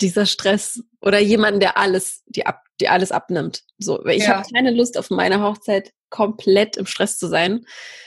Dieser 0.00 0.26
Stress 0.26 0.82
oder 1.00 1.18
jemanden, 1.18 1.60
der 1.60 1.76
alles, 1.76 2.22
die, 2.26 2.46
ab, 2.46 2.62
die 2.80 2.88
alles 2.88 3.12
abnimmt. 3.12 3.62
So, 3.78 4.04
ich 4.06 4.24
ja. 4.24 4.36
habe 4.36 4.48
keine 4.52 4.70
Lust 4.70 4.98
auf 4.98 5.10
meine 5.10 5.42
Hochzeit 5.42 5.92
komplett 6.08 6.76
im 6.76 6.86
Stress 6.86 7.18
zu 7.18 7.28
sein. 7.28 7.64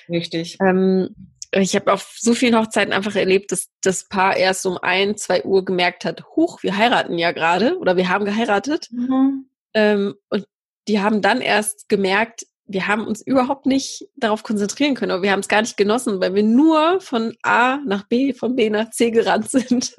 Richtig. 0.10 0.58
Ähm, 0.62 1.16
ich 1.52 1.76
habe 1.76 1.94
auf 1.94 2.16
so 2.18 2.34
vielen 2.34 2.58
Hochzeiten 2.58 2.94
einfach 2.94 3.16
erlebt, 3.16 3.52
dass 3.52 3.70
das 3.82 4.08
Paar 4.08 4.36
erst 4.36 4.66
um 4.66 4.78
ein, 4.78 5.18
zwei 5.18 5.44
Uhr 5.44 5.64
gemerkt 5.64 6.04
hat, 6.04 6.24
huch, 6.36 6.64
wir 6.64 6.78
heiraten 6.78 7.18
ja 7.18 7.32
gerade 7.32 7.78
oder 7.78 7.96
wir 7.96 8.10
haben 8.10 8.26
geheiratet. 8.26 8.90
Mhm. 8.92 9.46
Ähm, 9.74 10.16
und 10.30 10.46
die 10.88 11.00
haben 11.00 11.22
dann 11.22 11.42
erst 11.42 11.90
gemerkt, 11.90 12.46
wir 12.66 12.88
haben 12.88 13.06
uns 13.06 13.22
überhaupt 13.22 13.66
nicht 13.66 14.06
darauf 14.16 14.44
konzentrieren 14.44 14.96
können, 14.96 15.12
aber 15.12 15.24
wir 15.24 15.32
haben 15.32 15.42
es 15.42 15.48
gar 15.48 15.62
nicht 15.62 15.76
genossen, 15.76 16.22
weil 16.22 16.34
wir 16.34 16.44
nur 16.44 17.02
von 17.02 17.36
A 17.44 17.78
nach 17.86 18.08
B, 18.08 18.34
von 18.34 18.56
B 18.56 18.70
nach 18.70 18.90
C 18.92 19.12
gerannt 19.12 19.50
sind 19.52 19.96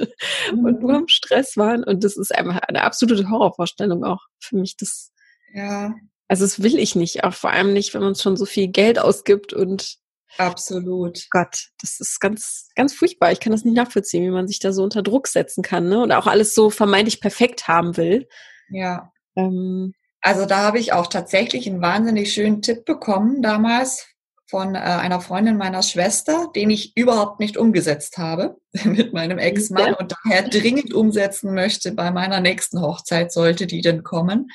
mhm. 0.52 0.58
und 0.64 0.80
nur 0.80 0.94
im 0.96 1.08
Stress 1.08 1.56
waren. 1.56 1.84
Und 1.84 2.04
das 2.04 2.16
ist 2.16 2.34
einfach 2.34 2.60
eine 2.68 2.82
absolute 2.82 3.28
Horrorvorstellung 3.28 4.04
auch 4.04 4.22
für 4.40 4.56
mich. 4.56 4.76
Das, 4.76 5.12
ja. 5.52 5.94
Also 6.28 6.44
das 6.44 6.62
will 6.62 6.78
ich 6.78 6.96
nicht, 6.96 7.22
auch 7.24 7.34
vor 7.34 7.50
allem 7.50 7.74
nicht, 7.74 7.92
wenn 7.92 8.02
man 8.02 8.14
schon 8.14 8.36
so 8.36 8.46
viel 8.46 8.68
Geld 8.68 8.98
ausgibt 8.98 9.52
und 9.52 9.98
Absolut. 10.36 11.26
Gott, 11.30 11.68
das 11.80 12.00
ist 12.00 12.18
ganz, 12.18 12.68
ganz 12.74 12.92
furchtbar. 12.92 13.30
Ich 13.30 13.38
kann 13.38 13.52
das 13.52 13.64
nicht 13.64 13.76
nachvollziehen, 13.76 14.24
wie 14.24 14.30
man 14.30 14.48
sich 14.48 14.58
da 14.58 14.72
so 14.72 14.82
unter 14.82 15.02
Druck 15.02 15.28
setzen 15.28 15.62
kann, 15.62 15.88
ne? 15.88 16.02
Und 16.02 16.10
auch 16.10 16.26
alles 16.26 16.56
so 16.56 16.70
vermeintlich 16.70 17.20
perfekt 17.20 17.68
haben 17.68 17.96
will. 17.96 18.26
Ja. 18.68 19.12
Ähm, 19.36 19.94
also 20.24 20.46
da 20.46 20.60
habe 20.60 20.78
ich 20.78 20.94
auch 20.94 21.06
tatsächlich 21.06 21.68
einen 21.68 21.82
wahnsinnig 21.82 22.32
schönen 22.32 22.62
Tipp 22.62 22.86
bekommen 22.86 23.42
damals 23.42 24.06
von 24.46 24.74
äh, 24.74 24.78
einer 24.78 25.20
Freundin 25.20 25.58
meiner 25.58 25.82
Schwester, 25.82 26.48
den 26.56 26.70
ich 26.70 26.96
überhaupt 26.96 27.40
nicht 27.40 27.58
umgesetzt 27.58 28.16
habe 28.16 28.56
mit 28.84 29.12
meinem 29.12 29.36
Ex-Mann 29.36 29.88
ja. 29.88 29.96
und 29.98 30.14
daher 30.24 30.42
dringend 30.48 30.94
umsetzen 30.94 31.52
möchte 31.52 31.92
bei 31.92 32.10
meiner 32.10 32.40
nächsten 32.40 32.80
Hochzeit, 32.80 33.32
sollte 33.32 33.66
die 33.66 33.82
denn 33.82 34.02
kommen. 34.02 34.50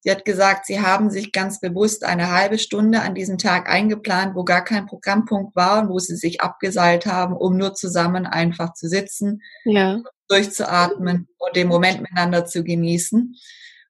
Sie 0.00 0.10
hat 0.10 0.24
gesagt, 0.24 0.66
sie 0.66 0.80
haben 0.80 1.08
sich 1.08 1.30
ganz 1.30 1.60
bewusst 1.60 2.02
eine 2.02 2.32
halbe 2.32 2.58
Stunde 2.58 3.02
an 3.02 3.14
diesem 3.14 3.38
Tag 3.38 3.68
eingeplant, 3.68 4.34
wo 4.34 4.42
gar 4.42 4.64
kein 4.64 4.86
Programmpunkt 4.86 5.54
war 5.54 5.82
und 5.82 5.88
wo 5.88 6.00
sie 6.00 6.16
sich 6.16 6.40
abgeseilt 6.40 7.06
haben, 7.06 7.36
um 7.36 7.56
nur 7.56 7.74
zusammen 7.74 8.26
einfach 8.26 8.74
zu 8.74 8.88
sitzen, 8.88 9.40
ja. 9.64 10.02
durchzuatmen 10.26 11.28
und 11.38 11.54
den 11.54 11.68
Moment 11.68 12.00
miteinander 12.00 12.44
zu 12.44 12.64
genießen. 12.64 13.36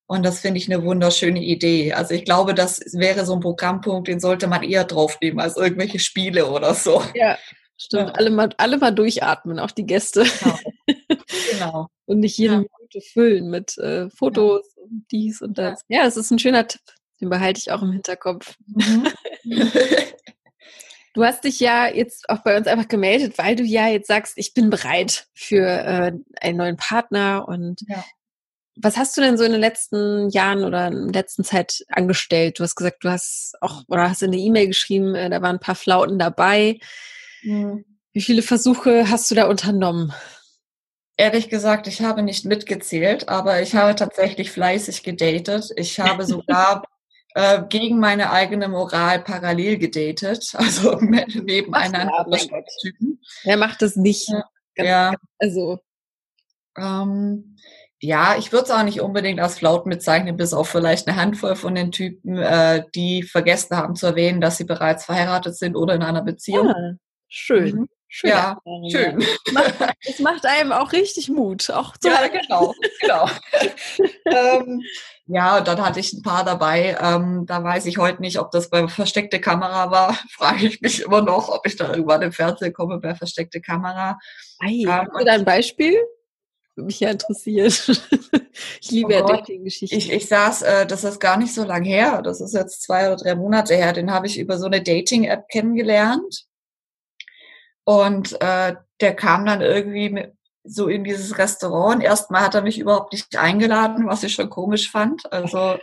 Und 0.06 0.24
das 0.24 0.40
finde 0.40 0.58
ich 0.58 0.72
eine 0.72 0.84
wunderschöne 0.84 1.42
Idee. 1.42 1.92
Also 1.92 2.14
ich 2.14 2.24
glaube, 2.24 2.54
das 2.54 2.80
wäre 2.92 3.26
so 3.26 3.34
ein 3.34 3.40
Programmpunkt, 3.40 4.06
den 4.06 4.20
sollte 4.20 4.46
man 4.46 4.62
eher 4.62 4.84
draufnehmen 4.84 5.40
als 5.40 5.56
irgendwelche 5.56 5.98
Spiele 5.98 6.46
oder 6.46 6.74
so. 6.74 7.02
Ja, 7.14 7.36
stimmt. 7.76 8.10
Ja. 8.10 8.14
Alle, 8.14 8.30
mal, 8.30 8.50
alle 8.56 8.78
mal 8.78 8.92
durchatmen, 8.92 9.58
auch 9.58 9.72
die 9.72 9.86
Gäste. 9.86 10.24
Genau. 10.40 10.58
genau. 11.50 11.88
und 12.06 12.20
nicht 12.20 12.38
jede 12.38 12.54
ja. 12.54 12.58
Minute 12.60 13.00
füllen 13.12 13.50
mit 13.50 13.76
äh, 13.78 14.08
Fotos 14.10 14.74
ja. 14.76 14.82
und 14.84 15.06
dies 15.10 15.42
und 15.42 15.58
das. 15.58 15.82
Ja, 15.88 16.06
es 16.06 16.16
ist 16.16 16.30
ein 16.30 16.38
schöner 16.38 16.68
Tipp. 16.68 16.82
Den 17.20 17.28
behalte 17.28 17.58
ich 17.58 17.72
auch 17.72 17.82
im 17.82 17.92
Hinterkopf. 17.92 18.54
Mhm. 18.66 19.08
Du 21.14 21.24
hast 21.24 21.44
dich 21.44 21.60
ja 21.60 21.88
jetzt 21.88 22.28
auch 22.28 22.42
bei 22.42 22.58
uns 22.58 22.66
einfach 22.66 22.88
gemeldet, 22.88 23.38
weil 23.38 23.56
du 23.56 23.62
ja 23.64 23.88
jetzt 23.88 24.06
sagst, 24.06 24.34
ich 24.36 24.52
bin 24.52 24.68
bereit 24.68 25.28
für 25.32 25.66
äh, 25.66 26.12
einen 26.42 26.58
neuen 26.58 26.76
Partner 26.76 27.48
und 27.48 27.80
ja 27.88 28.04
was 28.76 28.96
hast 28.96 29.16
du 29.16 29.22
denn 29.22 29.38
so 29.38 29.44
in 29.44 29.52
den 29.52 29.60
letzten 29.60 30.28
Jahren 30.30 30.62
oder 30.64 30.88
in 30.88 31.12
der 31.12 31.22
letzten 31.22 31.44
Zeit 31.44 31.84
angestellt? 31.88 32.58
Du 32.58 32.62
hast 32.62 32.76
gesagt, 32.76 33.02
du 33.04 33.10
hast 33.10 33.54
auch 33.60 33.82
oder 33.88 34.08
hast 34.10 34.22
in 34.22 34.32
der 34.32 34.40
E-Mail 34.40 34.68
geschrieben, 34.68 35.14
äh, 35.14 35.30
da 35.30 35.40
waren 35.42 35.56
ein 35.56 35.60
paar 35.60 35.74
Flauten 35.74 36.18
dabei. 36.18 36.78
Mhm. 37.42 37.84
Wie 38.12 38.20
viele 38.20 38.42
Versuche 38.42 39.10
hast 39.10 39.30
du 39.30 39.34
da 39.34 39.46
unternommen? 39.46 40.12
Ehrlich 41.16 41.48
gesagt, 41.48 41.86
ich 41.86 42.02
habe 42.02 42.22
nicht 42.22 42.44
mitgezählt, 42.44 43.28
aber 43.28 43.62
ich 43.62 43.74
habe 43.74 43.94
tatsächlich 43.94 44.50
fleißig 44.50 45.02
gedatet. 45.02 45.70
Ich 45.76 45.98
habe 45.98 46.24
sogar 46.24 46.82
äh, 47.34 47.62
gegen 47.68 47.98
meine 47.98 48.30
eigene 48.30 48.68
Moral 48.68 49.22
parallel 49.22 49.78
gedatet, 49.78 50.50
also 50.54 50.98
nebeneinander. 51.00 52.22
Ach, 52.32 52.80
Typen. 52.82 53.20
Wer 53.44 53.56
macht 53.56 53.80
das 53.80 53.96
nicht? 53.96 54.28
Ja. 54.28 54.44
Ganz, 54.74 54.88
ja. 54.88 55.14
Also. 55.38 55.78
Ähm, 56.76 57.55
ja, 58.00 58.36
ich 58.38 58.52
würde 58.52 58.64
es 58.64 58.70
auch 58.70 58.82
nicht 58.82 59.00
unbedingt 59.00 59.40
als 59.40 59.58
Flauten 59.58 59.90
bezeichnen, 59.90 60.36
bis 60.36 60.52
auf 60.52 60.68
vielleicht 60.68 61.08
eine 61.08 61.16
Handvoll 61.16 61.56
von 61.56 61.74
den 61.74 61.92
Typen, 61.92 62.36
äh, 62.38 62.84
die 62.94 63.22
vergessen 63.22 63.76
haben 63.76 63.96
zu 63.96 64.06
erwähnen, 64.06 64.40
dass 64.40 64.58
sie 64.58 64.64
bereits 64.64 65.04
verheiratet 65.04 65.56
sind 65.56 65.76
oder 65.76 65.94
in 65.94 66.02
einer 66.02 66.22
Beziehung. 66.22 66.68
Ja, 66.68 66.94
schön. 67.28 67.74
Mhm. 67.74 67.88
Schön. 68.08 68.30
Ja, 68.30 68.56
schön. 68.90 69.22
Es 70.08 70.20
macht 70.20 70.46
einem 70.46 70.72
auch 70.72 70.92
richtig 70.92 71.28
Mut. 71.28 71.68
Auch 71.70 71.94
so 72.00 72.08
ja, 72.08 72.28
genau. 72.28 72.72
genau. 73.00 73.28
ähm, 74.24 74.80
ja, 75.26 75.58
und 75.58 75.66
dann 75.66 75.84
hatte 75.84 76.00
ich 76.00 76.12
ein 76.12 76.22
paar 76.22 76.44
dabei. 76.44 76.96
Ähm, 77.00 77.44
da 77.46 77.62
weiß 77.62 77.84
ich 77.86 77.98
heute 77.98 78.22
nicht, 78.22 78.38
ob 78.38 78.52
das 78.52 78.70
bei 78.70 78.86
versteckte 78.86 79.40
Kamera 79.40 79.90
war. 79.90 80.14
Frage 80.30 80.66
ich 80.66 80.80
mich 80.80 81.02
immer 81.02 81.20
noch, 81.20 81.48
ob 81.48 81.66
ich 81.66 81.76
da 81.76 81.90
irgendwann 81.90 82.22
im 82.22 82.32
Fernsehen 82.32 82.72
komme 82.72 83.00
bei 83.00 83.14
versteckte 83.14 83.60
Kamera. 83.60 84.18
Ei, 84.60 84.84
ähm, 84.84 84.90
hast 84.90 85.20
du 85.20 85.24
da 85.24 85.32
ein 85.32 85.44
Beispiel? 85.44 85.96
Mich 86.82 87.00
ja 87.00 87.10
interessiert. 87.10 87.88
ich 88.80 88.90
liebe 88.90 89.08
oh 89.08 89.12
ja 89.12 89.22
Dating-Geschichten. 89.22 89.96
Ich, 89.96 90.12
ich 90.12 90.28
saß, 90.28 90.62
äh, 90.62 90.86
das 90.86 91.04
ist 91.04 91.20
gar 91.20 91.36
nicht 91.36 91.54
so 91.54 91.64
lang 91.64 91.84
her, 91.84 92.22
das 92.22 92.40
ist 92.40 92.54
jetzt 92.54 92.82
zwei 92.82 93.06
oder 93.06 93.16
drei 93.16 93.34
Monate 93.34 93.74
her, 93.74 93.92
den 93.92 94.10
habe 94.10 94.26
ich 94.26 94.38
über 94.38 94.58
so 94.58 94.66
eine 94.66 94.82
Dating-App 94.82 95.48
kennengelernt. 95.48 96.46
Und 97.84 98.40
äh, 98.40 98.74
der 99.00 99.14
kam 99.14 99.46
dann 99.46 99.60
irgendwie 99.60 100.10
mit, 100.10 100.32
so 100.68 100.88
in 100.88 101.04
dieses 101.04 101.38
Restaurant. 101.38 102.02
Erstmal 102.02 102.42
hat 102.42 102.54
er 102.54 102.62
mich 102.62 102.78
überhaupt 102.78 103.12
nicht 103.12 103.36
eingeladen, 103.36 104.06
was 104.06 104.22
ich 104.22 104.34
schon 104.34 104.50
komisch 104.50 104.90
fand. 104.90 105.32
Also 105.32 105.78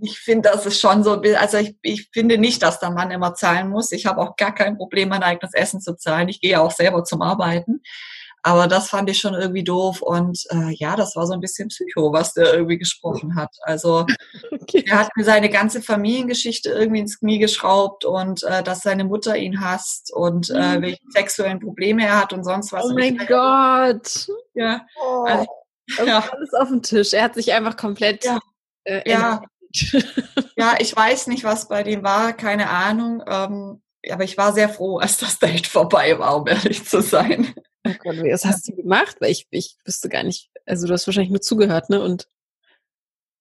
ich 0.00 0.18
finde, 0.18 0.50
das 0.50 0.66
ist 0.66 0.80
schon 0.80 1.04
so, 1.04 1.22
also 1.38 1.58
ich, 1.58 1.76
ich 1.82 2.08
finde 2.12 2.38
nicht, 2.38 2.62
dass 2.62 2.80
der 2.80 2.90
Mann 2.90 3.10
immer 3.10 3.34
zahlen 3.34 3.68
muss. 3.68 3.92
Ich 3.92 4.06
habe 4.06 4.20
auch 4.20 4.36
gar 4.36 4.54
kein 4.54 4.76
Problem, 4.76 5.08
mein 5.10 5.22
eigenes 5.22 5.54
Essen 5.54 5.80
zu 5.80 5.96
zahlen. 5.96 6.28
Ich 6.28 6.40
gehe 6.40 6.60
auch 6.60 6.72
selber 6.72 7.04
zum 7.04 7.22
Arbeiten. 7.22 7.82
Aber 8.46 8.66
das 8.66 8.90
fand 8.90 9.08
ich 9.08 9.20
schon 9.20 9.32
irgendwie 9.32 9.64
doof 9.64 10.02
und 10.02 10.44
äh, 10.50 10.74
ja, 10.74 10.96
das 10.96 11.16
war 11.16 11.26
so 11.26 11.32
ein 11.32 11.40
bisschen 11.40 11.68
Psycho, 11.68 12.12
was 12.12 12.34
der 12.34 12.52
irgendwie 12.52 12.76
gesprochen 12.76 13.36
hat. 13.36 13.48
Also 13.62 14.04
okay. 14.52 14.84
er 14.86 14.98
hat 14.98 15.16
mir 15.16 15.24
seine 15.24 15.48
ganze 15.48 15.80
Familiengeschichte 15.80 16.68
irgendwie 16.68 17.00
ins 17.00 17.18
Knie 17.18 17.38
geschraubt 17.38 18.04
und 18.04 18.42
äh, 18.42 18.62
dass 18.62 18.82
seine 18.82 19.04
Mutter 19.04 19.34
ihn 19.34 19.62
hasst 19.62 20.12
und 20.12 20.50
äh, 20.50 20.76
mhm. 20.76 20.82
welche 20.82 21.00
sexuellen 21.08 21.58
Probleme 21.58 22.04
er 22.04 22.20
hat 22.20 22.34
und 22.34 22.44
sonst 22.44 22.70
was. 22.70 22.84
Oh 22.84 22.92
mein 22.92 23.16
Gott. 23.16 24.28
Ja. 24.52 24.84
Oh. 25.02 25.24
Also, 25.26 25.46
ja. 26.04 26.28
Alles 26.30 26.52
auf 26.52 26.68
dem 26.68 26.82
Tisch. 26.82 27.14
Er 27.14 27.22
hat 27.22 27.34
sich 27.34 27.50
einfach 27.54 27.78
komplett. 27.78 28.26
Ja. 28.26 28.40
Äh, 28.84 29.10
ja. 29.10 29.40
ja, 30.56 30.74
ich 30.80 30.94
weiß 30.94 31.28
nicht, 31.28 31.44
was 31.44 31.66
bei 31.68 31.82
dem 31.82 32.02
war, 32.02 32.34
keine 32.34 32.68
Ahnung. 32.68 33.22
Ähm, 33.26 33.80
aber 34.10 34.24
ich 34.24 34.36
war 34.36 34.52
sehr 34.52 34.68
froh, 34.68 34.98
als 34.98 35.16
das 35.16 35.38
Date 35.38 35.66
vorbei 35.66 36.18
war, 36.18 36.36
um 36.36 36.46
ehrlich 36.46 36.84
zu 36.84 37.00
sein. 37.00 37.54
Oh 37.86 37.92
Gott, 37.98 38.16
was 38.16 38.44
hast 38.44 38.68
du 38.68 38.74
gemacht? 38.74 39.16
Weil 39.20 39.30
ich, 39.30 39.46
ich 39.50 39.76
wüsste 39.84 40.08
gar 40.08 40.22
nicht, 40.22 40.50
also 40.66 40.86
du 40.86 40.92
hast 40.92 41.06
wahrscheinlich 41.06 41.30
nur 41.30 41.40
zugehört, 41.40 41.90
ne? 41.90 42.02
Und 42.02 42.28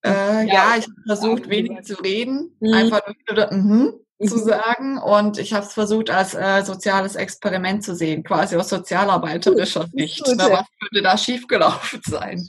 Äh, 0.05 0.09
ja, 0.09 0.43
ja, 0.43 0.75
ich 0.77 0.85
habe 0.85 1.01
versucht, 1.07 1.49
wenig 1.49 1.83
zu 1.83 1.95
reden, 2.01 2.55
mhm. 2.59 2.73
einfach 2.73 3.01
nur 3.07 3.53
mhm 3.53 4.03
zu 4.27 4.37
mhm. 4.37 4.43
sagen 4.43 4.97
und 4.99 5.37
ich 5.37 5.53
habe 5.53 5.65
es 5.65 5.73
versucht 5.73 6.09
als 6.09 6.33
äh, 6.33 6.61
soziales 6.63 7.15
Experiment 7.15 7.83
zu 7.83 7.95
sehen, 7.95 8.23
quasi 8.23 8.55
aus 8.55 8.69
sozialarbeiterischer 8.69 9.87
Sicht. 9.93 10.23
Na, 10.35 10.49
was 10.49 10.65
könnte 10.79 11.03
da 11.03 11.17
schiefgelaufen 11.17 12.01
sein? 12.05 12.47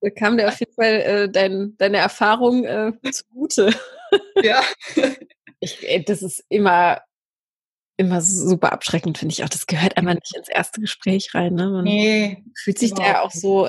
Da 0.00 0.10
kam 0.10 0.36
dir 0.36 0.48
auf 0.48 0.58
jeden 0.60 0.74
Fall 0.74 1.00
äh, 1.00 1.28
dein, 1.30 1.74
deine 1.78 1.98
Erfahrung 1.98 2.64
äh, 2.64 2.92
zugute. 3.10 3.74
Ja. 4.42 4.62
Ich, 5.60 6.04
das 6.06 6.22
ist 6.22 6.44
immer, 6.48 7.00
immer 7.96 8.20
super 8.20 8.72
abschreckend, 8.72 9.18
finde 9.18 9.32
ich 9.32 9.44
auch. 9.44 9.48
Das 9.48 9.66
gehört 9.66 9.96
einfach 9.96 10.14
nicht 10.14 10.36
ins 10.36 10.48
erste 10.48 10.80
Gespräch 10.80 11.34
rein. 11.34 11.54
Ne? 11.54 11.70
Man 11.70 11.84
nee, 11.84 12.44
fühlt 12.56 12.78
sich 12.78 12.92
da 12.92 13.20
auch 13.20 13.30
so 13.30 13.68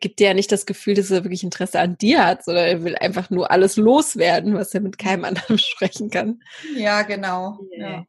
gibt 0.00 0.18
dir 0.18 0.28
ja 0.28 0.34
nicht 0.34 0.52
das 0.52 0.66
Gefühl, 0.66 0.94
dass 0.94 1.10
er 1.10 1.24
wirklich 1.24 1.44
Interesse 1.44 1.80
an 1.80 1.98
dir 1.98 2.24
hat, 2.24 2.44
sondern 2.44 2.64
er 2.64 2.84
will 2.84 2.96
einfach 2.96 3.30
nur 3.30 3.50
alles 3.50 3.76
loswerden, 3.76 4.54
was 4.54 4.74
er 4.74 4.80
mit 4.80 4.98
keinem 4.98 5.24
anderen 5.24 5.58
sprechen 5.58 6.10
kann. 6.10 6.40
Ja, 6.76 7.02
genau. 7.02 7.58
Ja. 7.76 8.04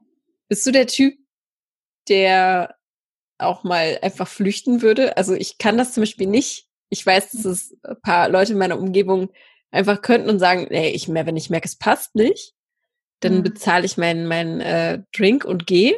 Bist 0.47 0.65
du 0.65 0.71
der 0.71 0.87
Typ, 0.87 1.17
der 2.07 2.75
auch 3.37 3.63
mal 3.63 3.99
einfach 4.01 4.27
flüchten 4.27 4.81
würde? 4.81 5.17
Also 5.17 5.33
ich 5.33 5.57
kann 5.57 5.77
das 5.77 5.93
zum 5.93 6.01
Beispiel 6.01 6.27
nicht. 6.27 6.67
Ich 6.89 7.05
weiß, 7.05 7.31
dass 7.31 7.45
es 7.45 7.75
ein 7.83 7.99
paar 8.01 8.29
Leute 8.29 8.53
in 8.53 8.59
meiner 8.59 8.79
Umgebung 8.79 9.29
einfach 9.71 10.01
könnten 10.01 10.29
und 10.29 10.39
sagen, 10.39 10.67
nee, 10.69 10.89
ich 10.91 11.07
mehr, 11.07 11.25
wenn 11.25 11.35
ich 11.35 11.49
merke, 11.49 11.67
es 11.67 11.77
passt 11.77 12.15
nicht, 12.15 12.54
dann 13.25 13.39
mhm. 13.39 13.43
bezahle 13.43 13.85
ich 13.85 13.97
meinen 13.97 14.27
mein, 14.27 14.61
äh, 14.61 15.01
Drink 15.15 15.45
und 15.45 15.67
gehe. 15.67 15.97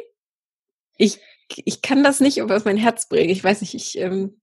Ich, 0.96 1.20
ich 1.48 1.82
kann 1.82 2.02
das 2.02 2.20
nicht 2.20 2.42
auf 2.42 2.64
mein 2.64 2.76
Herz 2.76 3.08
bringen. 3.08 3.30
Ich 3.30 3.42
weiß 3.42 3.60
nicht, 3.60 3.74
ich 3.74 3.98
ähm, 3.98 4.40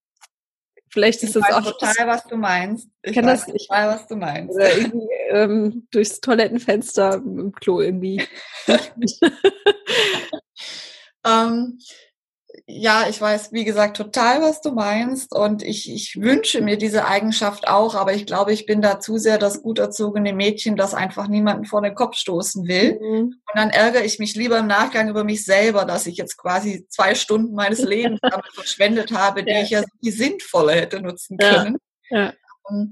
Vielleicht 0.96 1.24
ist 1.24 1.36
ich 1.36 1.44
das 1.44 1.52
auch 1.52 1.62
total, 1.62 2.08
was 2.08 2.24
du 2.24 2.38
meinst. 2.38 2.88
Ich 3.02 3.14
kann 3.14 3.26
weiß 3.26 3.48
das 3.48 3.54
nicht. 3.54 3.68
total, 3.68 3.90
was 3.90 4.08
du 4.08 4.16
meinst. 4.16 4.56
Oder 4.56 4.78
irgendwie 4.78 5.10
ähm, 5.30 5.88
durchs 5.92 6.22
Toilettenfenster 6.22 7.16
im 7.16 7.52
Klo 7.52 7.82
irgendwie. 7.82 8.24
ähm, 11.26 11.80
ja, 12.68 13.08
ich 13.08 13.22
weiß, 13.22 13.52
wie 13.52 13.64
gesagt, 13.64 13.96
total, 13.96 14.42
was 14.42 14.60
du 14.60 14.72
meinst. 14.72 15.36
Und 15.36 15.62
ich, 15.62 15.92
ich 15.92 16.20
wünsche 16.20 16.62
mir 16.62 16.78
diese 16.78 17.06
Eigenschaft 17.06 17.68
auch, 17.68 17.94
aber 17.94 18.14
ich 18.14 18.26
glaube, 18.26 18.54
ich 18.54 18.66
bin 18.66 18.82
da 18.82 19.00
zu 19.00 19.18
sehr 19.18 19.38
das 19.38 19.62
gut 19.62 19.78
erzogene 19.78 20.34
Mädchen, 20.34 20.76
das 20.76 20.96
einfach 20.96 21.28
niemanden 21.28 21.66
vor 21.66 21.84
den 21.84 21.94
Kopf 21.94 22.16
stoßen 22.16 22.68
will. 22.68 23.00
Mhm. 23.00 23.20
Und 23.20 23.54
dann 23.54 23.70
ärgere 23.70 24.04
ich 24.04 24.18
mich 24.18 24.36
lieber 24.36 24.58
im 24.58 24.68
Nachgang 24.68 25.10
über 25.10 25.24
mich 25.24 25.46
selber, 25.46 25.86
dass 25.86 26.08
ich 26.08 26.18
jetzt 26.18 26.38
quasi 26.38 26.88
zwei 26.90 27.14
Stunden 27.14 27.54
meines 27.54 27.80
Lebens 27.84 28.20
damit 28.22 28.48
verschwendet 28.54 29.12
habe, 29.12 29.44
die 29.44 29.52
ja. 29.52 29.62
ich 29.62 29.70
ja 29.70 29.84
viel 30.02 30.12
sinnvoller 30.12 30.74
hätte 30.74 31.02
nutzen 31.02 31.38
können. 31.38 31.78
Ja. 32.10 32.34
Ja. 32.70 32.86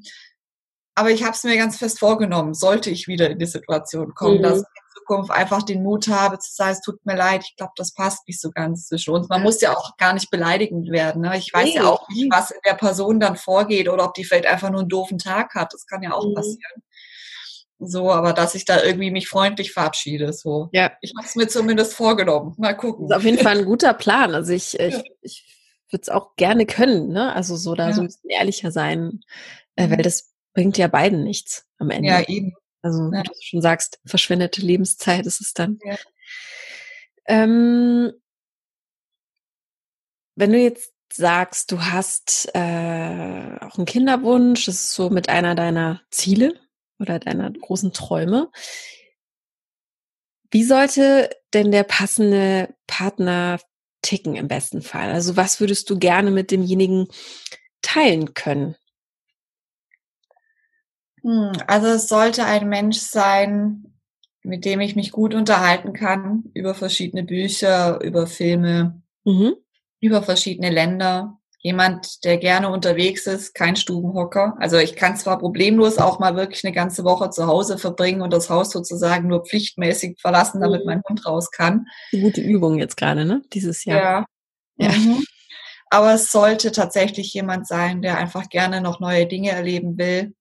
Aber 0.95 1.09
ich 1.09 1.23
habe 1.23 1.33
es 1.33 1.43
mir 1.43 1.57
ganz 1.57 1.77
fest 1.77 1.97
vorgenommen, 1.99 2.53
sollte 2.53 2.91
ich 2.91 3.07
wieder 3.07 3.31
in 3.31 3.39
die 3.39 3.47
Situation 3.47 4.13
kommen, 4.13 4.37
mhm. 4.37 4.43
dass 4.43 4.63
Zukunft 5.03 5.31
einfach 5.31 5.63
den 5.63 5.83
Mut 5.83 6.07
habe 6.07 6.39
zu 6.39 6.53
sagen, 6.53 6.71
es 6.71 6.81
tut 6.81 7.05
mir 7.05 7.15
leid, 7.15 7.43
ich 7.45 7.55
glaube, 7.55 7.73
das 7.75 7.93
passt 7.93 8.27
nicht 8.27 8.39
so 8.39 8.51
ganz 8.51 8.87
zwischen 8.87 9.13
uns. 9.13 9.29
Man 9.29 9.43
muss 9.43 9.61
ja 9.61 9.75
auch 9.75 9.97
gar 9.97 10.13
nicht 10.13 10.29
beleidigend 10.29 10.89
werden. 10.91 11.21
Ne? 11.21 11.37
Ich 11.37 11.53
weiß 11.53 11.65
nee. 11.65 11.75
ja 11.75 11.85
auch 11.85 12.07
nicht, 12.09 12.31
was 12.31 12.51
in 12.51 12.59
der 12.65 12.73
Person 12.73 13.19
dann 13.19 13.35
vorgeht 13.35 13.89
oder 13.89 14.05
ob 14.05 14.13
die 14.13 14.23
vielleicht 14.23 14.45
einfach 14.45 14.69
nur 14.69 14.81
einen 14.81 14.89
doofen 14.89 15.17
Tag 15.17 15.55
hat. 15.55 15.73
Das 15.73 15.85
kann 15.85 16.03
ja 16.03 16.13
auch 16.13 16.25
mhm. 16.25 16.33
passieren. 16.33 16.83
So, 17.79 18.11
aber 18.11 18.33
dass 18.33 18.55
ich 18.55 18.65
da 18.65 18.81
irgendwie 18.81 19.11
mich 19.11 19.27
freundlich 19.27 19.73
verabschiede. 19.73 20.31
So. 20.31 20.69
Ja. 20.71 20.91
Ich 21.01 21.13
habe 21.17 21.27
es 21.27 21.35
mir 21.35 21.47
zumindest 21.47 21.93
vorgenommen. 21.93 22.55
Mal 22.57 22.75
gucken. 22.75 23.07
Das 23.07 23.17
ist 23.17 23.21
auf 23.21 23.25
jeden 23.25 23.43
Fall 23.43 23.59
ein 23.59 23.65
guter 23.65 23.93
Plan. 23.93 24.33
Also 24.33 24.53
ich, 24.53 24.79
ich, 24.79 25.03
ich 25.21 25.45
würde 25.89 26.01
es 26.03 26.09
auch 26.09 26.35
gerne 26.35 26.65
können, 26.65 27.09
ne? 27.09 27.33
Also 27.33 27.55
so 27.55 27.75
da 27.75 27.89
ja. 27.89 27.93
so 27.93 28.01
ein 28.01 28.07
bisschen 28.07 28.29
ehrlicher 28.29 28.71
sein, 28.71 29.19
äh, 29.75 29.89
weil 29.89 29.97
mhm. 29.97 30.03
das 30.03 30.33
bringt 30.53 30.77
ja 30.77 30.87
beiden 30.87 31.23
nichts 31.23 31.67
am 31.77 31.89
Ende. 31.89 32.09
Ja, 32.09 32.21
eben. 32.21 32.53
Also, 32.83 33.11
ja. 33.11 33.21
wie 33.21 33.23
du 33.23 33.33
schon 33.41 33.61
sagst, 33.61 33.99
verschwendete 34.05 34.61
Lebenszeit 34.61 35.25
ist 35.25 35.41
es 35.41 35.53
dann. 35.53 35.79
Ja. 35.83 35.95
Ähm, 37.25 38.11
wenn 40.35 40.51
du 40.51 40.59
jetzt 40.59 40.93
sagst, 41.11 41.71
du 41.71 41.81
hast 41.81 42.49
äh, 42.53 43.57
auch 43.61 43.77
einen 43.77 43.85
Kinderwunsch, 43.85 44.65
das 44.65 44.75
ist 44.75 44.93
so 44.93 45.09
mit 45.09 45.29
einer 45.29 45.55
deiner 45.55 46.01
Ziele 46.11 46.59
oder 46.99 47.19
deiner 47.19 47.51
großen 47.51 47.93
Träume. 47.93 48.51
Wie 50.51 50.63
sollte 50.63 51.29
denn 51.53 51.71
der 51.71 51.83
passende 51.83 52.75
Partner 52.87 53.59
ticken 54.01 54.35
im 54.35 54.47
besten 54.47 54.81
Fall? 54.81 55.11
Also 55.11 55.37
was 55.37 55.59
würdest 55.59 55.89
du 55.89 55.97
gerne 55.97 56.31
mit 56.31 56.51
demjenigen 56.51 57.07
teilen 57.81 58.33
können? 58.33 58.75
Hm, 61.23 61.53
also 61.67 61.87
es 61.87 62.07
sollte 62.07 62.45
ein 62.45 62.69
Mensch 62.69 62.97
sein, 62.97 63.93
mit 64.43 64.65
dem 64.65 64.81
ich 64.81 64.95
mich 64.95 65.11
gut 65.11 65.33
unterhalten 65.33 65.93
kann 65.93 66.43
über 66.53 66.75
verschiedene 66.75 67.23
Bücher, 67.23 68.01
über 68.01 68.27
Filme, 68.27 69.01
mhm. 69.23 69.55
über 70.01 70.21
verschiedene 70.21 70.69
Länder. 70.69 71.39
Jemand, 71.59 72.25
der 72.25 72.37
gerne 72.37 72.69
unterwegs 72.69 73.25
ist, 73.25 73.53
kein 73.55 73.77
Stubenhocker. 73.77 74.57
Also 74.59 74.77
ich 74.77 74.97
kann 74.97 75.15
zwar 75.15 75.39
problemlos 75.39 75.97
auch 75.97 76.19
mal 76.19 76.35
wirklich 76.35 76.65
eine 76.65 76.73
ganze 76.73 77.05
Woche 77.05 77.29
zu 77.29 77.47
Hause 77.47 77.77
verbringen 77.77 78.21
und 78.21 78.33
das 78.33 78.49
Haus 78.49 78.69
sozusagen 78.71 79.29
nur 79.29 79.45
pflichtmäßig 79.45 80.19
verlassen, 80.19 80.59
damit 80.59 80.81
mhm. 80.81 80.87
mein 80.87 81.01
Hund 81.07 81.25
raus 81.25 81.51
kann. 81.51 81.85
Gute 82.11 82.41
Übung 82.41 82.79
jetzt 82.79 82.97
gerade, 82.97 83.23
ne? 83.23 83.43
Dieses 83.53 83.85
Jahr. 83.85 84.27
Ja. 84.77 84.89
ja. 84.89 84.91
Mhm. 84.91 85.23
Aber 85.89 86.15
es 86.15 86.33
sollte 86.33 86.73
tatsächlich 86.73 87.33
jemand 87.33 87.65
sein, 87.65 88.01
der 88.01 88.17
einfach 88.17 88.49
gerne 88.49 88.81
noch 88.81 88.99
neue 88.99 89.25
Dinge 89.25 89.51
erleben 89.51 89.97
will, 89.97 90.33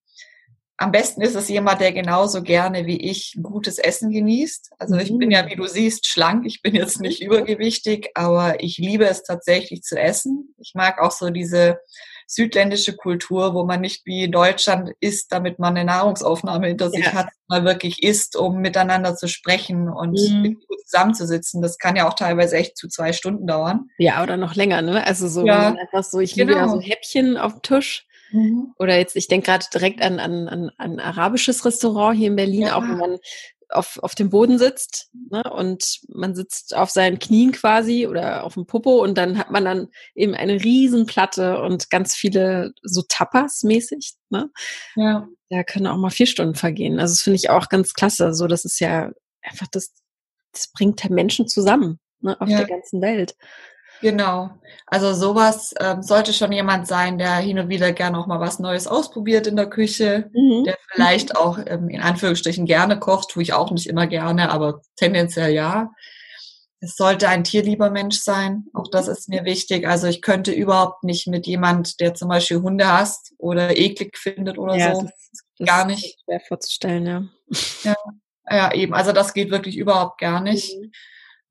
am 0.76 0.90
besten 0.90 1.22
ist 1.22 1.36
es 1.36 1.48
jemand, 1.48 1.80
der 1.80 1.92
genauso 1.92 2.42
gerne 2.42 2.86
wie 2.86 3.00
ich 3.00 3.36
gutes 3.40 3.78
Essen 3.78 4.10
genießt. 4.10 4.70
Also 4.78 4.96
ich 4.96 5.16
bin 5.16 5.30
ja, 5.30 5.44
mhm. 5.44 5.50
wie 5.50 5.56
du 5.56 5.66
siehst, 5.66 6.06
schlank. 6.06 6.44
Ich 6.46 6.62
bin 6.62 6.74
jetzt 6.74 7.00
nicht 7.00 7.22
übergewichtig, 7.22 8.10
aber 8.14 8.62
ich 8.62 8.78
liebe 8.78 9.06
es 9.06 9.22
tatsächlich 9.22 9.82
zu 9.82 9.98
essen. 9.98 10.54
Ich 10.58 10.72
mag 10.74 11.00
auch 11.00 11.12
so 11.12 11.30
diese 11.30 11.78
südländische 12.26 12.96
Kultur, 12.96 13.54
wo 13.54 13.64
man 13.64 13.82
nicht 13.82 14.06
wie 14.06 14.24
in 14.24 14.32
Deutschland 14.32 14.90
isst, 15.00 15.30
damit 15.32 15.58
man 15.58 15.76
eine 15.76 15.84
Nahrungsaufnahme 15.84 16.68
hinter 16.68 16.90
sich 16.90 17.04
ja. 17.04 17.12
hat, 17.12 17.28
mal 17.46 17.64
wirklich 17.64 18.02
isst, 18.02 18.36
um 18.36 18.60
miteinander 18.60 19.14
zu 19.14 19.28
sprechen 19.28 19.88
und 19.88 20.12
mhm. 20.12 20.58
zusammenzusitzen. 20.86 21.60
Das 21.60 21.78
kann 21.78 21.96
ja 21.96 22.08
auch 22.08 22.14
teilweise 22.14 22.56
echt 22.56 22.78
zu 22.78 22.88
zwei 22.88 23.12
Stunden 23.12 23.46
dauern. 23.46 23.90
Ja, 23.98 24.22
oder 24.22 24.36
noch 24.36 24.54
länger, 24.54 24.80
ne? 24.80 25.06
Also 25.06 25.28
so 25.28 25.44
ja, 25.44 25.74
einfach 25.74 26.04
so, 26.04 26.20
ich 26.20 26.34
liebe 26.34 26.52
ja 26.52 26.62
genau. 26.62 26.74
so 26.74 26.80
Häppchen 26.80 27.36
auf 27.36 27.52
dem 27.52 27.62
Tisch 27.62 28.06
Mhm. 28.32 28.74
Oder 28.78 28.98
jetzt, 28.98 29.16
ich 29.16 29.28
denke 29.28 29.46
gerade 29.46 29.66
direkt 29.72 30.02
an, 30.02 30.18
an, 30.18 30.48
an 30.48 30.70
ein 30.78 31.00
arabisches 31.00 31.64
Restaurant 31.64 32.16
hier 32.16 32.28
in 32.28 32.36
Berlin, 32.36 32.62
ja. 32.62 32.76
auch 32.76 32.82
wo 32.82 32.94
man 32.94 33.18
auf, 33.72 33.98
auf 34.02 34.14
dem 34.14 34.30
Boden 34.30 34.58
sitzt 34.58 35.10
ne? 35.30 35.42
und 35.44 36.00
man 36.08 36.34
sitzt 36.34 36.76
auf 36.76 36.90
seinen 36.90 37.18
Knien 37.18 37.52
quasi 37.52 38.06
oder 38.06 38.44
auf 38.44 38.54
dem 38.54 38.66
Popo 38.66 39.02
und 39.02 39.16
dann 39.16 39.38
hat 39.38 39.50
man 39.50 39.64
dann 39.64 39.88
eben 40.14 40.34
eine 40.34 40.62
Riesenplatte 40.62 41.60
und 41.60 41.90
ganz 41.90 42.14
viele 42.14 42.72
so 42.82 43.02
Tapas 43.08 43.62
mäßig. 43.62 44.14
Ne? 44.30 44.50
Ja. 44.96 45.28
Da 45.48 45.62
können 45.64 45.86
auch 45.86 45.96
mal 45.96 46.10
vier 46.10 46.26
Stunden 46.26 46.54
vergehen. 46.54 46.98
Also 46.98 47.12
das 47.12 47.22
finde 47.22 47.36
ich 47.36 47.50
auch 47.50 47.68
ganz 47.68 47.94
klasse. 47.94 48.34
So, 48.34 48.46
das 48.46 48.64
ist 48.64 48.80
ja 48.80 49.10
einfach 49.42 49.66
das, 49.70 49.92
das 50.52 50.70
bringt 50.72 51.08
Menschen 51.10 51.48
zusammen 51.48 51.98
ne? 52.20 52.40
auf 52.40 52.48
ja. 52.48 52.58
der 52.58 52.66
ganzen 52.66 53.02
Welt. 53.02 53.34
Genau. 54.02 54.50
Also 54.86 55.14
sowas 55.14 55.74
ähm, 55.80 56.02
sollte 56.02 56.32
schon 56.32 56.52
jemand 56.52 56.86
sein, 56.86 57.16
der 57.16 57.36
hin 57.36 57.58
und 57.58 57.68
wieder 57.68 57.92
gerne 57.92 58.18
auch 58.18 58.26
mal 58.26 58.40
was 58.40 58.58
Neues 58.58 58.86
ausprobiert 58.86 59.46
in 59.46 59.56
der 59.56 59.70
Küche, 59.70 60.28
mhm. 60.34 60.64
der 60.64 60.76
vielleicht 60.92 61.36
auch 61.36 61.58
ähm, 61.64 61.88
in 61.88 62.00
Anführungsstrichen 62.00 62.66
gerne 62.66 62.98
kocht, 62.98 63.30
tue 63.30 63.42
ich 63.44 63.54
auch 63.54 63.70
nicht 63.70 63.86
immer 63.86 64.06
gerne, 64.06 64.50
aber 64.50 64.82
tendenziell 64.96 65.52
ja. 65.52 65.92
Es 66.80 66.96
sollte 66.96 67.28
ein 67.28 67.44
tierlieber 67.44 67.90
Mensch 67.90 68.18
sein. 68.18 68.66
Auch 68.74 68.88
das 68.90 69.06
ist 69.06 69.28
mir 69.28 69.44
wichtig. 69.44 69.86
Also 69.86 70.08
ich 70.08 70.20
könnte 70.20 70.50
überhaupt 70.50 71.04
nicht 71.04 71.28
mit 71.28 71.46
jemand, 71.46 72.00
der 72.00 72.14
zum 72.14 72.28
Beispiel 72.28 72.60
Hunde 72.60 72.88
hasst 72.88 73.32
oder 73.38 73.78
eklig 73.78 74.18
findet 74.18 74.58
oder 74.58 74.74
ja, 74.74 74.96
so. 74.96 75.02
Das, 75.02 75.12
das 75.58 75.66
gar 75.68 75.86
nicht. 75.86 76.18
Schwer 76.24 76.40
vorzustellen, 76.40 77.06
ja. 77.06 77.22
ja. 77.84 77.94
Ja, 78.50 78.74
eben. 78.74 78.94
Also 78.94 79.12
das 79.12 79.32
geht 79.32 79.52
wirklich 79.52 79.76
überhaupt 79.76 80.18
gar 80.20 80.40
nicht. 80.40 80.76
Mhm. 80.76 80.90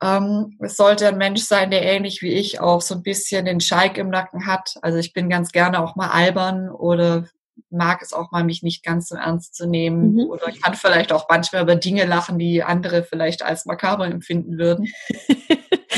Ähm, 0.02 0.58
es 0.60 0.78
sollte 0.78 1.08
ein 1.08 1.18
Mensch 1.18 1.42
sein, 1.42 1.70
der 1.70 1.84
ähnlich 1.84 2.22
wie 2.22 2.34
ich 2.34 2.60
auch 2.60 2.82
so 2.82 2.96
ein 2.96 3.04
bisschen 3.04 3.46
den 3.46 3.60
Schalk 3.60 3.98
im 3.98 4.10
Nacken 4.10 4.48
hat. 4.48 4.76
Also 4.82 4.98
ich 4.98 5.14
bin 5.14 5.30
ganz 5.30 5.52
gerne 5.52 5.84
auch 5.84 5.96
mal 5.96 6.10
albern 6.10 6.70
oder 6.70 7.28
mag 7.70 8.02
es 8.02 8.12
auch 8.12 8.32
mal, 8.32 8.44
mich 8.44 8.64
nicht 8.64 8.84
ganz 8.84 9.10
so 9.10 9.16
ernst 9.16 9.56
zu 9.56 9.68
nehmen. 9.68 10.14
Mhm. 10.14 10.20
Oder 10.22 10.48
ich 10.50 10.62
kann 10.62 10.74
vielleicht 10.74 11.14
auch 11.14 11.28
manchmal 11.30 11.62
über 11.62 11.76
Dinge 11.76 12.06
lachen, 12.06 12.40
die 12.40 12.64
andere 12.64 13.04
vielleicht 13.04 13.44
als 13.44 13.66
makaber 13.66 14.08
empfinden 14.08 14.58
würden. 14.58 14.92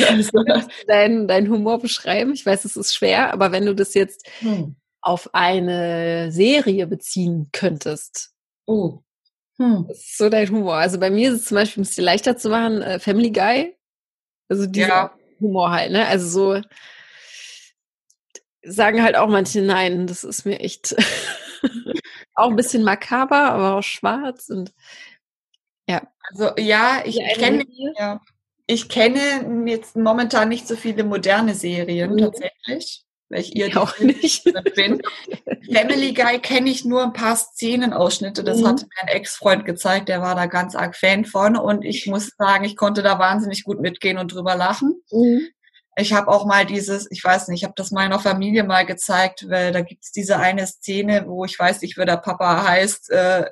also. 0.10 0.44
dein, 0.88 1.28
dein 1.28 1.50
Humor 1.50 1.80
beschreiben? 1.80 2.34
Ich 2.34 2.46
weiß, 2.46 2.66
es 2.66 2.76
ist 2.76 2.94
schwer, 2.94 3.32
aber 3.32 3.54
wenn 3.54 3.66
du 3.66 3.74
das 3.74 3.94
jetzt 3.94 4.28
hm. 4.40 4.76
auf 5.02 5.30
eine 5.34 6.32
Serie 6.32 6.88
beziehen 6.88 7.50
könntest. 7.54 8.32
Oh. 8.66 9.00
Hm. 9.58 9.86
Das 9.88 10.00
ist 10.00 10.18
so 10.18 10.30
dein 10.30 10.50
Humor. 10.50 10.76
Also 10.76 11.00
bei 11.00 11.10
mir 11.10 11.32
ist 11.32 11.42
es 11.42 11.46
zum 11.46 11.56
Beispiel, 11.56 11.82
um 11.82 11.88
es 11.88 11.96
dir 11.96 12.04
leichter 12.04 12.36
zu 12.36 12.50
machen, 12.50 12.82
äh, 12.82 13.00
Family 13.00 13.32
Guy 13.32 13.76
also 14.50 14.66
dieser 14.66 14.88
ja. 14.88 15.14
Humor 15.40 15.72
halt, 15.72 15.92
ne? 15.92 16.08
Also 16.08 16.28
so 16.28 16.62
sagen 18.66 19.04
halt 19.04 19.16
auch 19.16 19.28
manche, 19.28 19.62
nein, 19.62 20.08
das 20.08 20.24
ist 20.24 20.46
mir 20.46 20.60
echt. 20.60 20.96
auch 22.36 22.50
ein 22.50 22.56
bisschen 22.56 22.84
makaber, 22.84 23.52
aber 23.52 23.76
auch 23.78 23.84
schwarz 23.84 24.50
und 24.50 24.74
ja. 25.88 26.08
Also 26.30 26.52
ja, 26.58 27.02
ich 27.06 27.20
kenne 27.36 27.66
ja, 27.98 28.22
ich 28.66 28.90
kenne 28.90 29.66
jetzt 29.70 29.96
momentan 29.96 30.50
nicht 30.50 30.68
so 30.68 30.76
viele 30.76 31.04
moderne 31.04 31.54
Serien 31.54 32.14
mhm. 32.14 32.20
tatsächlich, 32.20 33.04
weil 33.34 33.42
ich 33.42 33.56
ihr 33.56 33.82
auch 33.82 33.98
nicht 34.00 34.44
bin. 34.76 35.02
Family 35.74 36.14
Guy 36.14 36.40
kenne 36.40 36.70
ich 36.70 36.86
nur 36.86 37.04
ein 37.04 37.14
paar 37.14 37.36
Szenenausschnitte. 37.36 38.44
Das 38.44 38.60
mhm. 38.60 38.68
hat 38.68 38.82
mir 38.82 39.02
ein 39.02 39.08
Ex-Freund 39.08 39.66
gezeigt, 39.66 40.10
der 40.10 40.22
war 40.22 40.36
da 40.36 40.46
ganz 40.46 40.76
arg 40.76 40.96
Fan 40.96 41.26
von 41.26 41.58
und 41.58 41.84
ich 41.84 42.06
muss 42.06 42.32
sagen, 42.38 42.64
ich 42.64 42.76
konnte 42.76 43.02
da 43.02 43.20
wahnsinnig 43.20 43.64
gut 43.64 43.82
mitgehen 43.82 44.18
und 44.18 44.34
drüber 44.34 44.56
lachen. 44.56 45.02
Mhm. 45.12 45.48
Ich 45.96 46.14
habe 46.14 46.28
auch 46.30 46.46
mal 46.46 46.66
dieses, 46.66 47.10
ich 47.12 47.24
weiß 47.24 47.48
nicht, 47.48 47.62
ich 47.62 47.64
habe 47.64 47.76
das 47.76 47.92
meiner 47.92 48.20
Familie 48.20 48.64
mal 48.64 48.86
gezeigt, 48.86 49.48
weil 49.50 49.72
da 49.72 49.82
gibt's 49.82 50.12
diese 50.12 50.38
eine 50.38 50.66
Szene, 50.66 51.26
wo 51.28 51.46
ich 51.46 51.58
weiß 51.58 51.82
nicht, 51.82 51.98
wer 51.98 52.06
der 52.06 52.18
Papa 52.18 52.68
heißt, 52.68 53.12
äh, 53.12 53.46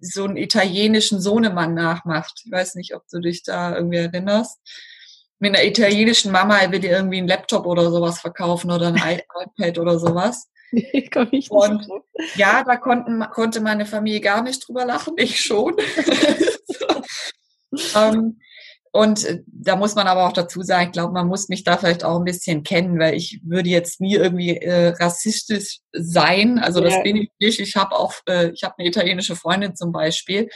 so 0.00 0.24
einen 0.24 0.36
italienischen 0.36 1.20
Sohnemann 1.20 1.74
nachmacht. 1.74 2.42
Ich 2.44 2.52
weiß 2.52 2.76
nicht, 2.76 2.94
ob 2.94 3.02
du 3.10 3.20
dich 3.20 3.42
da 3.42 3.74
irgendwie 3.74 3.98
erinnerst. 3.98 4.60
Mit 5.40 5.54
einer 5.54 5.64
italienischen 5.64 6.32
Mama, 6.32 6.58
er 6.58 6.72
will 6.72 6.80
dir 6.80 6.90
irgendwie 6.90 7.18
einen 7.18 7.28
Laptop 7.28 7.66
oder 7.66 7.90
sowas 7.90 8.20
verkaufen 8.20 8.70
oder 8.70 8.88
ein 8.88 8.96
iPad 9.58 9.78
oder 9.78 9.98
sowas. 9.98 10.48
Nee, 10.70 11.08
komm 11.12 11.28
ich 11.30 11.50
Und 11.50 11.84
so. 11.84 12.04
ja, 12.34 12.62
da 12.64 12.76
konnten, 12.76 13.24
konnte 13.30 13.60
meine 13.60 13.86
Familie 13.86 14.20
gar 14.20 14.42
nicht 14.42 14.66
drüber 14.66 14.84
lachen, 14.84 15.14
ich 15.16 15.40
schon. 15.40 15.76
so. 16.66 17.02
ähm, 17.98 18.38
und 18.92 19.24
äh, 19.24 19.42
da 19.46 19.76
muss 19.76 19.94
man 19.94 20.06
aber 20.06 20.26
auch 20.26 20.32
dazu 20.32 20.62
sagen, 20.62 20.86
ich 20.86 20.92
glaube, 20.92 21.12
man 21.12 21.26
muss 21.26 21.48
mich 21.48 21.64
da 21.64 21.76
vielleicht 21.76 22.04
auch 22.04 22.18
ein 22.18 22.24
bisschen 22.24 22.62
kennen, 22.62 22.98
weil 22.98 23.14
ich 23.14 23.40
würde 23.44 23.68
jetzt 23.68 24.00
nie 24.00 24.14
irgendwie 24.14 24.56
äh, 24.56 24.88
rassistisch 24.88 25.78
sein. 25.92 26.58
Also 26.58 26.80
das 26.80 26.94
ja. 26.94 27.02
bin 27.02 27.16
ich 27.16 27.30
nicht. 27.38 27.60
Ich 27.60 27.76
habe 27.76 27.96
auch, 27.96 28.14
äh, 28.28 28.50
ich 28.50 28.62
habe 28.62 28.74
eine 28.78 28.88
italienische 28.88 29.36
Freundin 29.36 29.76
zum 29.76 29.92
Beispiel. 29.92 30.48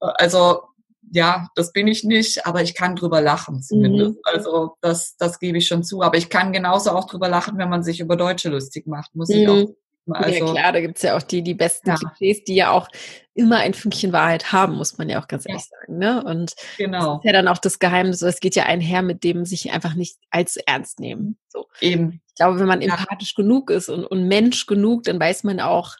Ja. 0.00 0.08
Also 0.16 0.62
ja, 1.10 1.48
das 1.54 1.72
bin 1.72 1.86
ich 1.86 2.04
nicht, 2.04 2.46
aber 2.46 2.62
ich 2.62 2.74
kann 2.74 2.96
drüber 2.96 3.20
lachen 3.20 3.62
zumindest. 3.62 4.16
Mhm. 4.16 4.20
Also 4.24 4.76
das, 4.80 5.16
das 5.16 5.38
gebe 5.38 5.58
ich 5.58 5.66
schon 5.66 5.84
zu. 5.84 6.02
Aber 6.02 6.16
ich 6.16 6.28
kann 6.28 6.52
genauso 6.52 6.90
auch 6.90 7.06
drüber 7.06 7.28
lachen, 7.28 7.58
wenn 7.58 7.68
man 7.68 7.82
sich 7.82 8.00
über 8.00 8.16
Deutsche 8.16 8.48
lustig 8.48 8.86
macht, 8.86 9.14
muss 9.14 9.28
mhm. 9.28 9.34
ich 9.36 9.48
auch 9.48 9.68
also, 10.10 10.46
ja 10.46 10.52
klar, 10.52 10.72
da 10.72 10.80
gibt's 10.80 11.02
ja 11.02 11.16
auch 11.16 11.22
die, 11.22 11.42
die 11.42 11.54
besten 11.54 11.90
ja. 11.90 11.96
Klischees, 11.96 12.44
die 12.44 12.54
ja 12.54 12.70
auch 12.70 12.88
immer 13.34 13.58
ein 13.58 13.74
Fünkchen 13.74 14.12
Wahrheit 14.12 14.52
haben, 14.52 14.74
muss 14.76 14.98
man 14.98 15.08
ja 15.08 15.20
auch 15.20 15.28
ganz 15.28 15.46
ehrlich 15.46 15.64
ja. 15.70 15.78
sagen. 15.80 15.98
Ne? 15.98 16.24
Und 16.24 16.54
genau. 16.76 16.98
das 16.98 17.18
ist 17.18 17.24
ja 17.24 17.32
dann 17.32 17.48
auch 17.48 17.58
das 17.58 17.78
Geheimnis, 17.78 18.22
es 18.22 18.40
geht 18.40 18.56
ja 18.56 18.64
einher 18.64 19.02
mit 19.02 19.22
dem 19.22 19.44
sich 19.44 19.70
einfach 19.70 19.94
nicht 19.94 20.16
allzu 20.30 20.60
ernst 20.66 20.98
nehmen. 21.00 21.38
So. 21.48 21.66
Eben. 21.80 22.22
Ich 22.28 22.34
glaube, 22.36 22.58
wenn 22.58 22.66
man 22.66 22.82
empathisch 22.82 23.34
genug 23.34 23.70
ist 23.70 23.88
und, 23.88 24.04
und 24.04 24.26
Mensch 24.28 24.66
genug, 24.66 25.04
dann 25.04 25.20
weiß 25.20 25.44
man 25.44 25.60
auch, 25.60 25.96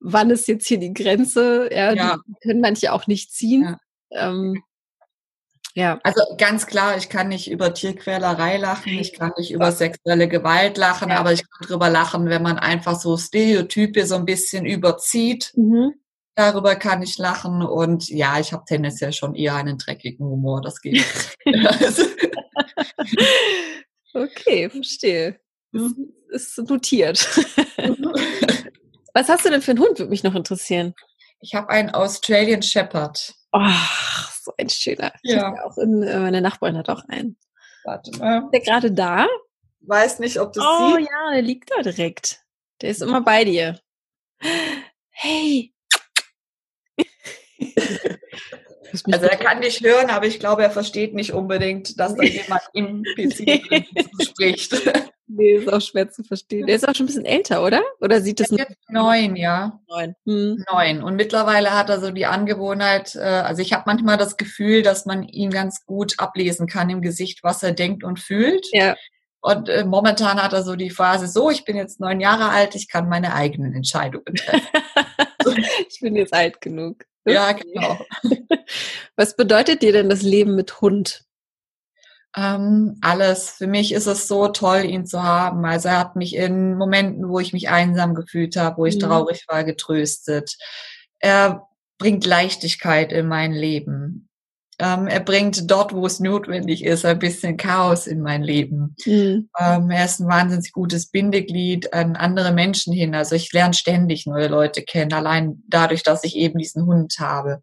wann 0.00 0.30
ist 0.30 0.48
jetzt 0.48 0.66
hier 0.66 0.78
die 0.78 0.92
Grenze. 0.92 1.68
Ja, 1.72 1.94
ja. 1.94 2.18
die 2.26 2.34
können 2.42 2.60
manche 2.60 2.92
auch 2.92 3.06
nicht 3.06 3.32
ziehen. 3.32 3.76
Ähm, 4.14 4.62
ja. 5.74 5.98
Also 6.04 6.22
ganz 6.38 6.66
klar, 6.66 6.96
ich 6.96 7.08
kann 7.08 7.28
nicht 7.28 7.50
über 7.50 7.74
Tierquälerei 7.74 8.58
lachen, 8.58 8.92
ich 8.92 9.12
kann 9.12 9.32
nicht 9.36 9.50
über 9.50 9.72
sexuelle 9.72 10.28
Gewalt 10.28 10.78
lachen, 10.78 11.10
ja. 11.10 11.18
aber 11.18 11.32
ich 11.32 11.42
kann 11.42 11.66
drüber 11.66 11.90
lachen, 11.90 12.26
wenn 12.26 12.42
man 12.42 12.58
einfach 12.58 12.98
so 12.98 13.16
Stereotype 13.16 14.06
so 14.06 14.14
ein 14.14 14.24
bisschen 14.24 14.66
überzieht. 14.66 15.52
Mhm. 15.56 15.94
Darüber 16.36 16.76
kann 16.76 17.02
ich 17.02 17.18
lachen 17.18 17.62
und 17.62 18.08
ja, 18.08 18.38
ich 18.40 18.52
habe 18.52 18.64
tendenziell 18.66 19.12
schon 19.12 19.34
eher 19.34 19.54
einen 19.56 19.78
dreckigen 19.78 20.26
Humor, 20.26 20.60
das 20.62 20.80
geht. 20.80 21.04
okay, 24.14 24.70
verstehe. 24.70 25.40
Mhm. 25.76 26.12
Ist 26.28 26.56
notiert. 26.58 27.18
Was 29.12 29.28
hast 29.28 29.44
du 29.44 29.50
denn 29.50 29.60
für 29.60 29.72
einen 29.72 29.80
Hund, 29.80 29.98
würde 29.98 30.10
mich 30.10 30.22
noch 30.22 30.36
interessieren. 30.36 30.94
Ich 31.40 31.56
habe 31.56 31.68
einen 31.70 31.90
Australian 31.90 32.62
Shepherd. 32.62 33.34
Ach, 33.56 34.32
so 34.32 34.52
ein 34.58 34.68
schöner. 34.68 35.12
Ja. 35.22 35.64
Auch 35.64 35.78
in, 35.78 36.02
äh, 36.02 36.18
meine 36.18 36.40
Nachbarin 36.40 36.76
hat 36.76 36.88
auch 36.88 37.04
einen. 37.08 37.38
Warte 37.84 38.10
mal. 38.18 38.42
Ist 38.44 38.50
der 38.52 38.60
gerade 38.60 38.92
da? 38.92 39.28
Weiß 39.80 40.18
nicht, 40.18 40.40
ob 40.40 40.52
du 40.52 40.60
es 40.60 40.66
oh, 40.66 40.96
siehst. 40.96 40.96
Oh 40.96 40.98
ja, 40.98 41.32
der 41.32 41.42
liegt 41.42 41.70
da 41.70 41.82
direkt. 41.82 42.42
Der 42.80 42.90
ist 42.90 43.02
immer 43.02 43.20
bei 43.20 43.44
dir. 43.44 43.78
Hey. 45.10 45.72
Also 49.10 49.26
er 49.26 49.36
kann 49.36 49.60
dich 49.60 49.80
hören, 49.80 50.08
aber 50.08 50.26
ich 50.26 50.38
glaube, 50.38 50.62
er 50.62 50.70
versteht 50.70 51.14
nicht 51.14 51.32
unbedingt, 51.32 51.98
dass 51.98 52.14
da 52.14 52.22
jemand 52.22 52.62
im 52.74 53.02
PC 53.02 53.74
spricht. 54.22 54.72
Nee, 55.26 55.54
ist 55.54 55.72
auch 55.72 55.80
schwer 55.80 56.10
zu 56.10 56.22
verstehen. 56.22 56.66
Der 56.66 56.76
ist 56.76 56.86
auch 56.86 56.94
schon 56.94 57.04
ein 57.04 57.06
bisschen 57.06 57.24
älter, 57.24 57.64
oder? 57.64 57.82
Oder 58.00 58.20
sieht 58.20 58.40
das 58.40 58.50
jetzt 58.50 58.76
neun, 58.90 59.36
ja. 59.36 59.80
Neun. 59.88 60.14
Hm. 60.26 60.64
Neun. 60.70 61.02
Und 61.02 61.16
mittlerweile 61.16 61.72
hat 61.72 61.88
er 61.88 62.00
so 62.00 62.10
die 62.10 62.26
Angewohnheit, 62.26 63.14
äh, 63.14 63.20
also 63.20 63.62
ich 63.62 63.72
habe 63.72 63.84
manchmal 63.86 64.18
das 64.18 64.36
Gefühl, 64.36 64.82
dass 64.82 65.06
man 65.06 65.22
ihn 65.22 65.50
ganz 65.50 65.86
gut 65.86 66.14
ablesen 66.18 66.66
kann 66.66 66.90
im 66.90 67.00
Gesicht, 67.00 67.42
was 67.42 67.62
er 67.62 67.72
denkt 67.72 68.04
und 68.04 68.20
fühlt. 68.20 68.66
Ja. 68.72 68.96
Und 69.40 69.68
äh, 69.68 69.84
momentan 69.84 70.42
hat 70.42 70.52
er 70.52 70.62
so 70.62 70.76
die 70.76 70.90
Phase, 70.90 71.26
so, 71.26 71.50
ich 71.50 71.64
bin 71.64 71.76
jetzt 71.76 72.00
neun 72.00 72.20
Jahre 72.20 72.50
alt, 72.50 72.74
ich 72.74 72.88
kann 72.88 73.08
meine 73.08 73.34
eigenen 73.34 73.74
Entscheidungen 73.74 74.34
treffen. 74.34 74.68
ich 75.88 76.00
bin 76.00 76.16
jetzt 76.16 76.34
alt 76.34 76.60
genug. 76.60 77.04
Ja, 77.26 77.52
genau. 77.52 77.98
Was 79.16 79.36
bedeutet 79.36 79.82
dir 79.82 79.92
denn 79.92 80.08
das 80.08 80.22
Leben 80.22 80.54
mit 80.54 80.80
Hund? 80.80 81.24
Ähm, 82.36 82.98
alles. 83.00 83.50
Für 83.50 83.66
mich 83.66 83.92
ist 83.92 84.06
es 84.06 84.26
so 84.26 84.48
toll, 84.48 84.84
ihn 84.84 85.06
zu 85.06 85.22
haben. 85.22 85.64
Also 85.64 85.88
er 85.88 86.00
hat 86.00 86.16
mich 86.16 86.34
in 86.34 86.76
Momenten, 86.76 87.28
wo 87.28 87.38
ich 87.38 87.52
mich 87.52 87.68
einsam 87.68 88.14
gefühlt 88.14 88.56
habe, 88.56 88.78
wo 88.78 88.86
ich 88.86 88.96
mhm. 88.96 89.00
traurig 89.00 89.44
war, 89.48 89.62
getröstet. 89.62 90.56
Er 91.20 91.68
bringt 91.98 92.26
Leichtigkeit 92.26 93.12
in 93.12 93.28
mein 93.28 93.52
Leben. 93.52 94.28
Ähm, 94.80 95.06
er 95.06 95.20
bringt 95.20 95.70
dort, 95.70 95.94
wo 95.94 96.04
es 96.04 96.18
notwendig 96.18 96.84
ist, 96.84 97.04
ein 97.04 97.20
bisschen 97.20 97.56
Chaos 97.56 98.08
in 98.08 98.20
mein 98.20 98.42
Leben. 98.42 98.96
Mhm. 99.04 99.48
Ähm, 99.60 99.90
er 99.90 100.04
ist 100.04 100.20
ein 100.20 100.28
wahnsinnig 100.28 100.72
gutes 100.72 101.06
Bindeglied 101.06 101.92
an 101.92 102.16
andere 102.16 102.52
Menschen 102.52 102.92
hin. 102.92 103.14
Also 103.14 103.36
ich 103.36 103.52
lerne 103.52 103.74
ständig 103.74 104.26
neue 104.26 104.48
Leute 104.48 104.82
kennen, 104.82 105.12
allein 105.12 105.62
dadurch, 105.68 106.02
dass 106.02 106.24
ich 106.24 106.36
eben 106.36 106.58
diesen 106.58 106.86
Hund 106.86 107.14
habe. 107.20 107.62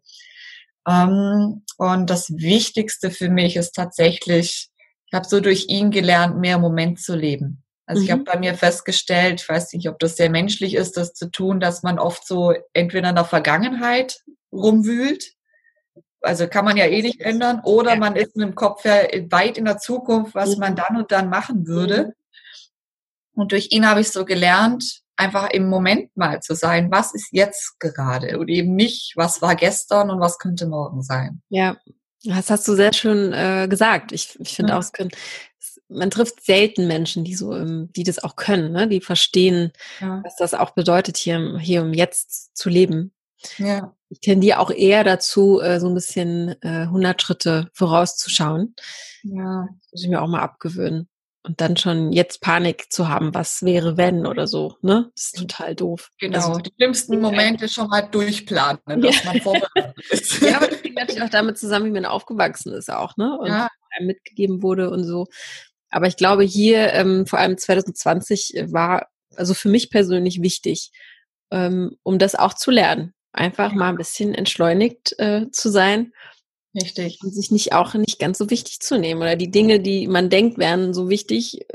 Ähm, 0.88 1.64
und 1.76 2.10
das 2.10 2.30
Wichtigste 2.30 3.10
für 3.10 3.28
mich 3.28 3.56
ist 3.56 3.72
tatsächlich, 3.72 4.70
ich 5.06 5.12
habe 5.12 5.28
so 5.28 5.40
durch 5.40 5.66
ihn 5.68 5.90
gelernt, 5.90 6.38
mehr 6.38 6.56
im 6.56 6.62
Moment 6.62 7.00
zu 7.00 7.14
leben. 7.14 7.62
Also 7.86 8.00
mhm. 8.00 8.04
ich 8.04 8.12
habe 8.12 8.24
bei 8.24 8.38
mir 8.38 8.54
festgestellt, 8.54 9.42
ich 9.42 9.48
weiß 9.48 9.72
nicht, 9.72 9.88
ob 9.88 9.98
das 9.98 10.16
sehr 10.16 10.30
menschlich 10.30 10.74
ist, 10.74 10.96
das 10.96 11.12
zu 11.12 11.30
tun, 11.30 11.60
dass 11.60 11.82
man 11.82 11.98
oft 11.98 12.26
so 12.26 12.54
entweder 12.72 13.10
in 13.10 13.16
der 13.16 13.24
Vergangenheit 13.24 14.20
rumwühlt, 14.52 15.32
also 16.20 16.46
kann 16.46 16.64
man 16.64 16.76
ja 16.76 16.86
eh 16.86 17.02
nicht 17.02 17.20
ändern, 17.20 17.60
oder 17.64 17.94
ja. 17.94 17.96
man 17.96 18.16
ist 18.16 18.36
mit 18.36 18.46
dem 18.46 18.54
Kopf 18.54 18.84
ja 18.84 18.94
weit 19.30 19.58
in 19.58 19.64
der 19.64 19.78
Zukunft, 19.78 20.34
was 20.34 20.54
mhm. 20.54 20.60
man 20.60 20.76
dann 20.76 20.96
und 20.96 21.12
dann 21.12 21.28
machen 21.28 21.66
würde. 21.66 22.04
Mhm. 22.04 22.12
Und 23.34 23.52
durch 23.52 23.72
ihn 23.72 23.88
habe 23.88 24.00
ich 24.00 24.10
so 24.10 24.24
gelernt, 24.24 25.01
einfach 25.16 25.50
im 25.50 25.68
Moment 25.68 26.16
mal 26.16 26.40
zu 26.40 26.54
sein, 26.54 26.90
was 26.90 27.14
ist 27.14 27.28
jetzt 27.32 27.78
gerade 27.78 28.38
und 28.38 28.48
eben 28.48 28.74
nicht, 28.74 29.12
was 29.16 29.42
war 29.42 29.54
gestern 29.56 30.10
und 30.10 30.20
was 30.20 30.38
könnte 30.38 30.66
morgen 30.66 31.02
sein. 31.02 31.42
Ja, 31.48 31.76
das 32.24 32.50
hast 32.50 32.66
du 32.68 32.74
sehr 32.74 32.92
schön 32.92 33.32
äh, 33.32 33.66
gesagt. 33.68 34.12
Ich, 34.12 34.38
ich 34.40 34.54
finde 34.54 34.72
ja. 34.72 34.78
auch, 34.78 34.92
können, 34.92 35.10
man 35.88 36.10
trifft 36.10 36.44
selten 36.44 36.86
Menschen, 36.86 37.24
die 37.24 37.34
so, 37.34 37.52
die 37.64 38.04
das 38.04 38.22
auch 38.22 38.36
können, 38.36 38.72
ne? 38.72 38.88
die 38.88 39.00
verstehen, 39.00 39.72
ja. 40.00 40.20
was 40.24 40.36
das 40.36 40.54
auch 40.54 40.70
bedeutet, 40.70 41.16
hier, 41.16 41.58
hier 41.58 41.82
um 41.82 41.92
jetzt 41.92 42.56
zu 42.56 42.68
leben. 42.68 43.12
Ja. 43.58 43.94
Ich 44.08 44.20
tendiere 44.20 44.60
auch 44.60 44.70
eher 44.70 45.04
dazu, 45.04 45.60
äh, 45.60 45.80
so 45.80 45.88
ein 45.88 45.94
bisschen 45.94 46.54
äh, 46.62 46.82
100 46.82 47.20
Schritte 47.20 47.70
vorauszuschauen. 47.72 48.74
Ja. 49.24 49.68
Das 49.68 49.92
muss 49.92 50.04
ich 50.04 50.08
mir 50.08 50.22
auch 50.22 50.28
mal 50.28 50.42
abgewöhnen 50.42 51.08
und 51.44 51.60
dann 51.60 51.76
schon 51.76 52.12
jetzt 52.12 52.40
Panik 52.40 52.92
zu 52.92 53.08
haben, 53.08 53.34
was 53.34 53.62
wäre 53.62 53.96
wenn 53.96 54.26
oder 54.26 54.46
so, 54.46 54.76
ne? 54.80 55.10
Das 55.14 55.24
ist 55.26 55.36
total 55.36 55.74
doof. 55.74 56.10
Genau, 56.18 56.36
also, 56.36 56.60
die 56.60 56.72
schlimmsten 56.76 57.20
Momente 57.20 57.68
schon 57.68 57.88
mal 57.88 58.02
durchplanen, 58.02 58.80
ne, 58.86 58.98
dass 58.98 59.24
ja. 59.24 59.32
man 59.32 59.40
vorbereitet 59.40 59.94
ist. 60.10 60.40
ja, 60.40 60.56
aber 60.56 60.68
das 60.68 60.82
hängt 60.82 60.94
natürlich 60.94 61.22
auch 61.22 61.30
damit 61.30 61.58
zusammen, 61.58 61.86
wie 61.86 61.90
man 61.90 62.04
aufgewachsen 62.04 62.72
ist 62.72 62.90
auch, 62.90 63.16
ne? 63.16 63.36
Und 63.38 63.48
ja. 63.48 63.68
einem 63.90 64.06
mitgegeben 64.06 64.62
wurde 64.62 64.90
und 64.90 65.04
so. 65.04 65.26
Aber 65.90 66.06
ich 66.06 66.16
glaube, 66.16 66.44
hier, 66.44 66.92
ähm, 66.92 67.26
vor 67.26 67.38
allem 67.38 67.58
2020, 67.58 68.66
war 68.68 69.08
also 69.34 69.54
für 69.54 69.68
mich 69.68 69.90
persönlich 69.90 70.42
wichtig, 70.42 70.92
ähm, 71.50 71.96
um 72.02 72.18
das 72.18 72.34
auch 72.34 72.54
zu 72.54 72.70
lernen. 72.70 73.14
Einfach 73.32 73.72
mal 73.72 73.88
ein 73.88 73.96
bisschen 73.96 74.34
entschleunigt 74.34 75.18
äh, 75.18 75.50
zu 75.50 75.70
sein 75.70 76.12
Richtig. 76.74 77.18
Und 77.22 77.32
sich 77.32 77.50
nicht 77.50 77.72
auch 77.74 77.94
nicht 77.94 78.18
ganz 78.18 78.38
so 78.38 78.48
wichtig 78.48 78.80
zu 78.80 78.98
nehmen 78.98 79.20
oder 79.20 79.36
die 79.36 79.50
Dinge, 79.50 79.80
die 79.80 80.06
man 80.06 80.30
denkt, 80.30 80.58
wären 80.58 80.94
so 80.94 81.10
wichtig, 81.10 81.66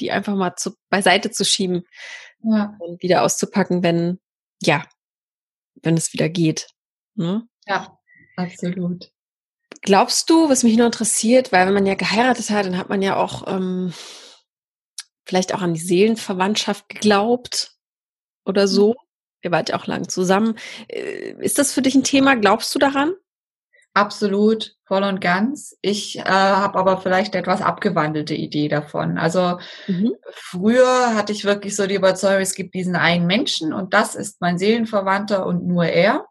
die 0.00 0.10
einfach 0.10 0.34
mal 0.34 0.56
zu, 0.56 0.72
beiseite 0.88 1.30
zu 1.30 1.44
schieben 1.44 1.84
ja. 2.42 2.76
und 2.80 3.02
wieder 3.02 3.22
auszupacken, 3.22 3.82
wenn, 3.82 4.18
ja, 4.60 4.84
wenn 5.82 5.96
es 5.96 6.12
wieder 6.12 6.28
geht. 6.28 6.68
Ne? 7.14 7.46
Ja, 7.66 7.96
absolut. 8.36 9.12
Glaubst 9.82 10.28
du, 10.28 10.48
was 10.48 10.64
mich 10.64 10.76
nur 10.76 10.86
interessiert, 10.86 11.52
weil 11.52 11.66
wenn 11.66 11.74
man 11.74 11.86
ja 11.86 11.94
geheiratet 11.94 12.50
hat, 12.50 12.66
dann 12.66 12.76
hat 12.76 12.88
man 12.88 13.02
ja 13.02 13.16
auch 13.16 13.44
ähm, 13.46 13.92
vielleicht 15.24 15.54
auch 15.54 15.62
an 15.62 15.74
die 15.74 15.80
Seelenverwandtschaft 15.80 16.88
geglaubt 16.88 17.76
oder 18.44 18.66
so. 18.66 18.96
Ihr 19.42 19.52
wart 19.52 19.70
ja 19.70 19.76
auch 19.76 19.86
lang 19.86 20.08
zusammen. 20.08 20.58
Äh, 20.88 21.34
ist 21.38 21.58
das 21.58 21.72
für 21.72 21.82
dich 21.82 21.94
ein 21.94 22.04
Thema? 22.04 22.34
Glaubst 22.34 22.74
du 22.74 22.78
daran? 22.78 23.14
Absolut, 23.92 24.76
voll 24.84 25.02
und 25.02 25.20
ganz. 25.20 25.76
Ich 25.82 26.18
äh, 26.18 26.22
habe 26.22 26.78
aber 26.78 27.00
vielleicht 27.00 27.34
etwas 27.34 27.60
abgewandelte 27.60 28.34
Idee 28.34 28.68
davon. 28.68 29.18
Also 29.18 29.58
mhm. 29.88 30.14
früher 30.32 31.14
hatte 31.14 31.32
ich 31.32 31.44
wirklich 31.44 31.74
so 31.74 31.86
die 31.86 31.96
Überzeugung, 31.96 32.42
es 32.42 32.54
gibt 32.54 32.74
diesen 32.74 32.94
einen 32.94 33.26
Menschen 33.26 33.72
und 33.72 33.92
das 33.92 34.14
ist 34.14 34.40
mein 34.40 34.58
Seelenverwandter 34.58 35.44
und 35.44 35.66
nur 35.66 35.86
er. 35.86 36.26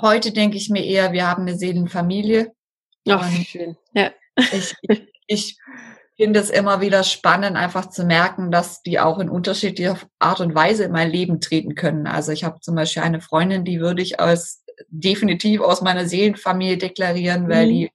Heute 0.00 0.32
denke 0.32 0.56
ich 0.56 0.70
mir 0.70 0.84
eher, 0.84 1.12
wir 1.12 1.28
haben 1.28 1.42
eine 1.42 1.56
Seelenfamilie. 1.56 2.52
Ach, 3.08 3.30
schön. 3.44 3.76
Ja. 3.92 4.10
Ich, 4.36 4.74
ich, 4.82 5.12
ich 5.26 5.58
finde 6.16 6.40
es 6.40 6.50
immer 6.50 6.80
wieder 6.80 7.04
spannend, 7.04 7.56
einfach 7.56 7.90
zu 7.90 8.04
merken, 8.04 8.50
dass 8.50 8.82
die 8.82 9.00
auch 9.00 9.18
in 9.18 9.28
unterschiedlicher 9.28 9.98
Art 10.18 10.40
und 10.40 10.54
Weise 10.54 10.84
in 10.84 10.92
mein 10.92 11.10
Leben 11.10 11.40
treten 11.40 11.74
können. 11.74 12.06
Also 12.06 12.32
ich 12.32 12.44
habe 12.44 12.60
zum 12.60 12.74
Beispiel 12.74 13.02
eine 13.02 13.20
Freundin, 13.20 13.64
die 13.64 13.80
würde 13.80 14.02
ich 14.02 14.18
als 14.18 14.61
definitiv 14.88 15.60
aus 15.60 15.82
meiner 15.82 16.06
Seelenfamilie 16.06 16.78
deklarieren, 16.78 17.48
weil 17.48 17.66
mhm. 17.66 17.70
die 17.70 17.90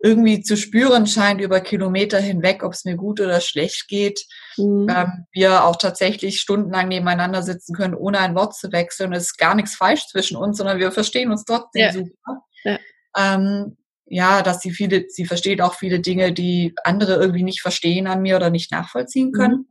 irgendwie 0.00 0.42
zu 0.42 0.56
spüren 0.56 1.06
scheint 1.06 1.40
über 1.40 1.60
Kilometer 1.60 2.20
hinweg, 2.20 2.62
ob 2.62 2.72
es 2.72 2.84
mir 2.84 2.96
gut 2.96 3.20
oder 3.20 3.40
schlecht 3.40 3.88
geht. 3.88 4.24
Mhm. 4.56 4.86
Ähm, 4.88 5.26
wir 5.32 5.64
auch 5.64 5.76
tatsächlich 5.76 6.40
stundenlang 6.40 6.88
nebeneinander 6.88 7.42
sitzen 7.42 7.74
können, 7.74 7.94
ohne 7.94 8.20
ein 8.20 8.36
Wort 8.36 8.54
zu 8.54 8.70
wechseln. 8.70 9.12
Es 9.12 9.24
ist 9.24 9.38
gar 9.38 9.54
nichts 9.54 9.74
falsch 9.74 10.06
zwischen 10.06 10.36
uns, 10.36 10.58
sondern 10.58 10.78
wir 10.78 10.92
verstehen 10.92 11.30
uns 11.30 11.44
trotzdem 11.44 11.82
ja. 11.82 11.92
super. 11.92 12.44
Ja. 12.64 12.78
Ähm, 13.16 13.76
ja, 14.06 14.42
dass 14.42 14.60
sie 14.60 14.70
viele, 14.70 15.04
sie 15.08 15.26
versteht 15.26 15.60
auch 15.60 15.74
viele 15.74 16.00
Dinge, 16.00 16.32
die 16.32 16.74
andere 16.84 17.16
irgendwie 17.16 17.42
nicht 17.42 17.60
verstehen 17.60 18.06
an 18.06 18.22
mir 18.22 18.36
oder 18.36 18.50
nicht 18.50 18.70
nachvollziehen 18.70 19.32
können. 19.32 19.56
Mhm. 19.56 19.68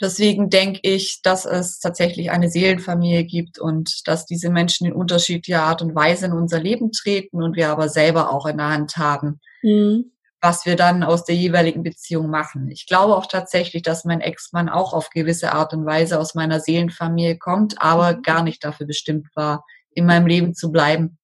Deswegen 0.00 0.50
denke 0.50 0.80
ich, 0.82 1.22
dass 1.22 1.46
es 1.46 1.78
tatsächlich 1.78 2.30
eine 2.30 2.50
Seelenfamilie 2.50 3.24
gibt 3.24 3.58
und 3.58 4.06
dass 4.06 4.26
diese 4.26 4.50
Menschen 4.50 4.86
in 4.86 4.92
unterschiedlicher 4.92 5.62
Art 5.62 5.80
und 5.80 5.94
Weise 5.94 6.26
in 6.26 6.32
unser 6.32 6.60
Leben 6.60 6.92
treten 6.92 7.42
und 7.42 7.56
wir 7.56 7.70
aber 7.70 7.88
selber 7.88 8.30
auch 8.30 8.44
in 8.44 8.58
der 8.58 8.68
Hand 8.68 8.98
haben, 8.98 9.40
mhm. 9.62 10.12
was 10.42 10.66
wir 10.66 10.76
dann 10.76 11.02
aus 11.02 11.24
der 11.24 11.34
jeweiligen 11.34 11.82
Beziehung 11.82 12.28
machen. 12.28 12.70
Ich 12.70 12.86
glaube 12.86 13.16
auch 13.16 13.26
tatsächlich, 13.26 13.82
dass 13.82 14.04
mein 14.04 14.20
Ex-Mann 14.20 14.68
auch 14.68 14.92
auf 14.92 15.08
gewisse 15.08 15.52
Art 15.52 15.72
und 15.72 15.86
Weise 15.86 16.20
aus 16.20 16.34
meiner 16.34 16.60
Seelenfamilie 16.60 17.38
kommt, 17.38 17.80
aber 17.80 18.18
mhm. 18.18 18.22
gar 18.22 18.42
nicht 18.42 18.62
dafür 18.64 18.86
bestimmt 18.86 19.28
war, 19.34 19.64
in 19.90 20.04
meinem 20.04 20.26
Leben 20.26 20.54
zu 20.54 20.70
bleiben. 20.70 21.18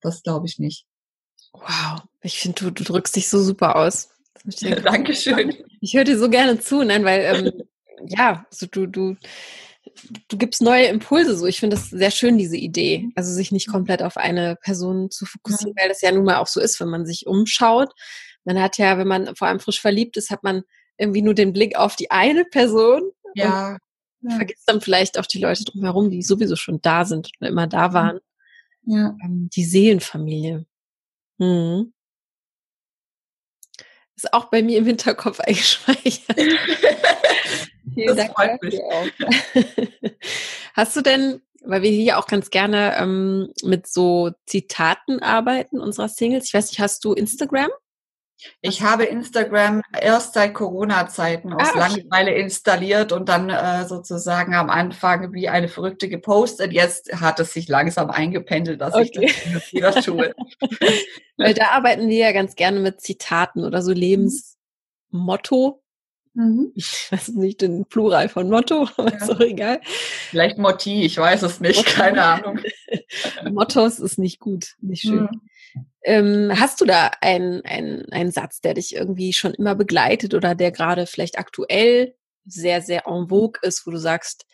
Das 0.00 0.24
glaube 0.24 0.46
ich 0.46 0.58
nicht. 0.58 0.84
Wow, 1.52 2.02
ich 2.22 2.40
finde, 2.40 2.64
du, 2.64 2.70
du 2.70 2.84
drückst 2.84 3.14
dich 3.14 3.28
so 3.28 3.40
super 3.40 3.76
aus. 3.76 4.10
Dankeschön. 4.82 5.54
Ich 5.82 5.94
höre 5.94 6.04
dir 6.04 6.18
so 6.18 6.30
gerne 6.30 6.58
zu, 6.58 6.82
nein, 6.82 7.04
weil 7.04 7.20
ähm, 7.20 7.62
ja, 8.06 8.46
also 8.50 8.66
du, 8.66 8.86
du, 8.86 9.16
du 10.28 10.36
gibst 10.36 10.62
neue 10.62 10.86
Impulse. 10.86 11.36
So, 11.36 11.46
ich 11.46 11.60
finde 11.60 11.76
das 11.76 11.90
sehr 11.90 12.10
schön, 12.10 12.38
diese 12.38 12.56
Idee. 12.56 13.08
Also 13.14 13.32
sich 13.32 13.52
nicht 13.52 13.68
komplett 13.68 14.02
auf 14.02 14.16
eine 14.16 14.56
Person 14.56 15.10
zu 15.10 15.26
fokussieren, 15.26 15.74
weil 15.76 15.88
das 15.88 16.00
ja 16.00 16.12
nun 16.12 16.24
mal 16.24 16.36
auch 16.36 16.46
so 16.46 16.60
ist, 16.60 16.80
wenn 16.80 16.88
man 16.88 17.06
sich 17.06 17.26
umschaut. 17.26 17.92
Man 18.44 18.60
hat 18.60 18.78
ja, 18.78 18.98
wenn 18.98 19.08
man 19.08 19.34
vor 19.36 19.48
allem 19.48 19.60
frisch 19.60 19.80
verliebt 19.80 20.16
ist, 20.16 20.30
hat 20.30 20.42
man 20.42 20.62
irgendwie 20.98 21.22
nur 21.22 21.34
den 21.34 21.52
Blick 21.52 21.76
auf 21.76 21.96
die 21.96 22.10
eine 22.10 22.44
Person. 22.44 23.10
Ja. 23.34 23.78
ja. 24.20 24.36
Vergisst 24.36 24.64
dann 24.66 24.80
vielleicht 24.80 25.18
auch 25.18 25.26
die 25.26 25.40
Leute 25.40 25.64
drumherum, 25.64 26.10
die 26.10 26.22
sowieso 26.22 26.56
schon 26.56 26.80
da 26.80 27.04
sind 27.04 27.30
und 27.40 27.46
immer 27.46 27.66
da 27.66 27.92
waren. 27.92 28.18
Ja. 28.84 29.16
Ähm, 29.22 29.50
die 29.54 29.64
Seelenfamilie. 29.64 30.64
Mhm. 31.38 31.92
Ist 34.16 34.32
auch 34.32 34.46
bei 34.46 34.62
mir 34.62 34.78
im 34.78 34.86
Hinterkopf 34.86 35.40
eingespeichert. 35.40 36.36
Vielen 37.94 38.16
Dank. 38.16 38.34
Hast 40.74 40.96
du 40.96 41.02
denn, 41.02 41.42
weil 41.62 41.82
wir 41.82 41.90
hier 41.90 42.18
auch 42.18 42.26
ganz 42.26 42.50
gerne 42.50 42.96
ähm, 42.98 43.52
mit 43.62 43.86
so 43.86 44.30
Zitaten 44.46 45.22
arbeiten 45.22 45.80
unserer 45.80 46.08
Singles, 46.08 46.46
ich 46.46 46.54
weiß 46.54 46.70
nicht, 46.70 46.80
hast 46.80 47.04
du 47.04 47.12
Instagram? 47.12 47.70
Ich 48.60 48.82
habe 48.82 49.04
Instagram 49.04 49.82
erst 49.98 50.34
seit 50.34 50.54
Corona-Zeiten 50.54 51.52
aus 51.52 51.70
ah. 51.74 51.78
Langeweile 51.78 52.32
installiert 52.32 53.12
und 53.12 53.28
dann 53.28 53.50
äh, 53.50 53.86
sozusagen 53.86 54.54
am 54.54 54.70
Anfang 54.70 55.32
wie 55.32 55.48
eine 55.48 55.68
Verrückte 55.68 56.08
gepostet. 56.08 56.72
Jetzt 56.72 57.12
hat 57.20 57.40
es 57.40 57.52
sich 57.52 57.68
langsam 57.68 58.10
eingependelt, 58.10 58.80
dass 58.80 58.94
okay. 58.94 59.26
ich 59.26 59.52
das 59.52 59.72
wieder 59.72 59.94
tue. 60.02 60.34
Weil 61.36 61.54
da 61.54 61.68
arbeiten 61.68 62.08
wir 62.08 62.18
ja 62.18 62.32
ganz 62.32 62.54
gerne 62.56 62.80
mit 62.80 63.00
Zitaten 63.00 63.64
oder 63.64 63.82
so 63.82 63.92
Lebensmotto. 63.92 65.82
Mhm. 66.36 66.72
Ich 66.74 67.08
weiß 67.10 67.28
nicht 67.28 67.62
den 67.62 67.86
Plural 67.86 68.28
von 68.28 68.50
Motto, 68.50 68.86
aber 68.98 69.10
ja. 69.10 69.16
ist 69.16 69.30
auch 69.30 69.40
egal. 69.40 69.80
Vielleicht 70.30 70.58
Motti, 70.58 71.02
ich 71.02 71.16
weiß 71.16 71.42
es 71.42 71.60
nicht, 71.60 71.78
Motto. 71.78 71.90
keine 71.90 72.22
Ahnung. 72.22 72.60
Mottos 73.50 73.98
ist 73.98 74.18
nicht 74.18 74.38
gut, 74.38 74.74
nicht 74.80 75.02
schön. 75.02 75.22
Mhm. 75.22 75.40
Ähm, 76.08 76.52
hast 76.54 76.80
du 76.80 76.84
da 76.84 77.10
einen, 77.20 77.64
einen, 77.64 78.10
einen 78.12 78.30
Satz, 78.30 78.60
der 78.60 78.74
dich 78.74 78.94
irgendwie 78.94 79.32
schon 79.32 79.54
immer 79.54 79.74
begleitet 79.74 80.34
oder 80.34 80.54
der 80.54 80.70
gerade 80.70 81.04
vielleicht 81.04 81.36
aktuell 81.36 82.14
sehr, 82.44 82.80
sehr 82.80 83.08
en 83.08 83.28
vogue 83.28 83.58
ist, 83.62 83.84
wo 83.88 83.90
du 83.90 83.98
sagst, 83.98 84.46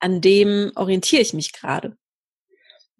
an 0.00 0.20
dem 0.20 0.72
orientiere 0.74 1.22
ich 1.22 1.34
mich 1.34 1.52
gerade? 1.52 1.96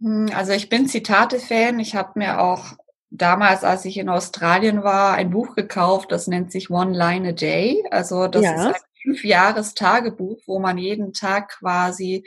Hm, 0.01 0.31
also 0.33 0.53
ich 0.53 0.69
bin 0.69 0.87
Zitate-Fan. 0.87 1.81
Ich 1.81 1.97
habe 1.97 2.13
mir 2.21 2.41
auch 2.41 2.77
damals, 3.11 3.65
als 3.65 3.85
ich 3.85 3.97
in 3.97 4.09
Australien 4.09 4.85
war, 4.85 5.15
ein 5.15 5.31
Buch 5.31 5.57
gekauft, 5.57 6.13
das 6.13 6.29
nennt 6.29 6.53
sich 6.53 6.71
One 6.71 6.97
Line 6.97 7.31
a 7.31 7.33
Day. 7.33 7.83
Also 7.91 8.29
das 8.29 8.45
ja. 8.45 8.71
ist 8.71 8.77
ein 8.77 8.83
Fünf-Jahres-Tagebuch, 9.03 10.39
wo 10.47 10.61
man 10.61 10.79
jeden 10.79 11.13
Tag 11.13 11.59
quasi 11.59 12.25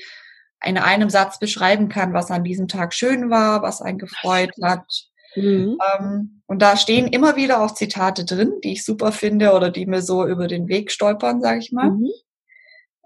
in 0.65 0.77
einem 0.77 1.09
Satz 1.09 1.39
beschreiben 1.39 1.87
kann, 1.87 2.13
was 2.13 2.29
an 2.29 2.43
diesem 2.43 2.67
Tag 2.67 2.93
schön 2.93 3.29
war, 3.29 3.61
was 3.61 3.81
einen 3.81 3.99
gefreut 3.99 4.51
hat. 4.61 5.09
Mhm. 5.41 5.77
Ähm, 5.99 6.41
und 6.45 6.61
da 6.61 6.77
stehen 6.77 7.07
immer 7.07 7.35
wieder 7.35 7.61
auch 7.61 7.73
Zitate 7.73 8.25
drin, 8.25 8.53
die 8.63 8.73
ich 8.73 8.85
super 8.85 9.11
finde 9.11 9.53
oder 9.53 9.69
die 9.69 9.85
mir 9.85 10.01
so 10.01 10.25
über 10.25 10.47
den 10.47 10.67
Weg 10.67 10.91
stolpern, 10.91 11.41
sage 11.41 11.59
ich 11.59 11.71
mal. 11.71 11.91
Mhm. 11.91 12.09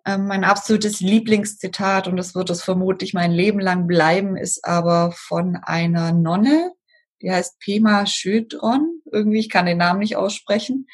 Ähm, 0.06 0.28
mein 0.28 0.44
absolutes 0.44 1.00
Lieblingszitat, 1.00 2.08
und 2.08 2.18
das 2.18 2.36
wird 2.36 2.50
es 2.50 2.62
vermutlich 2.62 3.14
mein 3.14 3.32
Leben 3.32 3.60
lang 3.60 3.88
bleiben, 3.88 4.36
ist 4.36 4.66
aber 4.66 5.14
von 5.16 5.56
einer 5.56 6.12
Nonne, 6.12 6.74
die 7.22 7.32
heißt 7.32 7.60
Pema 7.60 8.06
Schödron. 8.06 9.02
Irgendwie, 9.12 9.40
ich 9.40 9.50
kann 9.50 9.66
den 9.66 9.78
Namen 9.78 10.00
nicht 10.00 10.18
aussprechen. 10.18 10.88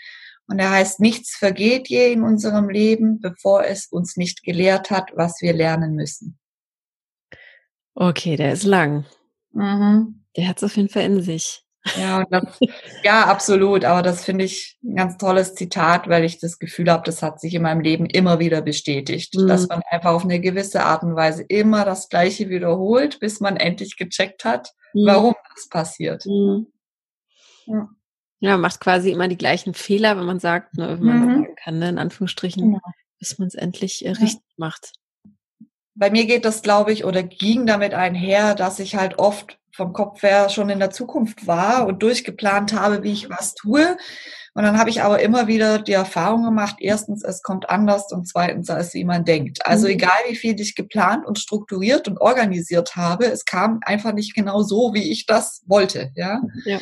Und 0.48 0.60
er 0.60 0.72
heißt, 0.72 1.00
nichts 1.00 1.36
vergeht 1.36 1.90
je 1.90 2.12
in 2.12 2.24
unserem 2.24 2.70
Leben, 2.70 3.20
bevor 3.20 3.66
es 3.66 3.86
uns 3.86 4.18
nicht 4.18 4.44
gelehrt 4.44 4.90
hat, 4.90 5.12
was 5.16 5.42
wir 5.42 5.54
lernen 5.54 5.94
müssen. 5.94 6.40
Okay, 7.94 8.36
der 8.36 8.54
ist 8.54 8.64
lang. 8.64 9.06
Mhm. 9.52 10.19
Der 10.38 10.48
hat 10.48 10.58
es 10.58 10.64
auf 10.64 10.76
jeden 10.78 10.90
Fall 10.90 11.04
in 11.04 11.22
sich. 11.22 11.64
Ja, 11.98 12.26
das, 12.30 12.60
ja, 13.04 13.26
absolut. 13.26 13.86
Aber 13.86 14.02
das 14.02 14.26
finde 14.26 14.46
ich 14.46 14.78
ein 14.84 14.96
ganz 14.96 15.18
tolles 15.18 15.56
Zitat, 15.56 16.08
weil 16.10 16.24
ich 16.24 16.40
das 16.40 16.60
Gefühl 16.60 16.92
habe, 16.92 17.04
das 17.06 17.22
hat 17.22 17.40
sich 17.40 17.54
in 17.54 17.62
meinem 17.62 17.82
Leben 17.82 18.06
immer 18.06 18.40
wieder 18.40 18.62
bestätigt, 18.62 19.36
mhm. 19.36 19.48
dass 19.48 19.68
man 19.68 19.82
einfach 19.90 20.12
auf 20.12 20.24
eine 20.24 20.40
gewisse 20.40 20.84
Art 20.84 21.04
und 21.04 21.16
Weise 21.16 21.44
immer 21.44 21.86
das 21.86 22.10
Gleiche 22.10 22.50
wiederholt, 22.50 23.20
bis 23.20 23.40
man 23.40 23.58
endlich 23.58 23.98
gecheckt 23.98 24.46
hat, 24.46 24.74
mhm. 24.94 25.06
warum 25.06 25.36
das 25.56 25.70
passiert. 25.70 26.26
Mhm. 26.26 26.68
Ja. 27.66 27.90
ja. 28.40 28.58
macht 28.58 28.80
quasi 28.80 29.12
immer 29.12 29.28
die 29.28 29.38
gleichen 29.38 29.74
Fehler, 29.74 30.18
wenn 30.18 30.26
man 30.26 30.40
sagt, 30.40 30.76
ne, 30.78 30.98
wenn 31.00 31.06
man 31.06 31.20
mhm. 31.20 31.28
sagen 31.44 31.56
kann, 31.64 31.80
ne, 31.80 31.90
in 31.90 31.98
Anführungsstrichen, 31.98 32.64
genau. 32.64 32.80
bis 33.20 33.40
man 33.40 33.48
es 33.48 33.56
endlich 33.56 34.06
äh, 34.06 34.10
richtig 34.10 34.34
ja. 34.34 34.56
macht. 34.58 34.92
Bei 36.00 36.10
mir 36.10 36.26
geht 36.26 36.46
das, 36.46 36.62
glaube 36.62 36.94
ich, 36.94 37.04
oder 37.04 37.24
ging 37.24 37.66
damit 37.66 37.94
einher, 37.94 38.56
dass 38.56 38.80
ich 38.80 38.96
halt 38.96 39.20
oft 39.20 39.60
vom 39.76 39.92
Kopf 39.92 40.24
her 40.24 40.48
schon 40.48 40.70
in 40.70 40.80
der 40.80 40.92
Zukunft 40.92 41.46
war 41.46 41.86
und 41.86 42.02
durchgeplant 42.02 42.72
habe, 42.74 43.04
wie 43.04 43.12
ich 43.12 43.30
was 43.30 43.54
tue. 43.54 43.98
Und 44.54 44.64
dann 44.64 44.80
habe 44.80 44.90
ich 44.90 45.02
aber 45.02 45.22
immer 45.22 45.48
wieder 45.48 45.78
die 45.80 45.92
Erfahrung 45.92 46.44
gemacht, 46.44 46.78
erstens, 46.80 47.24
es 47.24 47.44
kommt 47.44 47.70
anders 47.70 48.12
und 48.14 48.28
zweitens, 48.28 48.70
als 48.70 48.94
wie 48.94 49.04
man 49.04 49.26
denkt. 49.26 49.66
Also 49.66 49.88
mhm. 49.88 49.94
egal, 49.94 50.18
wie 50.30 50.38
viel 50.38 50.60
ich 50.60 50.74
geplant 50.74 51.26
und 51.26 51.38
strukturiert 51.38 52.08
und 52.08 52.20
organisiert 52.20 52.96
habe, 52.96 53.26
es 53.26 53.44
kam 53.44 53.82
einfach 53.84 54.14
nicht 54.14 54.34
genau 54.34 54.62
so, 54.64 54.94
wie 54.94 55.12
ich 55.12 55.26
das 55.26 55.64
wollte. 55.68 56.12
Ja. 56.16 56.42
ja. 56.64 56.80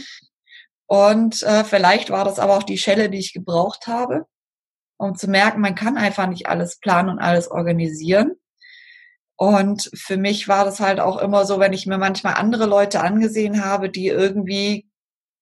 Und 0.85 1.41
äh, 1.41 1.63
vielleicht 1.63 2.11
war 2.11 2.23
das 2.23 2.37
aber 2.37 2.55
auch 2.55 2.63
die 2.63 2.77
Schelle, 2.77 3.09
die 3.09 3.17
ich 3.17 3.33
gebraucht 3.33 3.87
habe, 3.87 4.25
um 4.97 5.15
zu 5.15 5.27
merken, 5.27 5.59
man 5.59 5.75
kann 5.75 5.97
einfach 5.97 6.27
nicht 6.27 6.47
alles 6.47 6.79
planen 6.79 7.09
und 7.09 7.19
alles 7.19 7.49
organisieren. 7.49 8.35
Und 9.37 9.91
für 9.93 10.17
mich 10.17 10.47
war 10.47 10.65
das 10.65 10.79
halt 10.79 10.99
auch 10.99 11.17
immer 11.17 11.45
so, 11.45 11.59
wenn 11.59 11.71
ich 11.71 11.85
mir 11.85 11.99
manchmal 11.99 12.33
andere 12.33 12.65
Leute 12.65 13.01
angesehen 13.01 13.63
habe, 13.63 13.89
die 13.89 14.07
irgendwie 14.07 14.89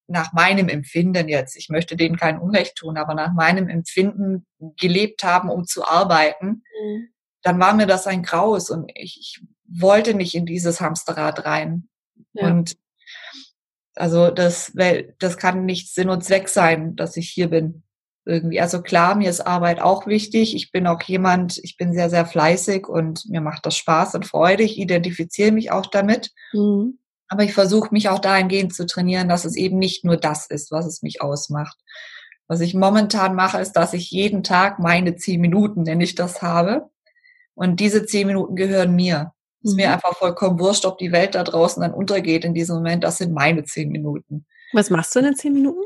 nach 0.07 0.33
meinem 0.33 0.69
Empfinden 0.69 1.29
jetzt, 1.29 1.55
ich 1.55 1.69
möchte 1.69 1.95
denen 1.95 2.17
kein 2.17 2.37
Unrecht 2.37 2.75
tun, 2.75 2.97
aber 2.97 3.15
nach 3.15 3.33
meinem 3.33 3.69
Empfinden 3.69 4.45
gelebt 4.77 5.23
haben, 5.23 5.49
um 5.49 5.65
zu 5.65 5.87
arbeiten, 5.87 6.63
mhm. 6.81 7.09
dann 7.41 7.59
war 7.59 7.73
mir 7.73 7.87
das 7.87 8.05
ein 8.05 8.21
Graus 8.21 8.69
und 8.69 8.91
ich, 8.93 9.17
ich 9.19 9.43
wollte 9.67 10.13
nicht 10.13 10.35
in 10.35 10.45
dieses 10.45 10.81
Hamsterrad 10.81 11.45
rein. 11.45 11.87
Ja. 12.33 12.47
Und 12.47 12.75
also 13.95 14.29
das, 14.29 14.73
das 15.19 15.37
kann 15.37 15.65
nicht 15.65 15.93
Sinn 15.93 16.09
und 16.09 16.23
Zweck 16.23 16.49
sein, 16.49 16.95
dass 16.95 17.17
ich 17.17 17.29
hier 17.29 17.49
bin. 17.49 17.83
Irgendwie. 18.25 18.59
Also 18.59 18.81
klar, 18.81 19.15
mir 19.15 19.29
ist 19.29 19.41
Arbeit 19.41 19.79
auch 19.81 20.07
wichtig. 20.07 20.55
Ich 20.55 20.71
bin 20.71 20.87
auch 20.87 21.01
jemand, 21.03 21.59
ich 21.63 21.77
bin 21.77 21.93
sehr, 21.93 22.09
sehr 22.09 22.25
fleißig 22.25 22.87
und 22.87 23.27
mir 23.29 23.41
macht 23.41 23.65
das 23.65 23.77
Spaß 23.77 24.15
und 24.15 24.25
Freude. 24.25 24.63
Ich 24.63 24.79
identifiziere 24.79 25.51
mich 25.51 25.71
auch 25.71 25.85
damit. 25.85 26.31
Mhm. 26.53 26.99
Aber 27.27 27.43
ich 27.43 27.53
versuche 27.53 27.89
mich 27.91 28.09
auch 28.09 28.19
dahingehend 28.19 28.73
zu 28.73 28.85
trainieren, 28.85 29.29
dass 29.29 29.45
es 29.45 29.55
eben 29.55 29.77
nicht 29.77 30.05
nur 30.05 30.17
das 30.17 30.47
ist, 30.47 30.71
was 30.71 30.85
es 30.85 31.01
mich 31.01 31.21
ausmacht. 31.21 31.77
Was 32.47 32.61
ich 32.61 32.75
momentan 32.75 33.35
mache, 33.35 33.59
ist, 33.59 33.73
dass 33.73 33.93
ich 33.93 34.11
jeden 34.11 34.43
Tag 34.43 34.79
meine 34.79 35.15
zehn 35.15 35.41
Minuten, 35.41 35.83
nenne 35.83 36.03
ich 36.03 36.13
das, 36.13 36.41
habe. 36.41 36.89
Und 37.55 37.79
diese 37.79 38.05
zehn 38.05 38.27
Minuten 38.27 38.55
gehören 38.55 38.95
mir. 38.95 39.31
Mhm. 39.61 39.69
Ist 39.69 39.75
mir 39.75 39.87
mhm. 39.87 39.93
einfach 39.93 40.15
vollkommen 40.17 40.59
wurscht, 40.59 40.85
ob 40.85 40.97
die 40.97 41.11
Welt 41.11 41.35
da 41.35 41.43
draußen 41.43 41.81
dann 41.81 41.93
untergeht 41.93 42.45
in 42.45 42.53
diesem 42.53 42.75
Moment. 42.75 43.03
Das 43.03 43.17
sind 43.17 43.33
meine 43.33 43.63
zehn 43.63 43.89
Minuten. 43.89 44.45
Was 44.73 44.89
machst 44.89 45.15
du 45.15 45.19
in 45.19 45.25
den 45.25 45.35
zehn 45.35 45.53
Minuten? 45.53 45.81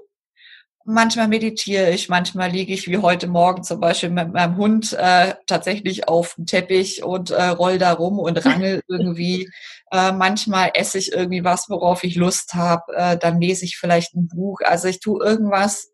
Manchmal 0.92 1.28
meditiere 1.28 1.92
ich, 1.92 2.10
manchmal 2.10 2.50
liege 2.50 2.74
ich 2.74 2.88
wie 2.88 2.98
heute 2.98 3.28
Morgen 3.28 3.62
zum 3.62 3.80
Beispiel 3.80 4.10
mit 4.10 4.34
meinem 4.34 4.58
Hund 4.58 4.94
äh, 4.94 5.36
tatsächlich 5.46 6.08
auf 6.08 6.34
dem 6.34 6.48
Teppich 6.48 7.04
und 7.04 7.30
äh, 7.30 7.50
roll 7.50 7.78
da 7.78 7.94
rum 7.94 8.18
und 8.18 8.44
rangel 8.44 8.82
irgendwie. 8.88 9.52
Äh, 9.92 10.14
manchmal 10.14 10.72
esse 10.74 10.98
ich 10.98 11.12
irgendwie 11.12 11.44
was, 11.44 11.70
worauf 11.70 12.04
ich 12.04 12.16
Lust 12.16 12.56
habe. 12.56 12.92
Äh, 12.96 13.18
dann 13.20 13.40
lese 13.40 13.66
ich 13.66 13.78
vielleicht 13.78 14.16
ein 14.16 14.28
Buch. 14.30 14.62
Also 14.64 14.88
ich 14.88 15.00
tue 15.00 15.24
irgendwas, 15.24 15.92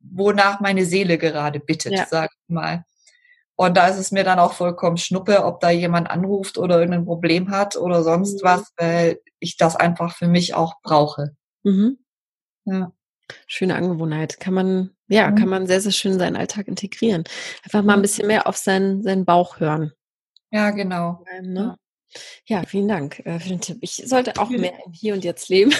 wonach 0.00 0.60
meine 0.60 0.84
Seele 0.84 1.16
gerade 1.16 1.58
bittet, 1.58 1.94
ja. 1.94 2.04
sag 2.04 2.30
ich 2.30 2.54
mal. 2.54 2.84
Und 3.56 3.78
da 3.78 3.88
ist 3.88 3.98
es 3.98 4.12
mir 4.12 4.24
dann 4.24 4.38
auch 4.38 4.52
vollkommen 4.52 4.98
schnuppe, 4.98 5.42
ob 5.42 5.60
da 5.60 5.70
jemand 5.70 6.10
anruft 6.10 6.58
oder 6.58 6.80
irgendein 6.80 7.06
Problem 7.06 7.50
hat 7.50 7.76
oder 7.76 8.02
sonst 8.02 8.42
mhm. 8.42 8.46
was, 8.46 8.72
weil 8.76 9.22
ich 9.38 9.56
das 9.56 9.74
einfach 9.74 10.14
für 10.14 10.28
mich 10.28 10.52
auch 10.52 10.74
brauche. 10.82 11.34
Mhm. 11.62 11.96
Ja. 12.66 12.92
Schöne 13.46 13.74
Angewohnheit. 13.74 14.40
Kann 14.40 14.54
man, 14.54 14.90
ja, 15.08 15.30
mhm. 15.30 15.34
kann 15.36 15.48
man 15.48 15.66
sehr, 15.66 15.80
sehr 15.80 15.92
schön 15.92 16.12
in 16.12 16.18
seinen 16.18 16.36
Alltag 16.36 16.68
integrieren. 16.68 17.24
Einfach 17.62 17.82
mal 17.82 17.94
ein 17.94 18.02
bisschen 18.02 18.26
mehr 18.26 18.46
auf 18.46 18.56
seinen, 18.56 19.02
seinen 19.02 19.24
Bauch 19.24 19.60
hören. 19.60 19.92
Ja, 20.50 20.70
genau. 20.70 21.24
Ne? 21.42 21.76
Ja, 22.46 22.62
vielen 22.64 22.88
Dank 22.88 23.20
äh, 23.26 23.40
für 23.40 23.48
den 23.48 23.60
Tipp. 23.60 23.78
Ich 23.80 24.02
sollte 24.06 24.38
auch 24.38 24.50
mehr 24.50 24.74
im 24.86 24.92
Hier 24.92 25.14
und 25.14 25.24
Jetzt 25.24 25.48
leben. 25.48 25.72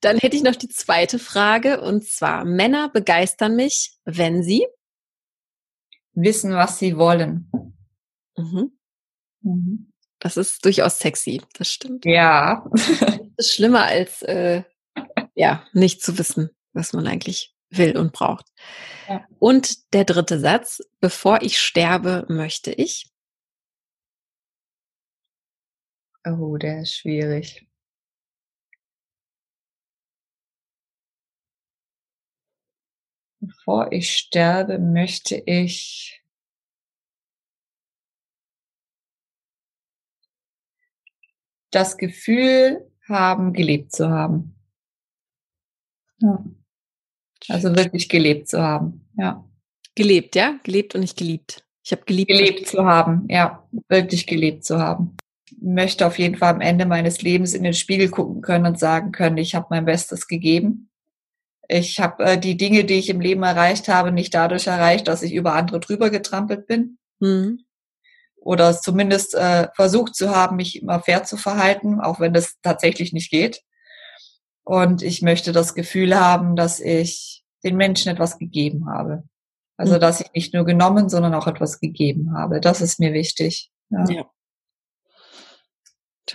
Dann 0.00 0.18
hätte 0.18 0.36
ich 0.36 0.42
noch 0.42 0.56
die 0.56 0.68
zweite 0.68 1.18
Frage 1.18 1.80
und 1.80 2.04
zwar: 2.04 2.44
Männer 2.44 2.88
begeistern 2.88 3.56
mich, 3.56 3.96
wenn 4.04 4.42
sie 4.42 4.66
wissen, 6.14 6.54
was 6.54 6.78
sie 6.78 6.96
wollen. 6.96 7.50
Mhm. 8.36 8.72
Mhm. 9.42 9.92
Das 10.18 10.36
ist 10.36 10.64
durchaus 10.64 10.98
sexy, 10.98 11.42
das 11.54 11.70
stimmt. 11.70 12.04
Ja. 12.04 12.64
das 12.72 13.20
ist 13.36 13.54
schlimmer 13.54 13.84
als 13.84 14.22
äh, 14.22 14.62
ja, 15.34 15.66
nicht 15.72 16.02
zu 16.02 16.18
wissen, 16.18 16.50
was 16.72 16.92
man 16.92 17.06
eigentlich 17.06 17.54
will 17.70 17.96
und 17.96 18.12
braucht. 18.12 18.46
Ja. 19.08 19.26
Und 19.38 19.92
der 19.94 20.04
dritte 20.04 20.38
Satz, 20.38 20.80
bevor 21.00 21.42
ich 21.42 21.58
sterbe, 21.58 22.26
möchte 22.28 22.72
ich. 22.72 23.10
Oh, 26.24 26.56
der 26.56 26.82
ist 26.82 26.94
schwierig. 26.94 27.66
Bevor 33.40 33.90
ich 33.90 34.16
sterbe, 34.16 34.78
möchte 34.78 35.34
ich 35.34 36.22
das 41.72 41.96
Gefühl 41.96 42.88
haben, 43.08 43.52
gelebt 43.52 43.92
zu 43.92 44.10
haben. 44.10 44.61
Ja. 46.22 46.44
Also 47.48 47.74
wirklich 47.74 48.08
gelebt 48.08 48.48
zu 48.48 48.62
haben, 48.62 49.08
ja. 49.18 49.44
Gelebt, 49.94 50.36
ja? 50.36 50.54
Gelebt 50.62 50.94
und 50.94 51.02
nicht 51.02 51.18
geliebt. 51.18 51.64
Ich 51.84 51.92
habe 51.92 52.02
geliebt. 52.04 52.30
Gelebt 52.30 52.68
zu 52.68 52.84
haben, 52.84 53.26
ja. 53.28 53.68
Wirklich 53.88 54.26
gelebt 54.26 54.64
zu 54.64 54.78
haben. 54.78 55.16
Ich 55.50 55.56
möchte 55.60 56.06
auf 56.06 56.18
jeden 56.18 56.36
Fall 56.36 56.54
am 56.54 56.60
Ende 56.60 56.86
meines 56.86 57.20
Lebens 57.22 57.52
in 57.52 57.64
den 57.64 57.74
Spiegel 57.74 58.08
gucken 58.08 58.40
können 58.40 58.66
und 58.66 58.78
sagen 58.78 59.12
können, 59.12 59.36
ich 59.36 59.54
habe 59.54 59.66
mein 59.70 59.84
Bestes 59.84 60.28
gegeben. 60.28 60.90
Ich 61.68 62.00
habe 62.00 62.24
äh, 62.24 62.38
die 62.38 62.56
Dinge, 62.56 62.84
die 62.84 62.94
ich 62.94 63.08
im 63.08 63.20
Leben 63.20 63.42
erreicht 63.42 63.88
habe, 63.88 64.12
nicht 64.12 64.34
dadurch 64.34 64.66
erreicht, 64.66 65.08
dass 65.08 65.22
ich 65.22 65.34
über 65.34 65.54
andere 65.54 65.80
drüber 65.80 66.10
getrampelt 66.10 66.66
bin. 66.66 66.98
Mhm. 67.20 67.64
Oder 68.36 68.78
zumindest 68.78 69.34
äh, 69.34 69.68
versucht 69.74 70.14
zu 70.14 70.34
haben, 70.34 70.56
mich 70.56 70.80
immer 70.80 71.00
fair 71.00 71.24
zu 71.24 71.36
verhalten, 71.36 72.00
auch 72.00 72.18
wenn 72.18 72.32
das 72.32 72.56
tatsächlich 72.62 73.12
nicht 73.12 73.30
geht. 73.30 73.62
Und 74.64 75.02
ich 75.02 75.22
möchte 75.22 75.52
das 75.52 75.74
Gefühl 75.74 76.18
haben, 76.18 76.56
dass 76.56 76.80
ich 76.80 77.44
den 77.64 77.76
Menschen 77.76 78.12
etwas 78.12 78.38
gegeben 78.38 78.88
habe. 78.88 79.24
Also, 79.76 79.94
mhm. 79.94 80.00
dass 80.00 80.20
ich 80.20 80.32
nicht 80.32 80.54
nur 80.54 80.64
genommen, 80.64 81.08
sondern 81.08 81.34
auch 81.34 81.46
etwas 81.46 81.80
gegeben 81.80 82.34
habe. 82.36 82.60
Das 82.60 82.80
ist 82.80 83.00
mir 83.00 83.12
wichtig. 83.12 83.70
Ja. 83.90 84.04
ja. 84.08 84.30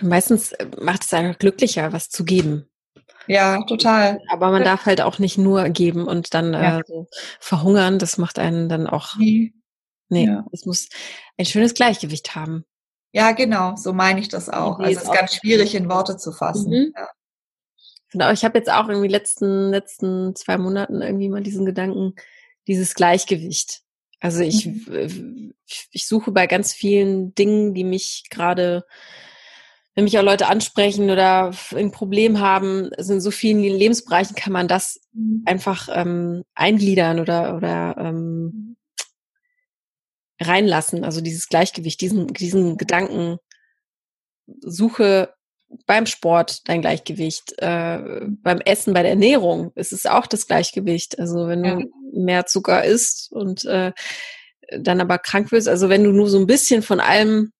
Meistens 0.02 0.52
äh, 0.52 0.66
macht 0.80 1.04
es 1.04 1.12
einfach 1.14 1.38
glücklicher, 1.38 1.92
was 1.92 2.08
zu 2.08 2.24
geben. 2.24 2.68
Ja, 3.26 3.62
total. 3.64 4.20
Aber 4.30 4.50
man 4.50 4.64
darf 4.64 4.86
halt 4.86 5.00
auch 5.00 5.18
nicht 5.18 5.38
nur 5.38 5.68
geben 5.68 6.06
und 6.06 6.34
dann 6.34 6.52
ja. 6.52 6.78
äh, 6.78 6.82
verhungern. 7.40 7.98
Das 7.98 8.18
macht 8.18 8.38
einen 8.38 8.68
dann 8.68 8.86
auch. 8.86 9.16
Nee, 9.18 9.52
nee 10.08 10.26
ja. 10.26 10.46
es 10.52 10.64
muss 10.64 10.88
ein 11.36 11.44
schönes 11.44 11.74
Gleichgewicht 11.74 12.34
haben. 12.34 12.64
Ja, 13.12 13.32
genau. 13.32 13.76
So 13.76 13.92
meine 13.92 14.20
ich 14.20 14.28
das 14.28 14.48
auch. 14.48 14.78
Also 14.78 14.98
es 14.98 15.04
ist 15.04 15.12
ganz 15.12 15.34
schwierig 15.34 15.74
in 15.74 15.88
Worte 15.88 16.16
zu 16.16 16.32
fassen. 16.32 16.70
Mhm. 16.70 16.92
Ja. 16.96 17.08
Genau, 18.10 18.30
ich 18.32 18.44
habe 18.44 18.58
jetzt 18.58 18.70
auch 18.70 18.88
irgendwie 18.88 19.08
letzten 19.08 19.70
letzten 19.70 20.34
zwei 20.34 20.56
Monaten 20.56 21.02
irgendwie 21.02 21.28
mal 21.28 21.42
diesen 21.42 21.66
Gedanken, 21.66 22.14
dieses 22.66 22.94
Gleichgewicht. 22.94 23.82
Also 24.20 24.42
ich 24.42 24.66
mhm. 24.66 25.54
ich 25.90 26.06
suche 26.06 26.32
bei 26.32 26.46
ganz 26.46 26.72
vielen 26.72 27.34
Dingen, 27.34 27.74
die 27.74 27.84
mich 27.84 28.24
gerade 28.30 28.84
wenn 29.94 30.04
mich 30.04 30.16
auch 30.16 30.22
Leute 30.22 30.46
ansprechen 30.46 31.10
oder 31.10 31.52
ein 31.74 31.90
Problem 31.90 32.38
haben, 32.38 32.88
also 32.96 33.14
in 33.14 33.20
so 33.20 33.32
vielen 33.32 33.58
Lebensbereichen 33.58 34.36
kann 34.36 34.52
man 34.52 34.68
das 34.68 35.00
mhm. 35.12 35.42
einfach 35.44 35.88
ähm, 35.92 36.44
eingliedern 36.54 37.18
oder 37.18 37.56
oder 37.56 37.96
ähm, 37.98 38.76
reinlassen. 40.40 41.04
Also 41.04 41.20
dieses 41.20 41.48
Gleichgewicht, 41.48 42.00
diesen 42.00 42.28
diesen 42.28 42.76
Gedanken 42.76 43.38
suche 44.60 45.34
beim 45.86 46.06
Sport 46.06 46.68
dein 46.68 46.80
Gleichgewicht, 46.80 47.54
äh, 47.58 48.20
beim 48.26 48.60
Essen, 48.60 48.94
bei 48.94 49.02
der 49.02 49.12
Ernährung 49.12 49.72
ist 49.74 49.92
es 49.92 50.06
auch 50.06 50.26
das 50.26 50.46
Gleichgewicht. 50.46 51.18
Also 51.18 51.46
wenn 51.46 51.62
du 51.62 51.68
ja. 51.68 51.86
mehr 52.12 52.46
Zucker 52.46 52.84
isst 52.84 53.30
und 53.32 53.64
äh, 53.64 53.92
dann 54.78 55.00
aber 55.00 55.18
krank 55.18 55.52
wirst, 55.52 55.68
also 55.68 55.88
wenn 55.88 56.04
du 56.04 56.12
nur 56.12 56.28
so 56.28 56.38
ein 56.38 56.46
bisschen 56.46 56.82
von 56.82 57.00
allem 57.00 57.52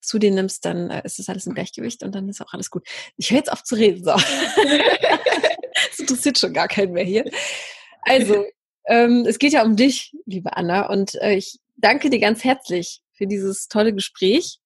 zu 0.00 0.18
dir 0.18 0.30
nimmst, 0.30 0.64
dann 0.64 0.90
äh, 0.90 1.02
ist 1.04 1.18
das 1.18 1.28
alles 1.28 1.46
im 1.46 1.54
Gleichgewicht 1.54 2.02
und 2.02 2.14
dann 2.14 2.28
ist 2.28 2.42
auch 2.42 2.52
alles 2.52 2.70
gut. 2.70 2.86
Ich 3.16 3.30
höre 3.30 3.38
jetzt 3.38 3.52
auf 3.52 3.62
zu 3.62 3.76
reden. 3.76 4.04
So. 4.04 4.12
das 5.90 5.98
interessiert 5.98 6.38
schon 6.38 6.52
gar 6.52 6.68
keinen 6.68 6.92
mehr 6.92 7.04
hier. 7.04 7.24
Also, 8.02 8.44
ähm, 8.86 9.24
es 9.26 9.38
geht 9.38 9.52
ja 9.52 9.62
um 9.62 9.76
dich, 9.76 10.12
liebe 10.26 10.56
Anna, 10.56 10.88
und 10.88 11.14
äh, 11.22 11.34
ich 11.34 11.60
danke 11.76 12.10
dir 12.10 12.18
ganz 12.18 12.42
herzlich 12.42 13.00
für 13.12 13.26
dieses 13.26 13.68
tolle 13.68 13.94
Gespräch 13.94 14.58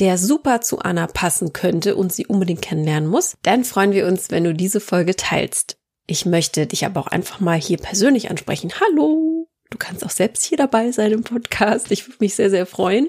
der 0.00 0.18
super 0.18 0.60
zu 0.60 0.80
Anna 0.80 1.06
passen 1.06 1.52
könnte 1.52 1.94
und 1.94 2.12
sie 2.12 2.26
unbedingt 2.26 2.62
kennenlernen 2.62 3.08
muss. 3.08 3.36
Dann 3.44 3.62
freuen 3.62 3.92
wir 3.92 4.08
uns, 4.08 4.32
wenn 4.32 4.42
du 4.42 4.54
diese 4.54 4.80
Folge 4.80 5.14
teilst. 5.14 5.78
Ich 6.06 6.26
möchte 6.26 6.66
dich 6.66 6.84
aber 6.84 7.00
auch 7.00 7.06
einfach 7.06 7.40
mal 7.40 7.60
hier 7.60 7.78
persönlich 7.78 8.30
ansprechen. 8.30 8.72
Hallo! 8.80 9.48
Du 9.70 9.78
kannst 9.78 10.04
auch 10.04 10.10
selbst 10.10 10.44
hier 10.44 10.58
dabei 10.58 10.92
sein 10.92 11.12
im 11.12 11.24
Podcast. 11.24 11.90
Ich 11.90 12.06
würde 12.06 12.18
mich 12.20 12.34
sehr, 12.34 12.50
sehr 12.50 12.66
freuen. 12.66 13.08